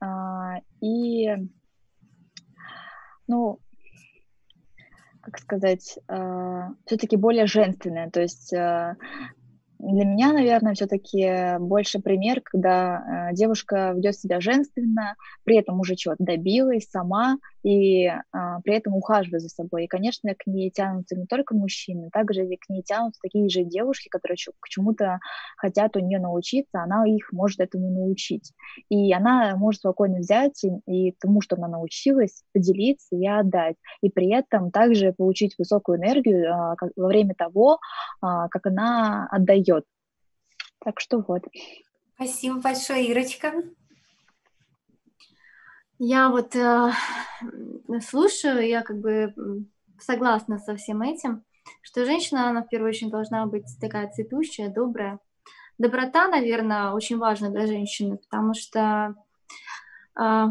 а, 0.00 0.60
и 0.80 1.28
ну, 3.26 3.58
как 5.20 5.38
сказать, 5.38 5.98
э, 6.08 6.68
все-таки 6.86 7.16
более 7.16 7.46
женственная. 7.46 8.10
То 8.10 8.20
есть 8.20 8.52
э, 8.52 8.96
для 9.78 10.04
меня, 10.04 10.32
наверное, 10.32 10.74
все-таки 10.74 11.58
больше 11.58 12.00
пример, 12.00 12.42
когда 12.42 13.30
э, 13.30 13.34
девушка 13.34 13.92
ведет 13.96 14.16
себя 14.16 14.40
женственно, 14.40 15.14
при 15.44 15.56
этом 15.56 15.80
уже 15.80 15.96
чего-то 15.96 16.22
добилась 16.22 16.88
сама 16.90 17.38
и 17.62 18.06
э, 18.06 18.18
при 18.64 18.74
этом 18.74 18.94
ухаживает 18.94 19.42
за 19.42 19.48
собой. 19.48 19.84
И, 19.84 19.88
конечно, 19.88 20.34
к 20.34 20.46
ней 20.46 20.70
тянутся 20.70 21.16
не 21.16 21.26
только 21.26 21.54
мужчины, 21.54 22.10
также 22.10 22.44
к 22.56 22.68
ней 22.68 22.82
тянутся 22.82 23.20
такие 23.22 23.48
же 23.48 23.64
девушки, 23.64 24.08
которые 24.08 24.36
к 24.60 24.68
чему-то 24.68 25.20
хотят 25.56 25.96
у 25.96 26.00
нее 26.00 26.18
научиться, 26.18 26.82
она 26.82 27.06
их 27.06 27.32
может 27.32 27.60
этому 27.60 27.90
научить. 27.90 28.52
И 28.88 29.12
она 29.12 29.56
может 29.56 29.80
спокойно 29.80 30.18
взять 30.18 30.62
и, 30.64 30.70
и 30.86 31.12
тому, 31.12 31.40
что 31.40 31.56
она 31.56 31.68
научилась, 31.68 32.42
поделиться 32.52 33.16
и 33.16 33.26
отдать. 33.26 33.76
И 34.00 34.10
при 34.10 34.32
этом 34.32 34.70
также 34.70 35.12
получить 35.12 35.54
высокую 35.58 35.98
энергию 35.98 36.44
э, 36.44 36.74
как, 36.76 36.90
во 36.96 37.08
время 37.08 37.34
того, 37.34 37.78
э, 38.22 38.26
как 38.50 38.66
она 38.66 39.28
отдает. 39.30 39.84
Так 40.82 41.00
что 41.00 41.22
вот. 41.26 41.42
Спасибо 42.14 42.60
большое, 42.60 43.06
Ирочка. 43.06 43.52
Я 46.02 46.30
вот 46.30 46.56
э, 46.56 46.92
слушаю, 48.00 48.66
я 48.66 48.80
как 48.80 48.98
бы 49.00 49.34
согласна 49.98 50.58
со 50.58 50.74
всем 50.74 51.02
этим, 51.02 51.44
что 51.82 52.06
женщина, 52.06 52.48
она 52.48 52.62
в 52.62 52.68
первую 52.68 52.88
очередь 52.88 53.12
должна 53.12 53.44
быть 53.44 53.66
такая 53.78 54.08
цветущая, 54.08 54.70
добрая. 54.70 55.18
Доброта, 55.76 56.28
наверное, 56.28 56.92
очень 56.92 57.18
важна 57.18 57.50
для 57.50 57.66
женщины, 57.66 58.16
потому 58.16 58.54
что 58.54 59.14
э, 60.18 60.44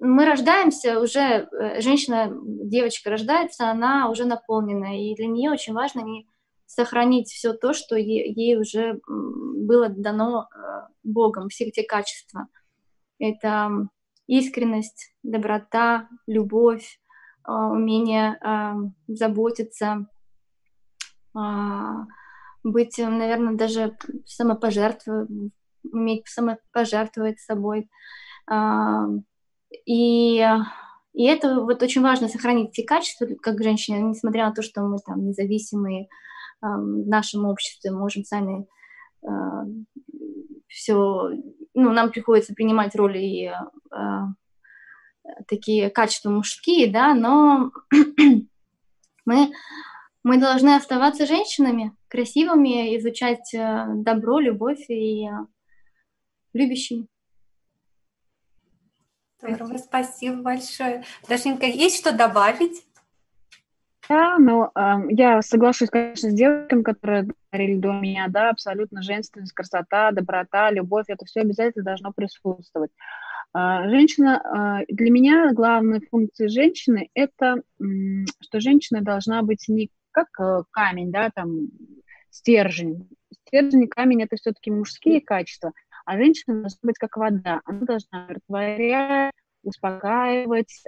мы 0.00 0.24
рождаемся 0.24 0.98
уже, 0.98 1.20
э, 1.20 1.82
женщина, 1.82 2.32
девочка 2.32 3.10
рождается, 3.10 3.68
она 3.68 4.08
уже 4.08 4.24
наполнена, 4.24 4.98
и 4.98 5.14
для 5.14 5.26
нее 5.26 5.50
очень 5.50 5.74
важно 5.74 6.00
не 6.00 6.26
сохранить 6.64 7.28
все 7.28 7.52
то, 7.52 7.74
что 7.74 7.96
ей, 7.96 8.32
ей 8.32 8.56
уже 8.56 8.98
было 9.06 9.90
дано 9.90 10.48
э, 10.48 10.58
Богом, 11.02 11.50
все 11.50 11.66
эти 11.66 11.82
качества. 11.82 12.48
Это 13.18 13.88
искренность, 14.26 15.14
доброта, 15.22 16.08
любовь, 16.26 17.00
э, 17.46 17.52
умение 17.52 18.38
э, 18.42 18.74
заботиться, 19.08 20.06
быть, 22.64 22.96
наверное, 22.96 23.56
даже 23.56 23.94
самопожертвовать, 24.24 25.28
уметь 25.84 26.26
самопожертвовать 26.28 27.38
собой. 27.40 27.90
И, 29.84 30.38
и 31.12 31.24
это 31.26 31.60
вот 31.60 31.82
очень 31.82 32.00
важно 32.00 32.28
сохранить 32.28 32.70
эти 32.70 32.86
качества, 32.86 33.26
как 33.42 33.62
женщине, 33.62 34.00
несмотря 34.00 34.46
на 34.46 34.54
то, 34.54 34.62
что 34.62 34.80
мы 34.80 34.96
там 35.04 35.26
независимые, 35.26 36.08
в 36.62 37.06
нашем 37.06 37.44
обществе 37.44 37.90
можем 37.90 38.24
сами 38.24 38.66
а, 39.26 39.64
все, 40.66 41.30
ну, 41.74 41.92
нам 41.92 42.10
приходится 42.10 42.54
принимать 42.54 42.94
роли 42.94 43.18
и 43.18 43.50
а, 43.90 44.28
такие 45.48 45.90
качества 45.90 46.30
мужские, 46.30 46.90
да, 46.90 47.14
но 47.14 47.72
мы 49.24 49.52
Мы 50.22 50.38
должны 50.38 50.74
оставаться 50.74 51.24
женщинами, 51.24 51.92
красивыми, 52.08 52.96
изучать 52.98 53.54
э, 53.54 53.86
добро, 53.94 54.40
любовь 54.40 54.84
и 54.88 55.28
любящими. 56.52 57.06
Здорово, 59.40 59.78
спасибо 59.78 60.42
большое. 60.42 61.04
Дашенька, 61.28 61.66
есть 61.66 61.98
что 62.00 62.10
добавить? 62.12 62.85
Да, 64.08 64.38
но 64.38 64.70
э, 64.74 64.94
я 65.10 65.42
соглашусь, 65.42 65.90
конечно, 65.90 66.30
с 66.30 66.34
девушками, 66.34 66.82
которые 66.82 67.28
говорили 67.50 67.78
до 67.78 67.92
меня, 67.92 68.26
да, 68.28 68.50
абсолютно 68.50 69.02
женственность, 69.02 69.52
красота, 69.52 70.12
доброта, 70.12 70.70
любовь, 70.70 71.06
это 71.08 71.24
все 71.24 71.40
обязательно 71.40 71.84
должно 71.84 72.12
присутствовать. 72.12 72.92
Э, 73.54 73.88
женщина, 73.88 74.84
э, 74.88 74.92
для 74.92 75.10
меня 75.10 75.52
главной 75.52 76.00
функцией 76.08 76.50
женщины 76.50 77.10
это, 77.14 77.62
э, 77.80 77.84
что 78.40 78.60
женщина 78.60 79.00
должна 79.02 79.42
быть 79.42 79.64
не 79.68 79.90
как 80.12 80.28
э, 80.38 80.62
камень, 80.70 81.10
да, 81.10 81.30
там, 81.34 81.68
стержень. 82.30 83.08
Стержень 83.46 83.84
и 83.84 83.88
камень 83.88 84.22
это 84.22 84.36
все-таки 84.36 84.70
мужские 84.70 85.20
качества, 85.20 85.72
а 86.04 86.16
женщина 86.16 86.60
должна 86.60 86.78
быть 86.82 86.98
как 86.98 87.16
вода. 87.16 87.60
Она 87.64 87.80
должна 87.80 88.28
растворять, 88.28 89.32
успокаивать, 89.64 90.84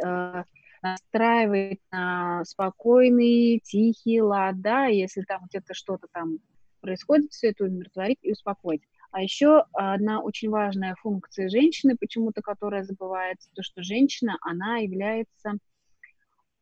настраивать 0.82 1.80
на 1.90 2.44
спокойный, 2.44 3.60
тихий 3.64 4.20
лад, 4.20 4.60
да, 4.60 4.86
если 4.86 5.22
там 5.22 5.42
где-то 5.48 5.74
что-то 5.74 6.06
там 6.12 6.38
происходит, 6.80 7.32
все 7.32 7.48
это 7.50 7.64
умиротворить 7.64 8.18
и 8.22 8.32
успокоить. 8.32 8.82
А 9.10 9.22
еще 9.22 9.64
одна 9.72 10.20
очень 10.20 10.50
важная 10.50 10.94
функция 11.00 11.48
женщины, 11.48 11.96
почему-то 11.98 12.42
которая 12.42 12.84
забывается, 12.84 13.50
то, 13.54 13.62
что 13.62 13.82
женщина, 13.82 14.36
она 14.42 14.78
является 14.78 15.54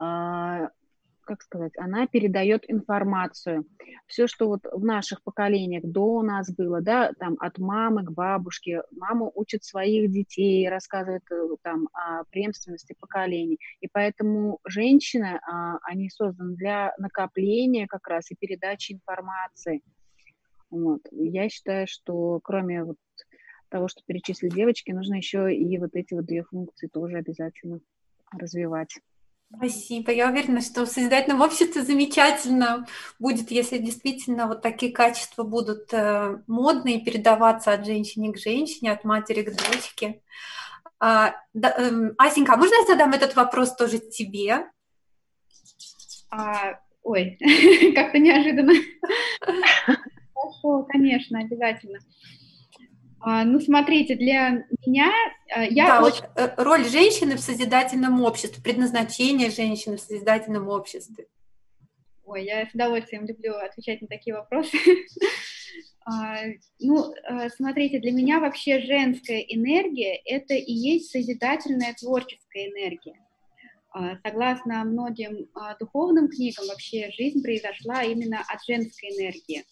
э, 0.01 0.69
как 1.27 1.43
сказать, 1.43 1.73
она 1.77 2.07
передает 2.07 2.65
информацию. 2.71 3.67
Все, 4.07 4.27
что 4.27 4.47
вот 4.47 4.61
в 4.73 4.85
наших 4.85 5.23
поколениях 5.23 5.85
до 5.85 6.23
нас 6.23 6.51
было, 6.55 6.81
да, 6.81 7.13
там 7.19 7.37
от 7.41 7.59
мамы 7.59 8.05
к 8.05 8.13
бабушке, 8.13 8.83
мама 8.93 9.31
учит 9.35 9.65
своих 9.65 10.11
детей, 10.11 10.69
рассказывает 10.69 11.25
э, 11.31 11.49
там 11.63 11.89
о 11.93 12.25
преемственности 12.31 12.95
поколений. 12.99 13.59
И 13.81 13.89
поэтому 13.89 14.61
женщины, 14.65 15.41
а, 15.47 15.79
они 15.83 16.09
созданы 16.09 16.55
для 16.55 16.95
накопления 16.99 17.87
как 17.87 18.07
раз 18.07 18.31
и 18.31 18.37
передачи 18.37 18.93
информации. 18.93 19.83
Вот. 20.71 21.01
Я 21.11 21.49
считаю, 21.49 21.87
что 21.89 22.41
кроме 22.43 22.85
вот 22.85 22.97
того, 23.69 23.89
что 23.89 24.03
перечислили 24.07 24.51
девочки, 24.51 24.93
нужно 24.93 25.17
еще 25.17 25.55
и 25.55 25.79
вот 25.79 25.91
эти 25.95 26.15
вот 26.15 26.25
две 26.25 26.45
функции 26.45 26.87
тоже 26.87 27.17
обязательно 27.17 27.81
развивать. 28.33 29.01
Спасибо. 29.57 30.13
Я 30.13 30.29
уверена, 30.29 30.61
что 30.61 30.85
в 30.85 30.89
созидательном 30.89 31.41
обществе 31.41 31.83
замечательно 31.83 32.87
будет, 33.19 33.51
если 33.51 33.79
действительно 33.79 34.47
вот 34.47 34.63
такие 34.63 34.93
качества 34.93 35.45
будут 35.45 35.93
э, 35.93 36.39
модные, 36.47 37.01
передаваться 37.01 37.73
от 37.73 37.87
женщины 37.87 38.33
к 38.33 38.39
женщине, 38.39 38.93
от 38.93 39.05
матери 39.05 39.43
к 39.43 39.51
дочке. 39.51 40.21
А, 40.99 41.35
да, 41.55 41.75
э, 41.79 42.13
Асенька, 42.19 42.55
а 42.55 42.57
можно 42.57 42.75
я 42.75 42.87
задам 42.87 43.13
этот 43.13 43.35
вопрос 43.37 43.75
тоже 43.77 43.99
тебе? 43.99 44.67
А, 46.31 46.79
ой, 47.03 47.39
как-то 47.95 48.19
неожиданно. 48.19 48.73
Хорошо, 50.35 50.85
конечно, 50.89 51.39
обязательно. 51.39 51.99
А, 53.29 53.45
ну, 53.45 53.59
смотрите, 53.59 54.15
для 54.15 54.65
меня 54.87 55.11
а, 55.53 55.65
я 55.65 55.87
да, 55.89 56.03
очень... 56.05 56.23
вот 56.23 56.31
э, 56.37 56.55
роль 56.59 56.85
женщины 56.85 57.35
в 57.35 57.41
созидательном 57.41 58.23
обществе, 58.23 58.63
предназначение 58.63 59.51
женщины 59.51 59.97
в 59.97 60.01
созидательном 60.01 60.69
обществе. 60.69 61.27
Ой, 62.25 62.45
я 62.45 62.69
с 62.71 62.73
удовольствием 62.73 63.27
люблю 63.27 63.57
отвечать 63.57 64.01
на 64.01 64.07
такие 64.07 64.35
вопросы. 64.35 64.79
А, 66.09 66.37
ну, 66.79 67.13
смотрите, 67.57 67.99
для 67.99 68.13
меня 68.13 68.39
вообще 68.39 68.79
женская 68.79 69.41
энергия– 69.41 70.15
это 70.25 70.55
и 70.55 70.73
есть 70.73 71.11
созидательная 71.11 71.95
творческая 71.95 72.71
энергия. 72.71 73.19
Согласно 74.25 74.85
многим 74.85 75.49
духовным 75.81 76.29
книгам, 76.29 76.69
вообще 76.69 77.11
жизнь 77.11 77.43
произошла 77.43 78.05
именно 78.05 78.39
от 78.47 78.65
женской 78.65 79.09
энергии. 79.09 79.65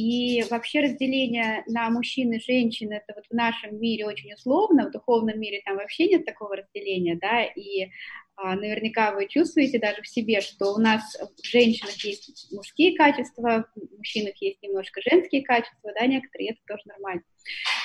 И 0.00 0.42
вообще 0.50 0.80
разделение 0.80 1.62
на 1.66 1.90
мужчин 1.90 2.32
и 2.32 2.40
женщин, 2.40 2.90
это 2.90 3.12
вот 3.14 3.26
в 3.28 3.34
нашем 3.34 3.78
мире 3.78 4.06
очень 4.06 4.32
условно, 4.32 4.88
в 4.88 4.92
духовном 4.92 5.38
мире 5.38 5.60
там 5.62 5.76
вообще 5.76 6.08
нет 6.08 6.24
такого 6.24 6.56
разделения, 6.56 7.18
да, 7.20 7.44
и 7.44 7.90
а, 8.34 8.56
наверняка 8.56 9.12
вы 9.12 9.28
чувствуете 9.28 9.78
даже 9.78 10.00
в 10.00 10.08
себе, 10.08 10.40
что 10.40 10.72
у 10.72 10.78
нас 10.78 11.02
в 11.20 11.46
женщинах 11.46 12.02
есть 12.02 12.50
мужские 12.50 12.96
качества, 12.96 13.66
в 13.76 13.98
мужчинах 13.98 14.36
есть 14.40 14.62
немножко 14.62 15.02
женские 15.02 15.42
качества, 15.44 15.92
да, 15.94 16.06
некоторые, 16.06 16.52
это 16.52 16.60
тоже 16.66 16.82
нормально. 16.86 17.22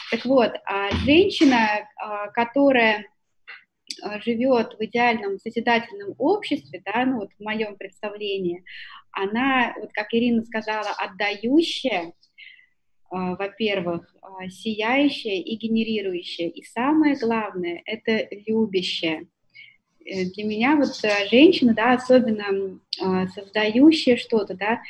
Так 0.09 0.23
вот, 0.23 0.53
а 0.65 0.91
женщина, 1.03 1.89
а, 1.97 2.29
которая 2.29 3.05
живет 4.23 4.75
в 4.77 4.83
идеальном 4.83 5.39
созидательном 5.39 6.15
обществе, 6.17 6.81
да, 6.85 7.05
ну 7.05 7.19
вот 7.19 7.29
в 7.37 7.43
моем 7.43 7.75
представлении, 7.75 8.63
она, 9.11 9.73
вот 9.79 9.91
как 9.93 10.13
Ирина 10.13 10.43
сказала, 10.43 10.89
отдающая, 10.97 12.13
а, 13.09 13.35
во-первых, 13.35 14.13
а, 14.21 14.49
сияющая 14.49 15.41
и 15.41 15.55
генерирующая. 15.55 16.49
И 16.49 16.63
самое 16.63 17.15
главное, 17.15 17.81
это 17.85 18.27
любящая. 18.47 19.27
Э, 20.05 20.25
для 20.25 20.43
меня 20.43 20.75
вот 20.75 20.99
э, 21.03 21.27
женщина, 21.29 21.73
да, 21.73 21.93
особенно 21.93 22.79
а, 23.01 23.27
создающая 23.27 24.17
что-то, 24.17 24.55
да, 24.55 24.81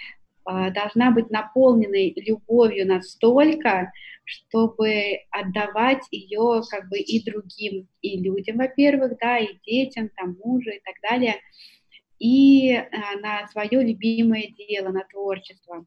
должна 0.46 1.12
быть 1.12 1.30
наполненной 1.32 2.14
любовью 2.18 2.88
настолько, 2.88 3.92
чтобы 4.24 5.20
отдавать 5.32 6.04
ее 6.12 6.62
как 6.70 6.90
бы 6.90 7.00
и 7.00 7.24
другим, 7.24 7.88
и 8.02 8.20
людям, 8.20 8.58
во-первых, 8.58 9.18
да, 9.20 9.40
и 9.40 9.58
детям, 9.66 10.10
там, 10.16 10.38
мужу 10.44 10.70
и 10.70 10.82
так 10.84 10.96
далее– 11.02 11.36
и 12.20 12.72
э, 12.72 12.86
на 13.22 13.48
свое 13.48 13.84
любимое 13.84 14.48
дело, 14.58 14.90
на 14.90 15.04
творчество. 15.04 15.86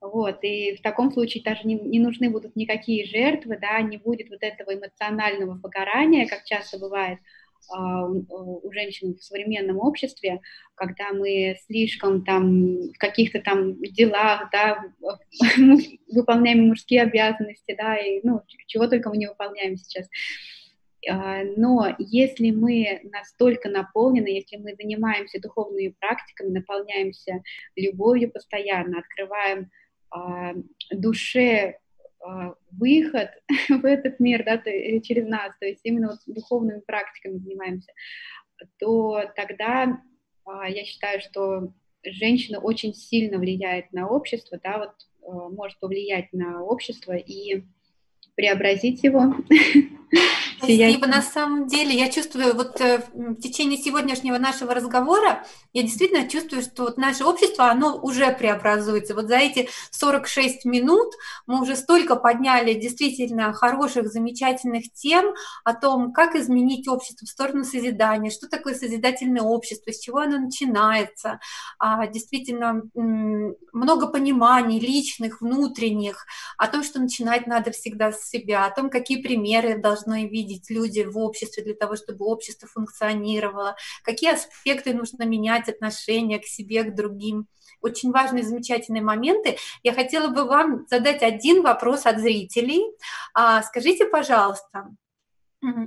Вот, 0.00 0.42
и 0.42 0.74
в 0.76 0.82
таком 0.82 1.12
случае 1.12 1.44
даже 1.44 1.60
не, 1.64 1.74
не 1.74 2.00
нужны 2.00 2.28
будут 2.28 2.56
никакие 2.56 3.06
жертвы, 3.06 3.56
да, 3.60 3.80
не 3.82 3.98
будет 3.98 4.30
вот 4.30 4.42
этого 4.42 4.74
эмоционального 4.74 5.54
выгорания, 5.54 6.26
как 6.26 6.44
часто 6.44 6.78
бывает 6.78 7.20
у, 7.70 8.66
у 8.66 8.72
женщин 8.72 9.14
в 9.14 9.22
современном 9.22 9.78
обществе, 9.78 10.40
когда 10.74 11.12
мы 11.12 11.56
слишком 11.66 12.24
там 12.24 12.92
в 12.92 12.98
каких-то 12.98 13.40
там 13.40 13.80
делах, 13.82 14.48
да, 14.52 14.84
выполняем 16.08 16.68
мужские 16.68 17.02
обязанности, 17.02 17.74
да, 17.76 17.96
и, 17.96 18.20
ну, 18.22 18.42
чего 18.66 18.86
только 18.86 19.08
мы 19.08 19.16
не 19.16 19.28
выполняем 19.28 19.76
сейчас. 19.76 20.08
А, 21.08 21.42
но 21.56 21.94
если 21.98 22.50
мы 22.50 23.00
настолько 23.04 23.68
наполнены, 23.68 24.28
если 24.28 24.56
мы 24.56 24.74
занимаемся 24.74 25.40
духовными 25.40 25.94
практиками, 25.98 26.50
наполняемся 26.50 27.42
любовью 27.76 28.30
постоянно, 28.30 29.00
открываем 29.00 29.70
а, 30.10 30.52
душе 30.90 31.78
а, 31.91 31.91
выход 32.70 33.30
в 33.68 33.84
этот 33.84 34.20
мир 34.20 34.44
да, 34.44 34.60
э, 34.64 35.00
через 35.00 35.26
нас, 35.26 35.52
то 35.58 35.66
есть 35.66 35.80
именно 35.84 36.08
вот 36.08 36.18
духовными 36.26 36.80
практиками 36.80 37.38
занимаемся, 37.38 37.92
то 38.78 39.24
тогда 39.34 40.00
я 40.46 40.84
считаю, 40.84 41.20
что 41.20 41.72
женщина 42.04 42.58
очень 42.58 42.94
сильно 42.94 43.38
влияет 43.38 43.92
на 43.92 44.08
общество, 44.08 44.58
да, 44.62 44.78
вот 44.78 45.52
может 45.52 45.78
повлиять 45.78 46.32
на 46.32 46.62
общество 46.62 47.12
и 47.12 47.62
преобразить 48.34 49.04
его 49.04 49.34
Спасибо. 50.62 51.06
На 51.08 51.22
самом 51.22 51.66
деле, 51.66 51.92
я 51.92 52.08
чувствую, 52.08 52.54
вот 52.54 52.80
э, 52.80 53.02
в 53.12 53.40
течение 53.40 53.76
сегодняшнего 53.78 54.38
нашего 54.38 54.74
разговора, 54.74 55.44
я 55.72 55.82
действительно 55.82 56.28
чувствую, 56.28 56.62
что 56.62 56.84
вот 56.84 56.98
наше 56.98 57.24
общество, 57.24 57.66
оно 57.68 57.98
уже 57.98 58.30
преобразуется. 58.30 59.14
Вот 59.14 59.26
за 59.26 59.38
эти 59.38 59.68
46 59.90 60.64
минут 60.64 61.12
мы 61.46 61.60
уже 61.60 61.74
столько 61.74 62.14
подняли 62.14 62.74
действительно 62.74 63.52
хороших, 63.52 64.06
замечательных 64.08 64.92
тем 64.92 65.34
о 65.64 65.74
том, 65.74 66.12
как 66.12 66.36
изменить 66.36 66.86
общество 66.86 67.26
в 67.26 67.30
сторону 67.30 67.64
созидания, 67.64 68.30
что 68.30 68.48
такое 68.48 68.74
созидательное 68.74 69.42
общество, 69.42 69.90
с 69.92 69.98
чего 69.98 70.18
оно 70.18 70.38
начинается. 70.38 71.40
А, 71.78 72.06
действительно, 72.06 72.82
много 72.94 74.06
пониманий 74.06 74.78
личных, 74.78 75.40
внутренних, 75.40 76.26
о 76.56 76.68
том, 76.68 76.84
что 76.84 77.00
начинать 77.00 77.46
надо 77.46 77.72
всегда 77.72 78.12
с 78.12 78.28
себя, 78.28 78.66
о 78.66 78.70
том, 78.70 78.90
какие 78.90 79.20
примеры 79.22 79.78
должны 79.78 80.28
видеть 80.28 80.51
видеть 80.52 80.70
люди 80.70 81.00
в 81.00 81.18
обществе 81.18 81.62
для 81.62 81.74
того, 81.74 81.96
чтобы 81.96 82.26
общество 82.26 82.68
функционировало, 82.68 83.76
какие 84.04 84.32
аспекты 84.32 84.94
нужно 84.94 85.24
менять, 85.24 85.68
отношения 85.68 86.38
к 86.38 86.44
себе, 86.44 86.84
к 86.84 86.94
другим. 86.94 87.46
Очень 87.80 88.12
важные, 88.12 88.44
замечательные 88.44 89.02
моменты. 89.02 89.58
Я 89.82 89.92
хотела 89.92 90.28
бы 90.28 90.44
вам 90.44 90.86
задать 90.88 91.22
один 91.22 91.62
вопрос 91.62 92.06
от 92.06 92.18
зрителей. 92.18 92.84
А, 93.34 93.62
скажите, 93.62 94.06
пожалуйста, 94.06 94.88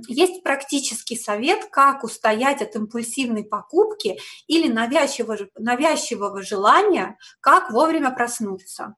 есть 0.08 0.42
практический 0.42 1.16
совет, 1.16 1.68
как 1.70 2.04
устоять 2.04 2.60
от 2.62 2.74
импульсивной 2.76 3.44
покупки 3.44 4.18
или 4.46 4.70
навязчивого, 4.70 5.48
навязчивого 5.56 6.42
желания, 6.42 7.16
как 7.40 7.70
вовремя 7.70 8.10
проснуться. 8.10 8.94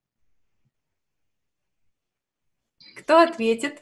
Кто 2.96 3.20
ответит? 3.20 3.80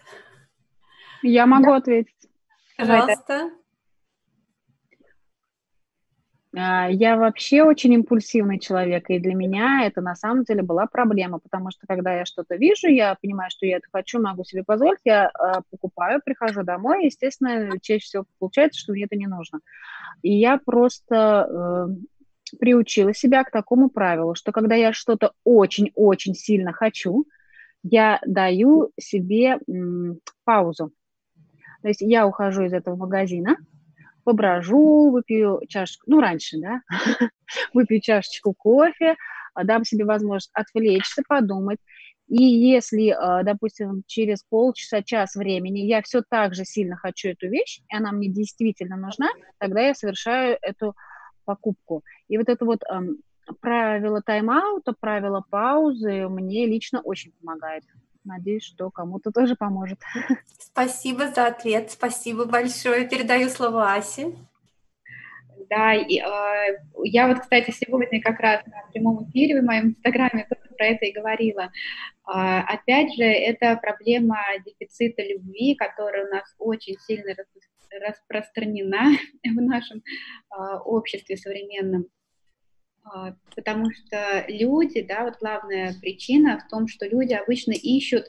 Я 1.23 1.47
могу 1.47 1.73
ответить. 1.73 2.29
Пожалуйста. 2.77 3.51
А, 6.57 6.89
я 6.89 7.17
вообще 7.17 7.63
очень 7.63 7.93
импульсивный 7.93 8.59
человек, 8.59 9.11
и 9.11 9.19
для 9.19 9.35
меня 9.35 9.83
это 9.85 10.01
на 10.01 10.15
самом 10.15 10.45
деле 10.45 10.63
была 10.63 10.87
проблема, 10.87 11.39
потому 11.39 11.71
что 11.71 11.87
когда 11.87 12.15
я 12.15 12.25
что-то 12.25 12.57
вижу, 12.57 12.89
я 12.89 13.17
понимаю, 13.21 13.51
что 13.51 13.67
я 13.67 13.77
это 13.77 13.89
хочу, 13.93 14.21
могу 14.21 14.45
себе 14.45 14.65
позволить, 14.65 15.01
я 15.05 15.27
э, 15.29 15.61
покупаю, 15.71 16.23
прихожу 16.25 16.63
домой, 16.63 17.03
и, 17.03 17.07
естественно, 17.07 17.79
чаще 17.81 18.05
всего 18.05 18.25
получается, 18.39 18.81
что 18.81 18.93
мне 18.93 19.05
это 19.05 19.17
не 19.17 19.27
нужно. 19.27 19.61
И 20.23 20.33
я 20.33 20.57
просто 20.57 21.47
э, 22.51 22.57
приучила 22.59 23.13
себя 23.13 23.45
к 23.45 23.51
такому 23.51 23.91
правилу, 23.91 24.35
что 24.35 24.51
когда 24.51 24.77
я 24.77 24.95
что-то 24.95 25.33
очень-очень 25.45 26.35
сильно 26.35 26.73
хочу, 26.73 27.27
я 27.83 28.19
даю 28.27 28.93
себе 28.99 29.59
м, 29.69 30.21
паузу. 30.45 30.93
То 31.87 31.91
есть 31.91 32.01
я 32.01 32.27
ухожу 32.27 32.65
из 32.65 32.73
этого 32.73 32.97
магазина, 32.97 33.59
поброжу, 34.25 35.13
выпью 35.13 35.61
чашечку, 35.69 36.11
ну, 36.11 36.21
раньше, 36.21 36.59
да, 36.59 36.81
выпью 37.75 38.01
чашечку 38.01 38.55
кофе, 38.55 39.15
а, 39.55 39.63
дам 39.63 39.85
себе 39.85 40.05
возможность 40.05 40.51
отвлечься, 40.53 41.23
подумать. 41.29 41.79
И 42.27 42.43
если, 42.43 43.11
а, 43.11 43.45
допустим, 43.45 44.03
через 44.09 44.43
полчаса, 44.43 45.01
час 45.05 45.37
времени 45.37 45.79
я 45.79 46.03
все 46.03 46.25
так 46.29 46.57
же 46.57 46.65
сильно 46.65 46.97
хочу 46.97 47.29
эту 47.29 47.47
вещь, 47.47 47.83
и 47.89 47.97
она 47.97 48.11
мне 48.11 48.29
действительно 48.29 48.97
нужна, 48.97 49.29
тогда 49.59 49.83
я 49.83 49.95
совершаю 49.95 50.59
эту 50.63 50.97
покупку. 51.45 52.03
И 52.27 52.37
вот 52.37 52.49
это 52.49 52.65
вот 52.65 52.83
правило 53.61 54.23
тайм-аута, 54.23 54.93
правило 54.99 55.45
паузы 55.49 56.27
мне 56.27 56.67
лично 56.67 57.01
очень 57.01 57.31
помогает. 57.39 57.85
Надеюсь, 58.27 58.65
что 58.65 58.91
кому-то 58.91 59.31
тоже 59.31 59.55
поможет. 59.55 60.01
Спасибо 60.59 61.29
за 61.29 61.47
ответ. 61.47 61.93
Спасибо 61.93 62.45
большое. 62.45 63.09
Передаю 63.09 63.49
слово 63.49 63.93
Асе. 63.95 64.33
Да, 65.71 65.95
и, 65.95 66.19
э, 66.19 66.79
я 67.05 67.29
вот, 67.29 67.39
кстати, 67.39 67.71
сегодня 67.71 68.21
как 68.21 68.41
раз 68.41 68.67
на 68.67 68.83
прямом 68.93 69.29
эфире 69.29 69.61
в 69.61 69.65
моем 69.65 69.91
инстаграме 69.91 70.47
тоже 70.49 70.75
про 70.77 70.87
это 70.87 71.05
и 71.07 71.13
говорила. 71.13 71.71
Э, 72.27 72.63
опять 72.67 73.15
же, 73.15 73.23
это 73.23 73.77
проблема 73.77 74.39
дефицита 74.65 75.23
любви, 75.23 75.77
которая 75.77 76.27
у 76.27 76.31
нас 76.31 76.53
очень 76.59 76.97
сильно 77.07 77.33
распространена 78.09 79.17
в 79.45 79.61
нашем 79.61 79.99
э, 79.99 80.77
обществе 80.85 81.37
современном. 81.37 82.07
А, 83.13 83.35
потому 83.55 83.91
что 83.93 84.45
люди, 84.49 85.03
да, 85.03 85.25
вот 85.25 85.37
главная 85.41 85.95
причина 86.01 86.59
в 86.59 86.69
том, 86.71 86.89
что 86.89 87.07
люди 87.07 87.35
обычно 87.35 87.73
ищут 87.73 88.25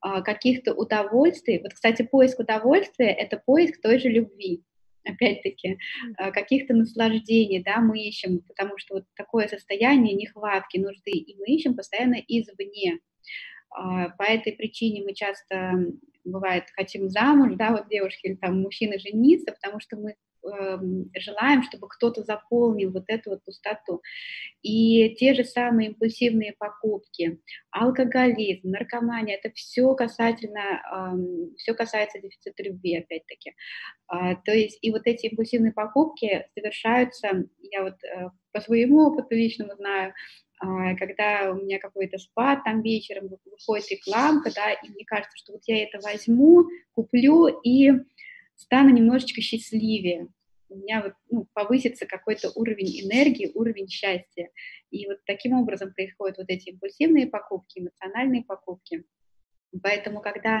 а, 0.00 0.22
каких-то 0.22 0.74
удовольствий. 0.74 1.60
Вот, 1.62 1.74
кстати, 1.74 2.02
поиск 2.02 2.38
удовольствия– 2.38 3.10
это 3.10 3.42
поиск 3.44 3.80
той 3.80 3.98
же 3.98 4.08
любви, 4.08 4.62
опять-таки, 5.04 5.78
а, 6.16 6.30
каких-то 6.30 6.74
наслаждений, 6.74 7.62
да, 7.62 7.80
мы 7.80 8.00
ищем, 8.00 8.40
потому 8.40 8.78
что 8.78 8.94
вот 8.94 9.04
такое 9.14 9.48
состояние 9.48 10.14
нехватки, 10.14 10.78
нужды, 10.78 11.10
и 11.10 11.36
мы 11.38 11.46
ищем 11.46 11.74
постоянно 11.74 12.16
извне. 12.26 12.98
По 13.70 14.24
этой 14.24 14.52
причине 14.52 15.02
мы 15.02 15.14
часто, 15.14 15.72
бывает, 16.24 16.64
хотим 16.74 17.08
замуж, 17.08 17.54
да, 17.56 17.70
вот 17.70 17.88
девушки 17.88 18.26
или 18.26 18.34
там 18.34 18.60
мужчины 18.60 18.98
жениться, 18.98 19.50
потому 19.50 19.80
что 19.80 19.96
мы 19.96 20.14
желаем, 20.42 21.62
чтобы 21.62 21.88
кто-то 21.88 22.22
заполнил 22.22 22.92
вот 22.92 23.04
эту 23.08 23.30
вот 23.30 23.44
пустоту. 23.44 24.02
И 24.62 25.14
те 25.16 25.34
же 25.34 25.44
самые 25.44 25.90
импульсивные 25.90 26.54
покупки, 26.58 27.40
алкоголизм, 27.70 28.70
наркомания, 28.70 29.36
это 29.36 29.52
все 29.54 29.94
касательно, 29.94 30.82
эм, 30.92 31.54
все 31.56 31.74
касается 31.74 32.20
дефицита 32.20 32.62
любви, 32.62 32.96
опять-таки. 32.98 33.54
А, 34.08 34.34
то 34.36 34.52
есть 34.52 34.78
и 34.82 34.90
вот 34.90 35.02
эти 35.04 35.26
импульсивные 35.26 35.72
покупки 35.72 36.46
совершаются, 36.54 37.44
я 37.70 37.82
вот 37.82 37.94
э, 38.04 38.30
по 38.52 38.60
своему 38.60 39.06
опыту 39.06 39.34
личному 39.34 39.74
знаю, 39.76 40.12
а, 40.62 40.94
когда 40.94 41.50
у 41.50 41.56
меня 41.56 41.78
какой-то 41.80 42.18
спад 42.18 42.62
там 42.64 42.82
вечером 42.82 43.28
выходит 43.44 43.90
рекламка, 43.90 44.50
да, 44.54 44.72
и 44.72 44.88
мне 44.90 45.04
кажется, 45.04 45.36
что 45.36 45.54
вот 45.54 45.62
я 45.66 45.82
это 45.82 45.98
возьму, 46.00 46.64
куплю 46.94 47.48
и 47.48 47.90
стану 48.56 48.90
немножечко 48.90 49.40
счастливее, 49.40 50.28
у 50.72 50.76
меня 50.76 51.02
вот, 51.02 51.12
ну, 51.30 51.46
повысится 51.52 52.06
какой-то 52.06 52.50
уровень 52.54 53.02
энергии, 53.02 53.50
уровень 53.54 53.88
счастья. 53.88 54.50
И 54.90 55.06
вот 55.06 55.18
таким 55.26 55.52
образом 55.52 55.92
происходят 55.92 56.38
вот 56.38 56.48
эти 56.48 56.70
импульсивные 56.70 57.26
покупки, 57.26 57.80
эмоциональные 57.80 58.44
покупки. 58.44 59.04
Поэтому, 59.82 60.20
когда 60.20 60.58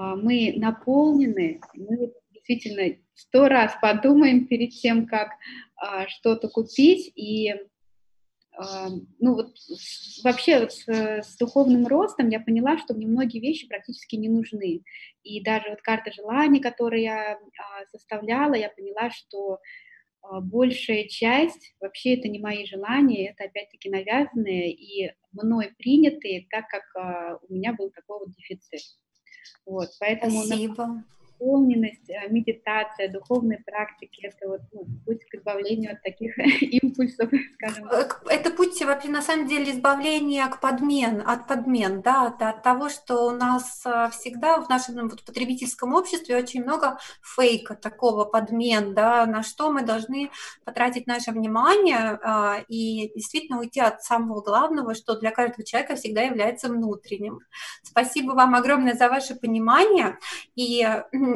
мы 0.00 0.54
наполнены, 0.56 1.60
мы 1.74 2.12
действительно 2.30 2.96
сто 3.14 3.48
раз 3.48 3.76
подумаем 3.80 4.46
перед 4.46 4.70
тем, 4.70 5.06
как 5.06 5.30
э, 5.30 6.06
что-то 6.08 6.48
купить, 6.48 7.12
и 7.14 7.54
ну 9.18 9.34
вот 9.34 9.54
вообще 10.22 10.60
вот 10.60 10.72
с, 10.72 10.86
с 10.86 11.36
духовным 11.38 11.86
ростом 11.86 12.28
я 12.28 12.38
поняла, 12.38 12.78
что 12.78 12.94
мне 12.94 13.06
многие 13.06 13.40
вещи 13.40 13.66
практически 13.66 14.16
не 14.16 14.28
нужны. 14.28 14.82
И 15.22 15.42
даже 15.42 15.70
вот 15.70 15.80
карта 15.80 16.12
желаний, 16.12 16.60
которую 16.60 17.02
я 17.02 17.32
а, 17.32 17.86
составляла, 17.90 18.54
я 18.54 18.68
поняла, 18.68 19.10
что 19.10 19.58
а, 20.20 20.40
большая 20.40 21.08
часть 21.08 21.74
вообще 21.80 22.14
это 22.14 22.28
не 22.28 22.38
мои 22.38 22.66
желания, 22.66 23.30
это 23.30 23.44
опять-таки 23.44 23.88
навязанные 23.88 24.72
и 24.72 25.12
мной 25.32 25.72
принятые, 25.78 26.46
так 26.50 26.68
как 26.68 26.82
а, 26.96 27.38
у 27.48 27.54
меня 27.54 27.72
был 27.72 27.90
такой 27.90 28.18
вот 28.20 28.34
дефицит. 28.36 28.82
Вот, 29.64 29.88
поэтому 29.98 30.42
Спасибо 30.42 31.04
наполненность, 31.42 32.08
э, 32.08 32.28
медитация, 32.28 33.10
духовные 33.10 33.58
практики, 33.64 34.26
это 34.26 34.48
вот 34.48 34.60
ну, 34.72 34.86
путь 35.04 35.24
к 35.28 35.34
избавлению 35.34 35.92
от 35.92 36.02
таких 36.02 36.36
импульсов, 36.62 37.30
скажем. 37.54 37.88
Э, 37.88 38.08
это 38.28 38.50
путь 38.50 38.80
вообще 38.82 39.08
на 39.08 39.22
самом 39.22 39.46
деле 39.46 39.72
избавления 39.72 40.46
к 40.48 40.60
подмен, 40.60 41.22
от 41.26 41.46
подмен, 41.46 42.02
да, 42.02 42.26
от, 42.26 42.62
того, 42.62 42.88
что 42.88 43.26
у 43.26 43.30
нас 43.30 43.82
э, 43.84 44.08
всегда 44.12 44.60
в 44.60 44.68
нашем 44.68 45.08
вот, 45.08 45.24
потребительском 45.24 45.94
обществе 45.94 46.36
очень 46.36 46.62
много 46.62 46.98
фейка, 47.22 47.74
такого 47.74 48.24
подмен, 48.24 48.94
да, 48.94 49.26
на 49.26 49.42
что 49.42 49.70
мы 49.70 49.82
должны 49.82 50.30
потратить 50.64 51.06
наше 51.06 51.32
внимание 51.32 52.18
а, 52.22 52.58
и 52.68 53.10
действительно 53.14 53.60
уйти 53.60 53.80
от 53.80 54.02
самого 54.02 54.40
главного, 54.42 54.94
что 54.94 55.18
для 55.18 55.30
каждого 55.30 55.64
человека 55.64 55.96
всегда 55.96 56.22
является 56.22 56.68
внутренним. 56.68 57.40
Спасибо 57.82 58.32
вам 58.32 58.54
огромное 58.54 58.94
за 58.94 59.08
ваше 59.08 59.34
понимание 59.34 60.18
и 60.54 60.86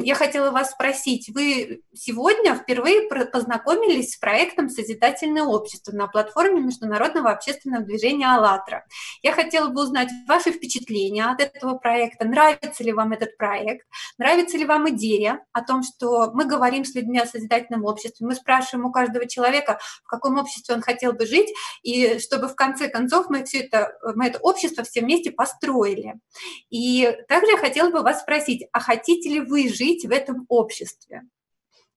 я 0.01 0.15
хотела 0.15 0.51
вас 0.51 0.71
спросить, 0.71 1.29
вы 1.33 1.81
сегодня 1.93 2.55
впервые 2.55 3.07
познакомились 3.07 4.13
с 4.13 4.17
проектом 4.17 4.69
«Созидательное 4.69 5.43
общество» 5.43 5.91
на 5.91 6.07
платформе 6.07 6.61
Международного 6.61 7.31
общественного 7.31 7.83
движения 7.83 8.27
«АЛЛАТРА». 8.27 8.85
Я 9.21 9.33
хотела 9.33 9.67
бы 9.69 9.83
узнать 9.83 10.09
ваши 10.27 10.51
впечатления 10.51 11.25
от 11.25 11.41
этого 11.41 11.75
проекта, 11.75 12.25
нравится 12.25 12.83
ли 12.83 12.91
вам 12.93 13.13
этот 13.13 13.37
проект, 13.37 13.87
нравится 14.17 14.57
ли 14.57 14.65
вам 14.65 14.89
идея 14.89 15.43
о 15.53 15.61
том, 15.61 15.83
что 15.83 16.31
мы 16.33 16.45
говорим 16.45 16.85
с 16.85 16.93
людьми 16.95 17.19
о 17.19 17.25
созидательном 17.25 17.85
обществе, 17.85 18.25
мы 18.25 18.35
спрашиваем 18.35 18.85
у 18.85 18.91
каждого 18.91 19.27
человека, 19.27 19.79
в 20.03 20.07
каком 20.07 20.37
обществе 20.37 20.75
он 20.75 20.81
хотел 20.81 21.13
бы 21.13 21.25
жить, 21.25 21.53
и 21.83 22.19
чтобы 22.19 22.47
в 22.47 22.55
конце 22.55 22.89
концов 22.89 23.29
мы 23.29 23.43
все 23.43 23.59
это, 23.59 23.97
мы 24.15 24.27
это 24.27 24.39
общество 24.39 24.83
все 24.83 25.01
вместе 25.01 25.31
построили. 25.31 26.15
И 26.69 27.15
также 27.27 27.51
я 27.51 27.57
хотела 27.57 27.89
бы 27.89 28.01
вас 28.01 28.21
спросить, 28.21 28.67
а 28.71 28.79
хотите 28.79 29.29
ли 29.29 29.39
вы 29.39 29.69
жить 29.69 29.86
жить 29.87 30.05
в 30.05 30.11
этом 30.11 30.45
обществе? 30.49 31.23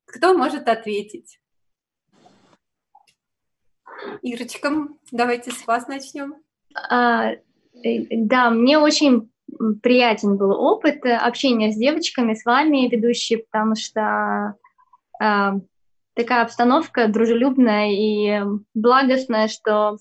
Кто 0.04 0.36
может 0.36 0.68
ответить? 0.68 1.40
Ирочка, 4.22 4.88
давайте 5.10 5.50
с 5.50 5.66
вас 5.66 5.86
начнем. 5.88 6.34
А, 6.74 7.32
э, 7.32 8.06
да, 8.10 8.50
мне 8.50 8.78
очень 8.78 9.30
приятен 9.82 10.36
был 10.36 10.52
опыт 10.52 11.04
общения 11.04 11.72
с 11.72 11.76
девочками, 11.76 12.34
с 12.34 12.44
вами, 12.44 12.88
ведущие, 12.88 13.40
потому 13.40 13.74
что 13.74 14.54
э, 15.22 15.50
такая 16.14 16.42
обстановка 16.42 17.08
дружелюбная 17.08 17.90
и 17.90 18.40
благостная, 18.74 19.48
что 19.48 19.98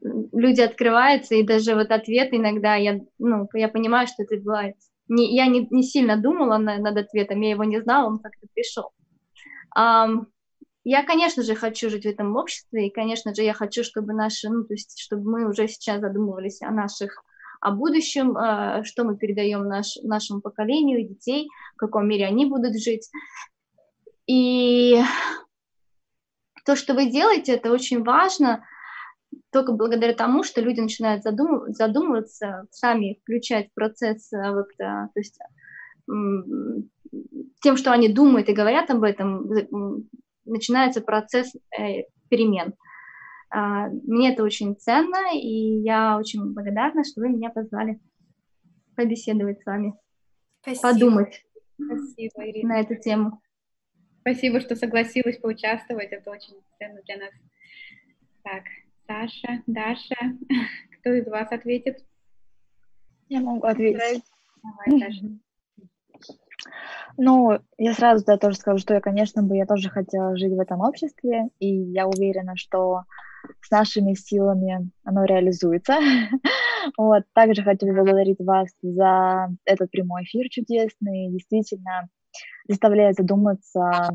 люди 0.00 0.60
открываются, 0.60 1.34
и 1.34 1.42
даже 1.42 1.74
вот 1.74 1.90
ответ 1.90 2.28
иногда 2.32 2.76
я, 2.76 3.00
ну, 3.18 3.48
я 3.52 3.68
понимаю, 3.68 4.06
что 4.06 4.22
это 4.22 4.36
бывает 4.36 4.76
не, 5.08 5.34
я 5.34 5.46
не, 5.46 5.66
не 5.70 5.82
сильно 5.82 6.16
думала 6.16 6.58
на, 6.58 6.78
над 6.78 6.96
ответом, 6.96 7.40
я 7.40 7.50
его 7.50 7.64
не 7.64 7.80
знала, 7.80 8.08
он 8.08 8.18
как-то 8.18 8.46
пришел. 8.54 8.90
Um, 9.76 10.26
я, 10.84 11.02
конечно 11.04 11.42
же, 11.42 11.54
хочу 11.54 11.90
жить 11.90 12.04
в 12.04 12.08
этом 12.08 12.36
обществе, 12.36 12.86
и, 12.86 12.90
конечно 12.90 13.34
же, 13.34 13.42
я 13.42 13.52
хочу, 13.52 13.84
чтобы 13.84 14.14
наши, 14.14 14.48
ну, 14.48 14.64
то 14.64 14.74
есть, 14.74 14.98
чтобы 14.98 15.30
мы 15.30 15.48
уже 15.48 15.68
сейчас 15.68 16.00
задумывались 16.00 16.62
о 16.62 16.70
наших 16.70 17.24
о 17.60 17.72
будущем, 17.72 18.36
э, 18.36 18.84
что 18.84 19.04
мы 19.04 19.16
передаем 19.16 19.66
наш, 19.66 19.96
нашему 20.02 20.40
поколению, 20.40 21.06
детей, 21.06 21.48
в 21.74 21.78
каком 21.78 22.08
мире 22.08 22.26
они 22.26 22.46
будут 22.46 22.80
жить. 22.80 23.10
И 24.26 25.02
то, 26.64 26.76
что 26.76 26.94
вы 26.94 27.10
делаете, 27.10 27.52
это 27.54 27.72
очень 27.72 28.02
важно, 28.04 28.64
только 29.50 29.72
благодаря 29.72 30.14
тому, 30.14 30.44
что 30.44 30.60
люди 30.60 30.80
начинают 30.80 31.22
задум, 31.22 31.72
задумываться, 31.72 32.66
сами 32.70 33.18
включать 33.22 33.72
процесс, 33.74 34.32
э, 34.32 34.52
вот, 34.52 34.68
то 34.76 35.10
есть 35.14 35.38
тем, 37.62 37.76
что 37.76 37.92
они 37.92 38.08
думают 38.08 38.48
и 38.48 38.54
говорят 38.54 38.90
об 38.90 39.02
этом, 39.02 39.46
начинается 40.44 41.00
процесс 41.00 41.54
э, 41.78 42.04
перемен. 42.28 42.74
А, 43.50 43.88
мне 43.88 44.32
это 44.32 44.42
очень 44.42 44.76
ценно, 44.76 45.34
и 45.34 45.80
я 45.80 46.18
очень 46.18 46.52
благодарна, 46.52 47.04
что 47.04 47.20
вы 47.20 47.30
меня 47.30 47.50
позвали 47.50 47.98
побеседовать 48.94 49.62
с 49.62 49.66
вами, 49.66 49.94
Спасибо. 50.60 50.92
подумать 50.92 51.44
Спасибо, 51.76 52.50
Ирина. 52.50 52.74
на 52.74 52.80
эту 52.80 52.96
тему. 52.96 53.40
Спасибо, 54.20 54.60
что 54.60 54.76
согласилась 54.76 55.38
поучаствовать, 55.38 56.10
это 56.10 56.30
очень 56.30 56.60
ценно 56.78 57.00
для 57.02 57.16
нас. 57.16 57.30
Так, 58.42 58.64
Саша, 59.08 59.62
Даша, 59.66 60.36
кто 61.00 61.14
из 61.14 61.26
вас 61.26 61.50
ответит? 61.50 62.04
Я 63.30 63.40
могу 63.40 63.66
ответить. 63.66 64.22
Давай, 64.62 65.00
Саша. 65.00 65.26
Ну, 67.16 67.58
я 67.78 67.94
сразу 67.94 68.24
да, 68.26 68.36
тоже 68.36 68.56
скажу, 68.56 68.78
что 68.78 68.92
я, 68.92 69.00
конечно, 69.00 69.42
бы 69.42 69.56
я 69.56 69.64
тоже 69.64 69.88
хотела 69.88 70.36
жить 70.36 70.52
в 70.52 70.60
этом 70.60 70.80
обществе, 70.80 71.48
и 71.58 71.68
я 71.68 72.06
уверена, 72.06 72.54
что 72.56 73.04
с 73.62 73.70
нашими 73.70 74.12
силами 74.12 74.90
оно 75.04 75.24
реализуется. 75.24 75.96
вот. 76.98 77.22
Также 77.32 77.62
хочу 77.62 77.86
поблагодарить 77.86 78.40
вас 78.40 78.68
за 78.82 79.48
этот 79.64 79.90
прямой 79.90 80.24
эфир 80.24 80.50
чудесный. 80.50 81.30
Действительно, 81.30 82.10
заставляет 82.68 83.16
задуматься 83.16 83.88
о 83.88 84.10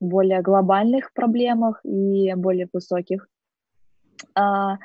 более 0.00 0.40
глобальных 0.40 1.12
проблемах 1.12 1.84
и 1.84 2.32
более 2.34 2.68
высоких. 2.72 3.28
А, 4.34 4.78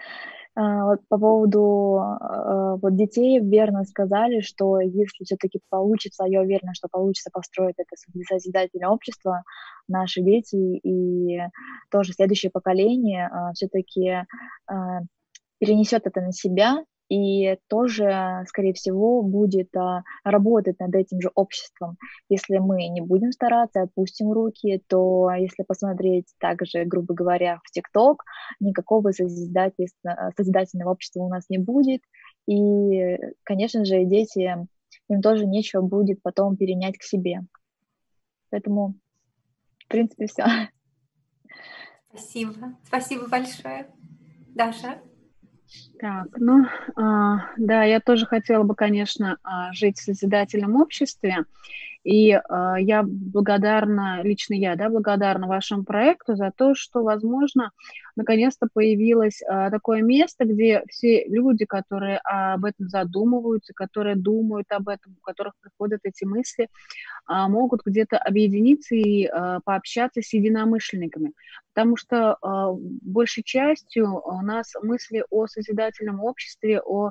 а, 0.56 0.86
вот 0.86 1.02
по 1.10 1.18
поводу 1.18 1.98
а, 2.00 2.76
вот 2.78 2.96
детей 2.96 3.40
верно 3.40 3.84
сказали, 3.84 4.40
что 4.40 4.80
если 4.80 5.24
все-таки 5.24 5.60
получится, 5.70 6.26
я 6.26 6.42
уверена, 6.42 6.74
что 6.74 6.88
получится 6.90 7.30
построить 7.32 7.76
это 7.78 7.96
созидательное 8.28 8.90
общество, 8.90 9.44
наши 9.88 10.22
дети 10.22 10.56
и 10.56 11.40
тоже 11.92 12.14
следующее 12.14 12.52
поколение 12.52 13.28
а, 13.32 13.54
все-таки 13.54 14.26
перенесет 15.60 16.06
это 16.06 16.22
на 16.22 16.32
себя 16.32 16.84
и 17.10 17.58
тоже, 17.68 18.44
скорее 18.48 18.74
всего, 18.74 19.22
будет 19.22 19.76
а, 19.76 20.04
работать 20.24 20.80
над 20.80 20.96
этим 20.96 21.22
же 21.22 21.30
обществом. 21.36 21.98
Если 22.30 22.58
мы 22.58 22.88
не 22.88 23.02
будем 23.02 23.32
стараться, 23.32 23.84
отпустим 23.84 24.32
руки, 24.32 24.82
то 24.88 25.30
если 25.32 25.64
посмотреть 25.64 26.34
также, 26.40 26.84
грубо 26.86 27.14
говоря, 27.14 27.60
в 27.64 27.72
ТикТок, 27.72 28.24
никакого 28.60 29.12
созидательного, 29.12 30.32
созидательного 30.36 30.92
общества 30.92 31.22
у 31.22 31.30
нас 31.30 31.46
не 31.50 31.60
будет. 31.60 32.02
И, 32.48 33.18
конечно 33.44 33.86
же, 33.86 34.04
дети, 34.06 34.68
им 35.10 35.22
тоже 35.22 35.46
нечего 35.46 35.82
будет 35.82 36.22
потом 36.24 36.58
перенять 36.58 36.98
к 36.98 37.04
себе. 37.04 37.42
Поэтому, 38.50 38.96
в 39.80 39.88
принципе, 39.88 40.28
все. 40.28 40.46
Спасибо. 42.10 42.78
Спасибо 42.86 43.28
большое. 43.28 43.88
Даша? 44.56 45.02
Так, 45.98 46.28
ну, 46.36 46.66
а, 46.98 47.52
да, 47.58 47.84
я 47.84 48.02
тоже 48.02 48.26
хотела 48.26 48.64
бы, 48.64 48.76
конечно, 48.76 49.38
а, 49.44 49.72
жить 49.72 49.98
в 49.98 50.04
созидательном 50.04 50.76
обществе, 50.76 51.46
и 52.06 52.34
а, 52.34 52.80
я 52.80 53.04
благодарна, 53.04 54.22
лично 54.22 54.54
я, 54.54 54.76
да, 54.76 54.90
благодарна 54.90 55.48
вашему 55.48 55.84
проекту 55.84 56.36
за 56.36 56.52
то, 56.56 56.76
что, 56.76 57.02
возможно, 57.02 57.72
наконец-то 58.16 58.68
появилось 58.72 59.42
а, 59.42 59.72
такое 59.72 60.04
место, 60.04 60.46
где 60.46 60.84
все 60.88 61.26
люди, 61.26 61.66
которые 61.66 62.20
об 62.20 62.64
этом 62.64 62.90
задумываются, 62.90 63.74
которые 63.74 64.16
думают 64.16 64.68
об 64.70 64.88
этом, 64.88 65.16
у 65.20 65.26
которых 65.26 65.54
приходят 65.60 66.02
эти 66.04 66.26
мысли, 66.26 66.70
а, 67.26 67.50
могут 67.50 67.82
где-то 67.84 68.20
объединиться 68.20 68.94
и 68.94 69.26
а, 69.26 69.60
пообщаться 69.66 70.22
с 70.22 70.32
единомышленниками. 70.32 71.34
Потому 71.74 71.98
что 71.98 72.38
а, 72.40 72.72
большей 72.72 73.42
частью 73.44 74.22
у 74.24 74.42
нас 74.44 74.74
мысли 74.84 75.24
о 75.32 75.48
созидательном 75.48 76.22
обществе, 76.22 76.80
о 76.82 77.10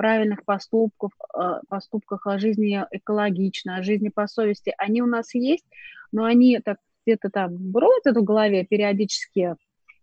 правильных 0.00 0.46
поступков, 0.46 1.12
э, 1.38 1.60
поступках 1.68 2.26
о 2.26 2.38
жизни 2.38 2.82
экологично, 2.90 3.76
о 3.76 3.82
жизни 3.82 4.08
по 4.08 4.26
совести, 4.28 4.72
они 4.78 5.02
у 5.02 5.06
нас 5.06 5.34
есть, 5.34 5.66
но 6.10 6.24
они 6.24 6.58
так 6.60 6.78
где-то 7.04 7.28
там 7.28 7.54
бродят 7.54 8.16
в 8.16 8.24
голове 8.24 8.64
периодически, 8.64 9.56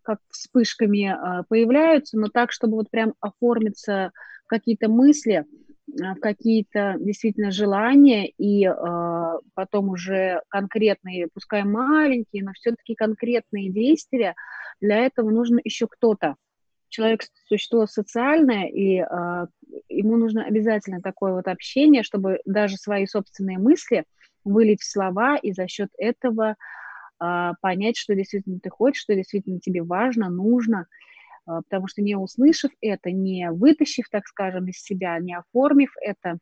как 0.03 0.19
вспышками 0.29 1.09
э, 1.09 1.43
появляются, 1.49 2.15
но 2.19 2.27
так, 2.27 2.51
чтобы 2.51 2.75
вот 2.75 2.91
прям 2.91 3.15
оформиться 3.21 4.11
какие-то 4.45 4.87
мысли, 4.87 5.45
в 5.87 6.19
какие-то 6.19 6.97
действительно 6.99 7.49
желания 7.49 8.27
и 8.27 8.67
э, 8.67 8.73
потом 9.55 9.89
уже 9.89 10.43
конкретные, 10.49 11.27
пускай 11.33 11.63
маленькие, 11.63 12.43
но 12.43 12.51
все-таки 12.53 12.93
конкретные 12.93 13.71
действия, 13.71 14.35
для 14.79 14.97
этого 14.97 15.31
нужно 15.31 15.59
еще 15.63 15.87
кто-то, 15.87 16.35
человек 16.89 17.21
существо 17.47 17.87
социальное, 17.87 18.67
и 18.67 18.99
ему 19.89 20.17
нужно 20.17 20.45
обязательно 20.45 21.01
такое 21.01 21.33
вот 21.33 21.47
общение, 21.47 22.03
чтобы 22.03 22.39
даже 22.45 22.77
свои 22.77 23.05
собственные 23.05 23.57
мысли 23.57 24.05
вылить 24.43 24.81
в 24.81 24.89
слова 24.89 25.37
и 25.37 25.51
за 25.51 25.67
счет 25.67 25.89
этого 25.97 26.55
э, 27.21 27.51
понять, 27.61 27.97
что 27.97 28.15
действительно 28.15 28.59
ты 28.59 28.69
хочешь, 28.69 29.01
что 29.01 29.15
действительно 29.15 29.59
тебе 29.59 29.83
важно, 29.83 30.29
нужно, 30.29 30.87
э, 31.47 31.61
потому 31.69 31.87
что 31.87 32.01
не 32.01 32.15
услышав 32.15 32.71
это, 32.81 33.11
не 33.11 33.51
вытащив, 33.51 34.09
так 34.09 34.27
скажем, 34.27 34.67
из 34.67 34.81
себя, 34.81 35.17
не 35.19 35.35
оформив 35.35 35.93
это 36.01 36.37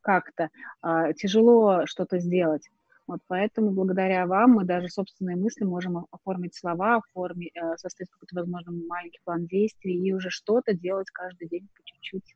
как-то, 0.00 0.50
э, 0.82 1.12
тяжело 1.16 1.86
что-то 1.86 2.18
сделать. 2.18 2.68
Вот 3.12 3.20
поэтому 3.28 3.72
благодаря 3.72 4.26
вам 4.26 4.52
мы 4.52 4.64
даже 4.64 4.88
собственные 4.88 5.36
мысли 5.36 5.64
можем 5.64 6.06
оформить 6.10 6.54
слова, 6.54 6.96
оформить, 6.96 7.54
э, 7.54 7.76
составить 7.76 8.10
какой-то, 8.10 8.36
возможно, 8.36 8.72
маленький 8.88 9.20
план 9.22 9.44
действий 9.44 9.92
и 10.02 10.14
уже 10.14 10.30
что-то 10.30 10.72
делать 10.72 11.10
каждый 11.10 11.46
день 11.46 11.68
по 11.76 11.82
чуть-чуть. 11.84 12.34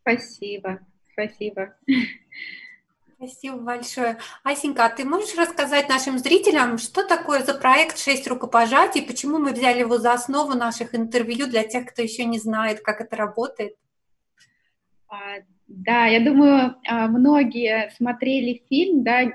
Спасибо, 0.00 0.80
спасибо. 1.12 1.74
Спасибо 3.16 3.58
большое. 3.58 4.16
Асенька, 4.44 4.86
а 4.86 4.88
ты 4.88 5.04
можешь 5.04 5.36
рассказать 5.36 5.90
нашим 5.90 6.18
зрителям, 6.18 6.78
что 6.78 7.06
такое 7.06 7.42
за 7.42 7.52
проект 7.52 7.98
«Шесть 7.98 8.26
рукопожатий», 8.26 9.02
почему 9.02 9.36
мы 9.36 9.52
взяли 9.52 9.80
его 9.80 9.98
за 9.98 10.14
основу 10.14 10.54
наших 10.54 10.94
интервью 10.94 11.48
для 11.48 11.64
тех, 11.64 11.86
кто 11.86 12.00
еще 12.00 12.24
не 12.24 12.38
знает, 12.38 12.80
как 12.80 13.02
это 13.02 13.14
работает? 13.14 13.76
А, 15.14 15.42
да, 15.68 16.06
я 16.06 16.20
думаю, 16.20 16.76
а, 16.88 17.06
многие 17.08 17.90
смотрели 17.90 18.64
фильм, 18.68 19.04
да, 19.04 19.32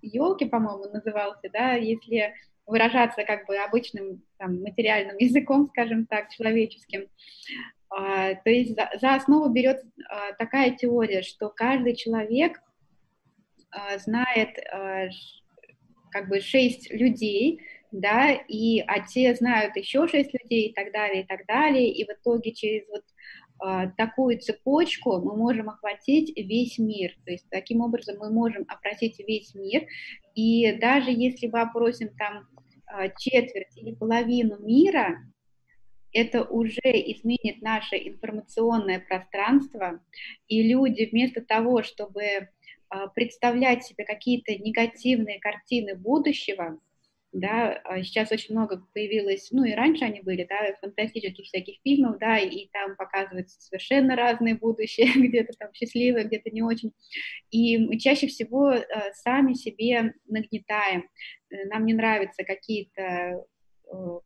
елки, 0.00 0.44
а, 0.44 0.48
по-моему, 0.48 0.84
назывался, 0.92 1.48
да, 1.52 1.72
если 1.72 2.34
выражаться 2.66 3.24
как 3.24 3.46
бы 3.46 3.56
обычным 3.56 4.22
там, 4.38 4.60
материальным 4.62 5.16
языком, 5.18 5.68
скажем 5.68 6.06
так, 6.06 6.30
человеческим. 6.30 7.08
То 7.88 8.50
есть 8.50 8.74
за, 8.74 9.14
основу 9.14 9.48
берет 9.48 9.80
такая 10.38 10.72
теория, 10.72 11.22
что 11.22 11.48
каждый 11.48 11.94
человек 11.94 12.60
знает 13.98 14.58
как 16.10 16.28
бы 16.28 16.40
шесть 16.40 16.90
людей, 16.90 17.60
да, 17.92 18.32
и 18.32 18.80
а 18.80 19.06
те 19.06 19.36
знают 19.36 19.76
еще 19.76 20.08
шесть 20.08 20.34
людей 20.34 20.70
и 20.70 20.74
так 20.74 20.92
далее, 20.92 21.22
и 21.22 21.26
так 21.26 21.46
далее, 21.46 21.92
и 21.92 22.04
в 22.04 22.08
итоге 22.08 22.52
через 22.52 22.88
вот 22.88 23.04
такую 23.96 24.38
цепочку 24.38 25.18
мы 25.18 25.36
можем 25.36 25.68
охватить 25.70 26.36
весь 26.36 26.78
мир. 26.78 27.12
То 27.24 27.32
есть 27.32 27.46
таким 27.50 27.80
образом 27.80 28.16
мы 28.18 28.30
можем 28.30 28.64
опросить 28.68 29.18
весь 29.18 29.54
мир. 29.54 29.86
И 30.34 30.72
даже 30.78 31.10
если 31.10 31.46
мы 31.46 31.62
опросим 31.62 32.10
там 32.16 32.46
а, 32.86 33.08
четверть 33.08 33.76
или 33.76 33.94
половину 33.94 34.58
мира, 34.58 35.18
это 36.12 36.44
уже 36.44 36.80
изменит 36.82 37.60
наше 37.60 37.96
информационное 37.96 39.00
пространство, 39.00 40.00
и 40.48 40.62
люди 40.62 41.08
вместо 41.10 41.42
того, 41.42 41.82
чтобы 41.82 42.48
а, 42.88 43.08
представлять 43.08 43.84
себе 43.84 44.04
какие-то 44.04 44.54
негативные 44.56 45.40
картины 45.40 45.94
будущего, 45.94 46.78
да, 47.40 47.80
а 47.84 48.02
сейчас 48.02 48.32
очень 48.32 48.54
много 48.54 48.84
появилось, 48.94 49.48
ну 49.50 49.64
и 49.64 49.72
раньше 49.72 50.04
они 50.04 50.20
были, 50.20 50.46
да, 50.48 50.74
фантастических 50.80 51.44
всяких 51.44 51.76
фильмов, 51.82 52.18
да, 52.18 52.38
и 52.38 52.68
там 52.72 52.96
показываются 52.96 53.60
совершенно 53.60 54.16
разные 54.16 54.54
будущее, 54.54 55.06
где-то 55.16 55.52
там 55.58 55.72
счастливые, 55.74 56.26
где-то 56.26 56.50
не 56.50 56.62
очень, 56.62 56.92
и 57.50 57.78
мы 57.78 57.98
чаще 57.98 58.26
всего 58.26 58.72
э, 58.72 58.84
сами 59.14 59.54
себе 59.54 60.14
нагнетаем, 60.26 61.08
э, 61.50 61.64
нам 61.66 61.86
не 61.86 61.94
нравятся 61.94 62.44
какие-то 62.44 63.44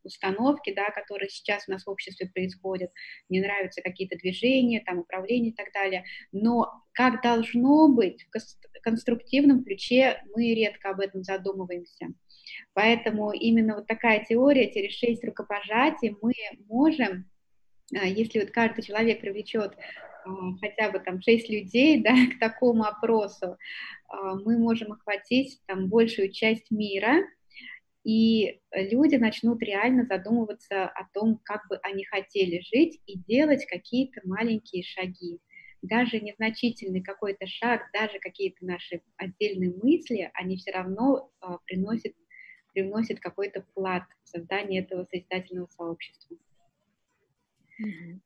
установки, 0.02 0.72
да, 0.74 0.90
которые 0.90 1.28
сейчас 1.28 1.64
у 1.68 1.72
нас 1.72 1.84
в 1.84 1.90
обществе 1.90 2.28
происходят, 2.32 2.90
мне 3.28 3.40
нравятся 3.40 3.82
какие-то 3.82 4.16
движения, 4.16 4.82
там, 4.84 5.00
управление 5.00 5.52
и 5.52 5.54
так 5.54 5.72
далее, 5.72 6.04
но 6.32 6.70
как 6.92 7.22
должно 7.22 7.88
быть 7.88 8.24
в 8.24 8.82
конструктивном 8.82 9.64
ключе, 9.64 10.22
мы 10.34 10.54
редко 10.54 10.90
об 10.90 11.00
этом 11.00 11.22
задумываемся. 11.22 12.08
Поэтому 12.72 13.32
именно 13.32 13.76
вот 13.76 13.86
такая 13.86 14.24
теория, 14.24 14.72
через 14.72 14.92
шесть 14.92 15.24
рукопожатий 15.24 16.16
мы 16.20 16.32
можем, 16.66 17.30
а, 17.94 18.06
если 18.06 18.40
вот 18.40 18.50
каждый 18.50 18.82
человек 18.82 19.20
привлечет 19.20 19.76
а, 20.24 20.30
хотя 20.61 20.90
бы 20.90 20.98
там 21.00 21.20
шесть 21.20 21.48
людей 21.48 22.02
да, 22.02 22.14
к 22.34 22.38
такому 22.40 22.84
опросу, 22.84 23.56
мы 24.44 24.58
можем 24.58 24.90
охватить 24.90 25.61
там 25.66 25.88
большую 25.88 26.32
часть 26.32 26.72
мира, 26.72 27.22
и 28.05 28.61
люди 28.72 29.16
начнут 29.16 29.62
реально 29.62 30.07
задумываться 30.07 30.84
о 30.84 31.07
том, 31.12 31.38
как 31.44 31.68
бы 31.68 31.78
они 31.82 32.05
хотели 32.05 32.62
жить 32.72 33.01
и 33.07 33.18
делать 33.18 33.66
какие-то 33.66 34.20
маленькие 34.24 34.82
шаги. 34.82 35.40
Даже 35.82 36.20
незначительный 36.20 37.03
какой-то 37.03 37.46
шаг, 37.46 37.82
даже 37.92 38.18
какие-то 38.18 38.64
наши 38.64 39.03
отдельные 39.16 39.72
мысли, 39.82 40.30
они 40.34 40.57
все 40.57 40.72
равно 40.72 41.30
э, 41.42 41.46
приносят, 41.66 42.14
приносят 42.72 43.20
какой-то 43.20 43.62
вклад 43.62 44.05
в 44.24 44.28
создание 44.28 44.82
этого 44.82 45.07
созидательного 45.11 45.68
сообщества. 45.68 46.36
Mm-hmm. 47.82 48.20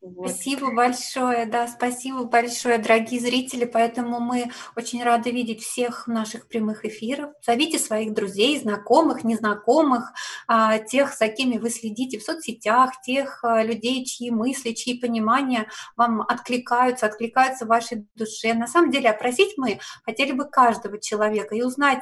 Вот. 0.00 0.30
Спасибо 0.30 0.74
большое, 0.74 1.44
да, 1.44 1.68
спасибо 1.68 2.24
большое, 2.24 2.78
дорогие 2.78 3.20
зрители. 3.20 3.66
Поэтому 3.66 4.18
мы 4.18 4.50
очень 4.74 5.02
рады 5.04 5.30
видеть 5.30 5.62
всех 5.62 6.06
наших 6.06 6.48
прямых 6.48 6.86
эфиров. 6.86 7.32
Зовите 7.44 7.78
своих 7.78 8.14
друзей, 8.14 8.58
знакомых, 8.58 9.24
незнакомых, 9.24 10.12
а, 10.46 10.78
тех, 10.78 11.14
за 11.14 11.28
кем 11.28 11.50
вы 11.58 11.68
следите 11.68 12.18
в 12.18 12.22
соцсетях, 12.22 12.92
тех 13.02 13.44
а, 13.44 13.62
людей, 13.62 14.04
чьи 14.06 14.30
мысли, 14.30 14.72
чьи 14.72 14.98
понимания 14.98 15.68
вам 15.96 16.22
откликаются, 16.22 17.04
откликаются 17.04 17.66
в 17.66 17.68
вашей 17.68 18.06
душе. 18.14 18.54
На 18.54 18.66
самом 18.66 18.90
деле 18.90 19.10
опросить 19.10 19.58
мы 19.58 19.80
хотели 20.04 20.32
бы 20.32 20.48
каждого 20.48 20.98
человека 20.98 21.54
и 21.54 21.62
узнать 21.62 22.00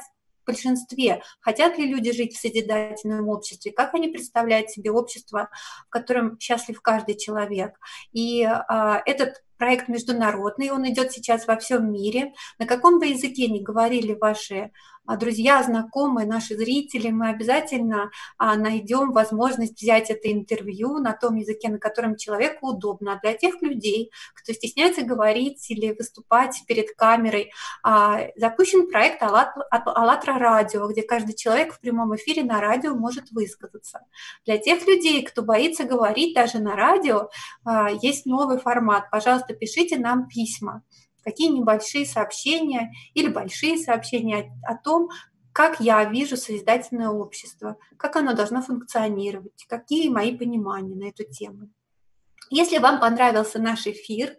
большинстве, 0.49 1.21
хотят 1.41 1.77
ли 1.77 1.85
люди 1.85 2.11
жить 2.11 2.35
в 2.35 2.41
созидательном 2.41 3.27
обществе, 3.29 3.71
как 3.71 3.93
они 3.93 4.07
представляют 4.07 4.71
себе 4.71 4.91
общество, 4.91 5.49
в 5.87 5.89
котором 5.89 6.39
счастлив 6.39 6.81
каждый 6.81 7.15
человек. 7.15 7.79
И 8.11 8.43
а, 8.43 9.01
этот 9.05 9.43
проект 9.59 9.89
международный, 9.89 10.71
он 10.71 10.89
идет 10.89 11.11
сейчас 11.11 11.45
во 11.45 11.57
всем 11.57 11.91
мире. 11.91 12.33
На 12.57 12.65
каком 12.65 12.97
бы 12.97 13.05
языке 13.05 13.47
ни 13.47 13.59
говорили 13.59 14.13
ваши 14.13 14.71
а, 15.09 15.17
друзья, 15.17 15.63
знакомые, 15.63 16.27
наши 16.27 16.55
зрители, 16.55 17.09
мы 17.09 17.29
обязательно 17.29 18.11
а, 18.37 18.55
найдем 18.55 19.11
возможность 19.11 19.81
взять 19.81 20.11
это 20.11 20.31
интервью 20.31 20.99
на 20.99 21.13
том 21.13 21.35
языке, 21.37 21.67
на 21.69 21.79
котором 21.79 22.15
человеку 22.15 22.67
удобно. 22.67 23.13
А 23.13 23.19
для 23.19 23.33
тех 23.33 23.59
людей, 23.63 24.11
кто 24.35 24.53
стесняется 24.53 25.01
говорить 25.01 25.65
или 25.71 25.95
выступать 25.97 26.61
перед 26.67 26.95
камерой, 26.95 27.51
а, 27.81 28.19
запущен 28.35 28.87
проект 28.87 29.23
«АЛЛАТРА 29.23 30.37
радио», 30.37 30.87
где 30.87 31.01
каждый 31.01 31.33
человек 31.33 31.73
в 31.73 31.79
прямом 31.79 32.15
эфире 32.15 32.43
на 32.43 32.61
радио 32.61 32.93
может 32.93 33.31
высказаться. 33.31 34.01
Для 34.45 34.59
тех 34.59 34.85
людей, 34.85 35.23
кто 35.23 35.41
боится 35.41 35.85
говорить 35.85 36.35
даже 36.35 36.59
на 36.59 36.75
радио, 36.75 37.29
есть 38.03 38.27
новый 38.27 38.59
формат. 38.59 39.09
Пожалуйста, 39.09 39.48
пишите 39.53 39.97
нам 39.97 40.27
письма 40.27 40.83
какие 41.23 41.49
небольшие 41.49 42.05
сообщения 42.05 42.91
или 43.13 43.27
большие 43.27 43.77
сообщения 43.77 44.51
о, 44.67 44.73
о 44.73 44.77
том, 44.77 45.09
как 45.53 45.79
я 45.79 46.03
вижу 46.05 46.37
созидательное 46.37 47.09
общество, 47.09 47.77
как 47.97 48.15
оно 48.15 48.33
должно 48.33 48.61
функционировать, 48.61 49.65
какие 49.67 50.09
мои 50.09 50.35
понимания 50.35 50.95
на 50.95 51.09
эту 51.09 51.23
тему. 51.23 51.69
Если 52.49 52.79
вам 52.79 52.99
понравился 52.99 53.59
наш 53.59 53.85
эфир, 53.85 54.37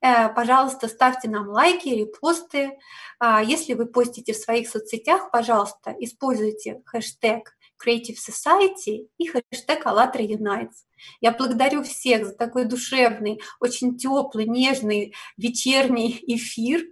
э, 0.00 0.32
пожалуйста, 0.32 0.88
ставьте 0.88 1.28
нам 1.28 1.48
лайки, 1.48 1.88
репосты. 1.88 2.78
А 3.18 3.42
если 3.42 3.74
вы 3.74 3.84
постите 3.84 4.32
в 4.32 4.36
своих 4.36 4.68
соцсетях, 4.68 5.30
пожалуйста, 5.30 5.94
используйте 5.98 6.80
хэштег 6.86 7.54
Creative 7.84 8.16
Society 8.16 9.08
и 9.18 9.26
хэштег 9.26 9.86
АЛЛАТРА 9.86 10.22
Unites. 10.22 10.84
Я 11.20 11.32
благодарю 11.32 11.82
всех 11.82 12.26
за 12.26 12.34
такой 12.34 12.64
душевный, 12.66 13.40
очень 13.60 13.96
теплый, 13.96 14.46
нежный 14.46 15.14
вечерний 15.36 16.22
эфир. 16.26 16.84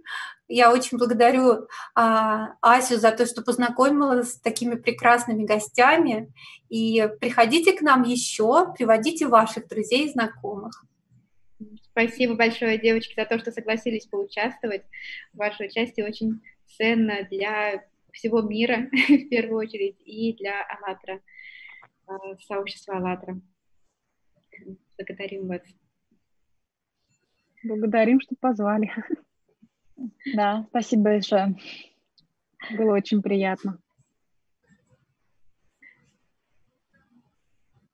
Я 0.47 0.73
очень 0.73 0.97
благодарю 0.97 1.67
а, 1.93 2.55
Асю 2.61 2.97
за 2.97 3.11
то, 3.11 3.27
что 3.27 3.43
познакомила 3.43 4.23
с 4.23 4.39
такими 4.39 4.75
прекрасными 4.75 5.45
гостями. 5.45 6.33
И 6.69 7.07
приходите 7.21 7.73
к 7.73 7.81
нам 7.81 8.01
еще, 8.01 8.73
приводите 8.73 9.27
ваших 9.27 9.67
друзей 9.67 10.07
и 10.07 10.11
знакомых. 10.11 10.85
Спасибо 11.91 12.35
большое, 12.35 12.79
девочки, 12.79 13.13
за 13.15 13.25
то, 13.25 13.37
что 13.37 13.51
согласились 13.51 14.05
поучаствовать. 14.05 14.83
Ваше 15.33 15.65
участие 15.65 16.07
очень 16.07 16.41
ценно 16.77 17.27
для 17.29 17.83
всего 18.11 18.41
мира, 18.41 18.89
в 18.91 19.29
первую 19.29 19.59
очередь, 19.59 19.97
и 20.05 20.33
для 20.33 20.61
«АЛЛАТРА», 20.63 21.21
а, 22.07 22.37
сообщества 22.37 22.97
«АЛЛАТРА». 22.97 23.41
Благодарим 24.97 25.47
вас. 25.47 25.61
Благодарим, 27.63 28.19
что 28.21 28.35
позвали. 28.39 28.91
Да, 30.33 30.65
спасибо 30.69 31.03
большое. 31.03 31.57
Было 32.77 32.95
очень 32.95 33.21
приятно. 33.21 33.81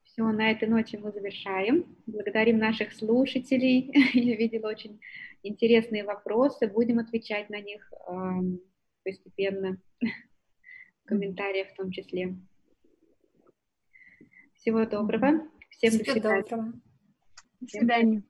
Все, 0.03 0.23
на 0.23 0.51
этой 0.51 0.67
ноте 0.67 0.97
мы 0.97 1.11
завершаем. 1.11 1.85
Благодарим 2.05 2.57
наших 2.57 2.93
слушателей. 2.93 3.91
Я 4.13 4.35
видела 4.35 4.69
очень 4.69 5.01
интересные 5.43 6.03
вопросы. 6.03 6.67
Будем 6.67 6.99
отвечать 6.99 7.49
на 7.49 7.59
них 7.59 7.91
эм, 8.07 8.61
постепенно, 9.05 9.79
в 10.01 11.05
комментариях 11.05 11.69
в 11.71 11.75
том 11.75 11.91
числе. 11.91 12.35
Всего 14.55 14.85
доброго. 14.85 15.47
Всем 15.69 15.91
Всего 15.91 16.03
до 16.03 16.11
свидания. 16.11 16.41
Доброго. 16.41 16.73
До 17.61 17.67
свидания. 17.67 18.23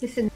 До 0.00 0.08
свидания. 0.08 0.29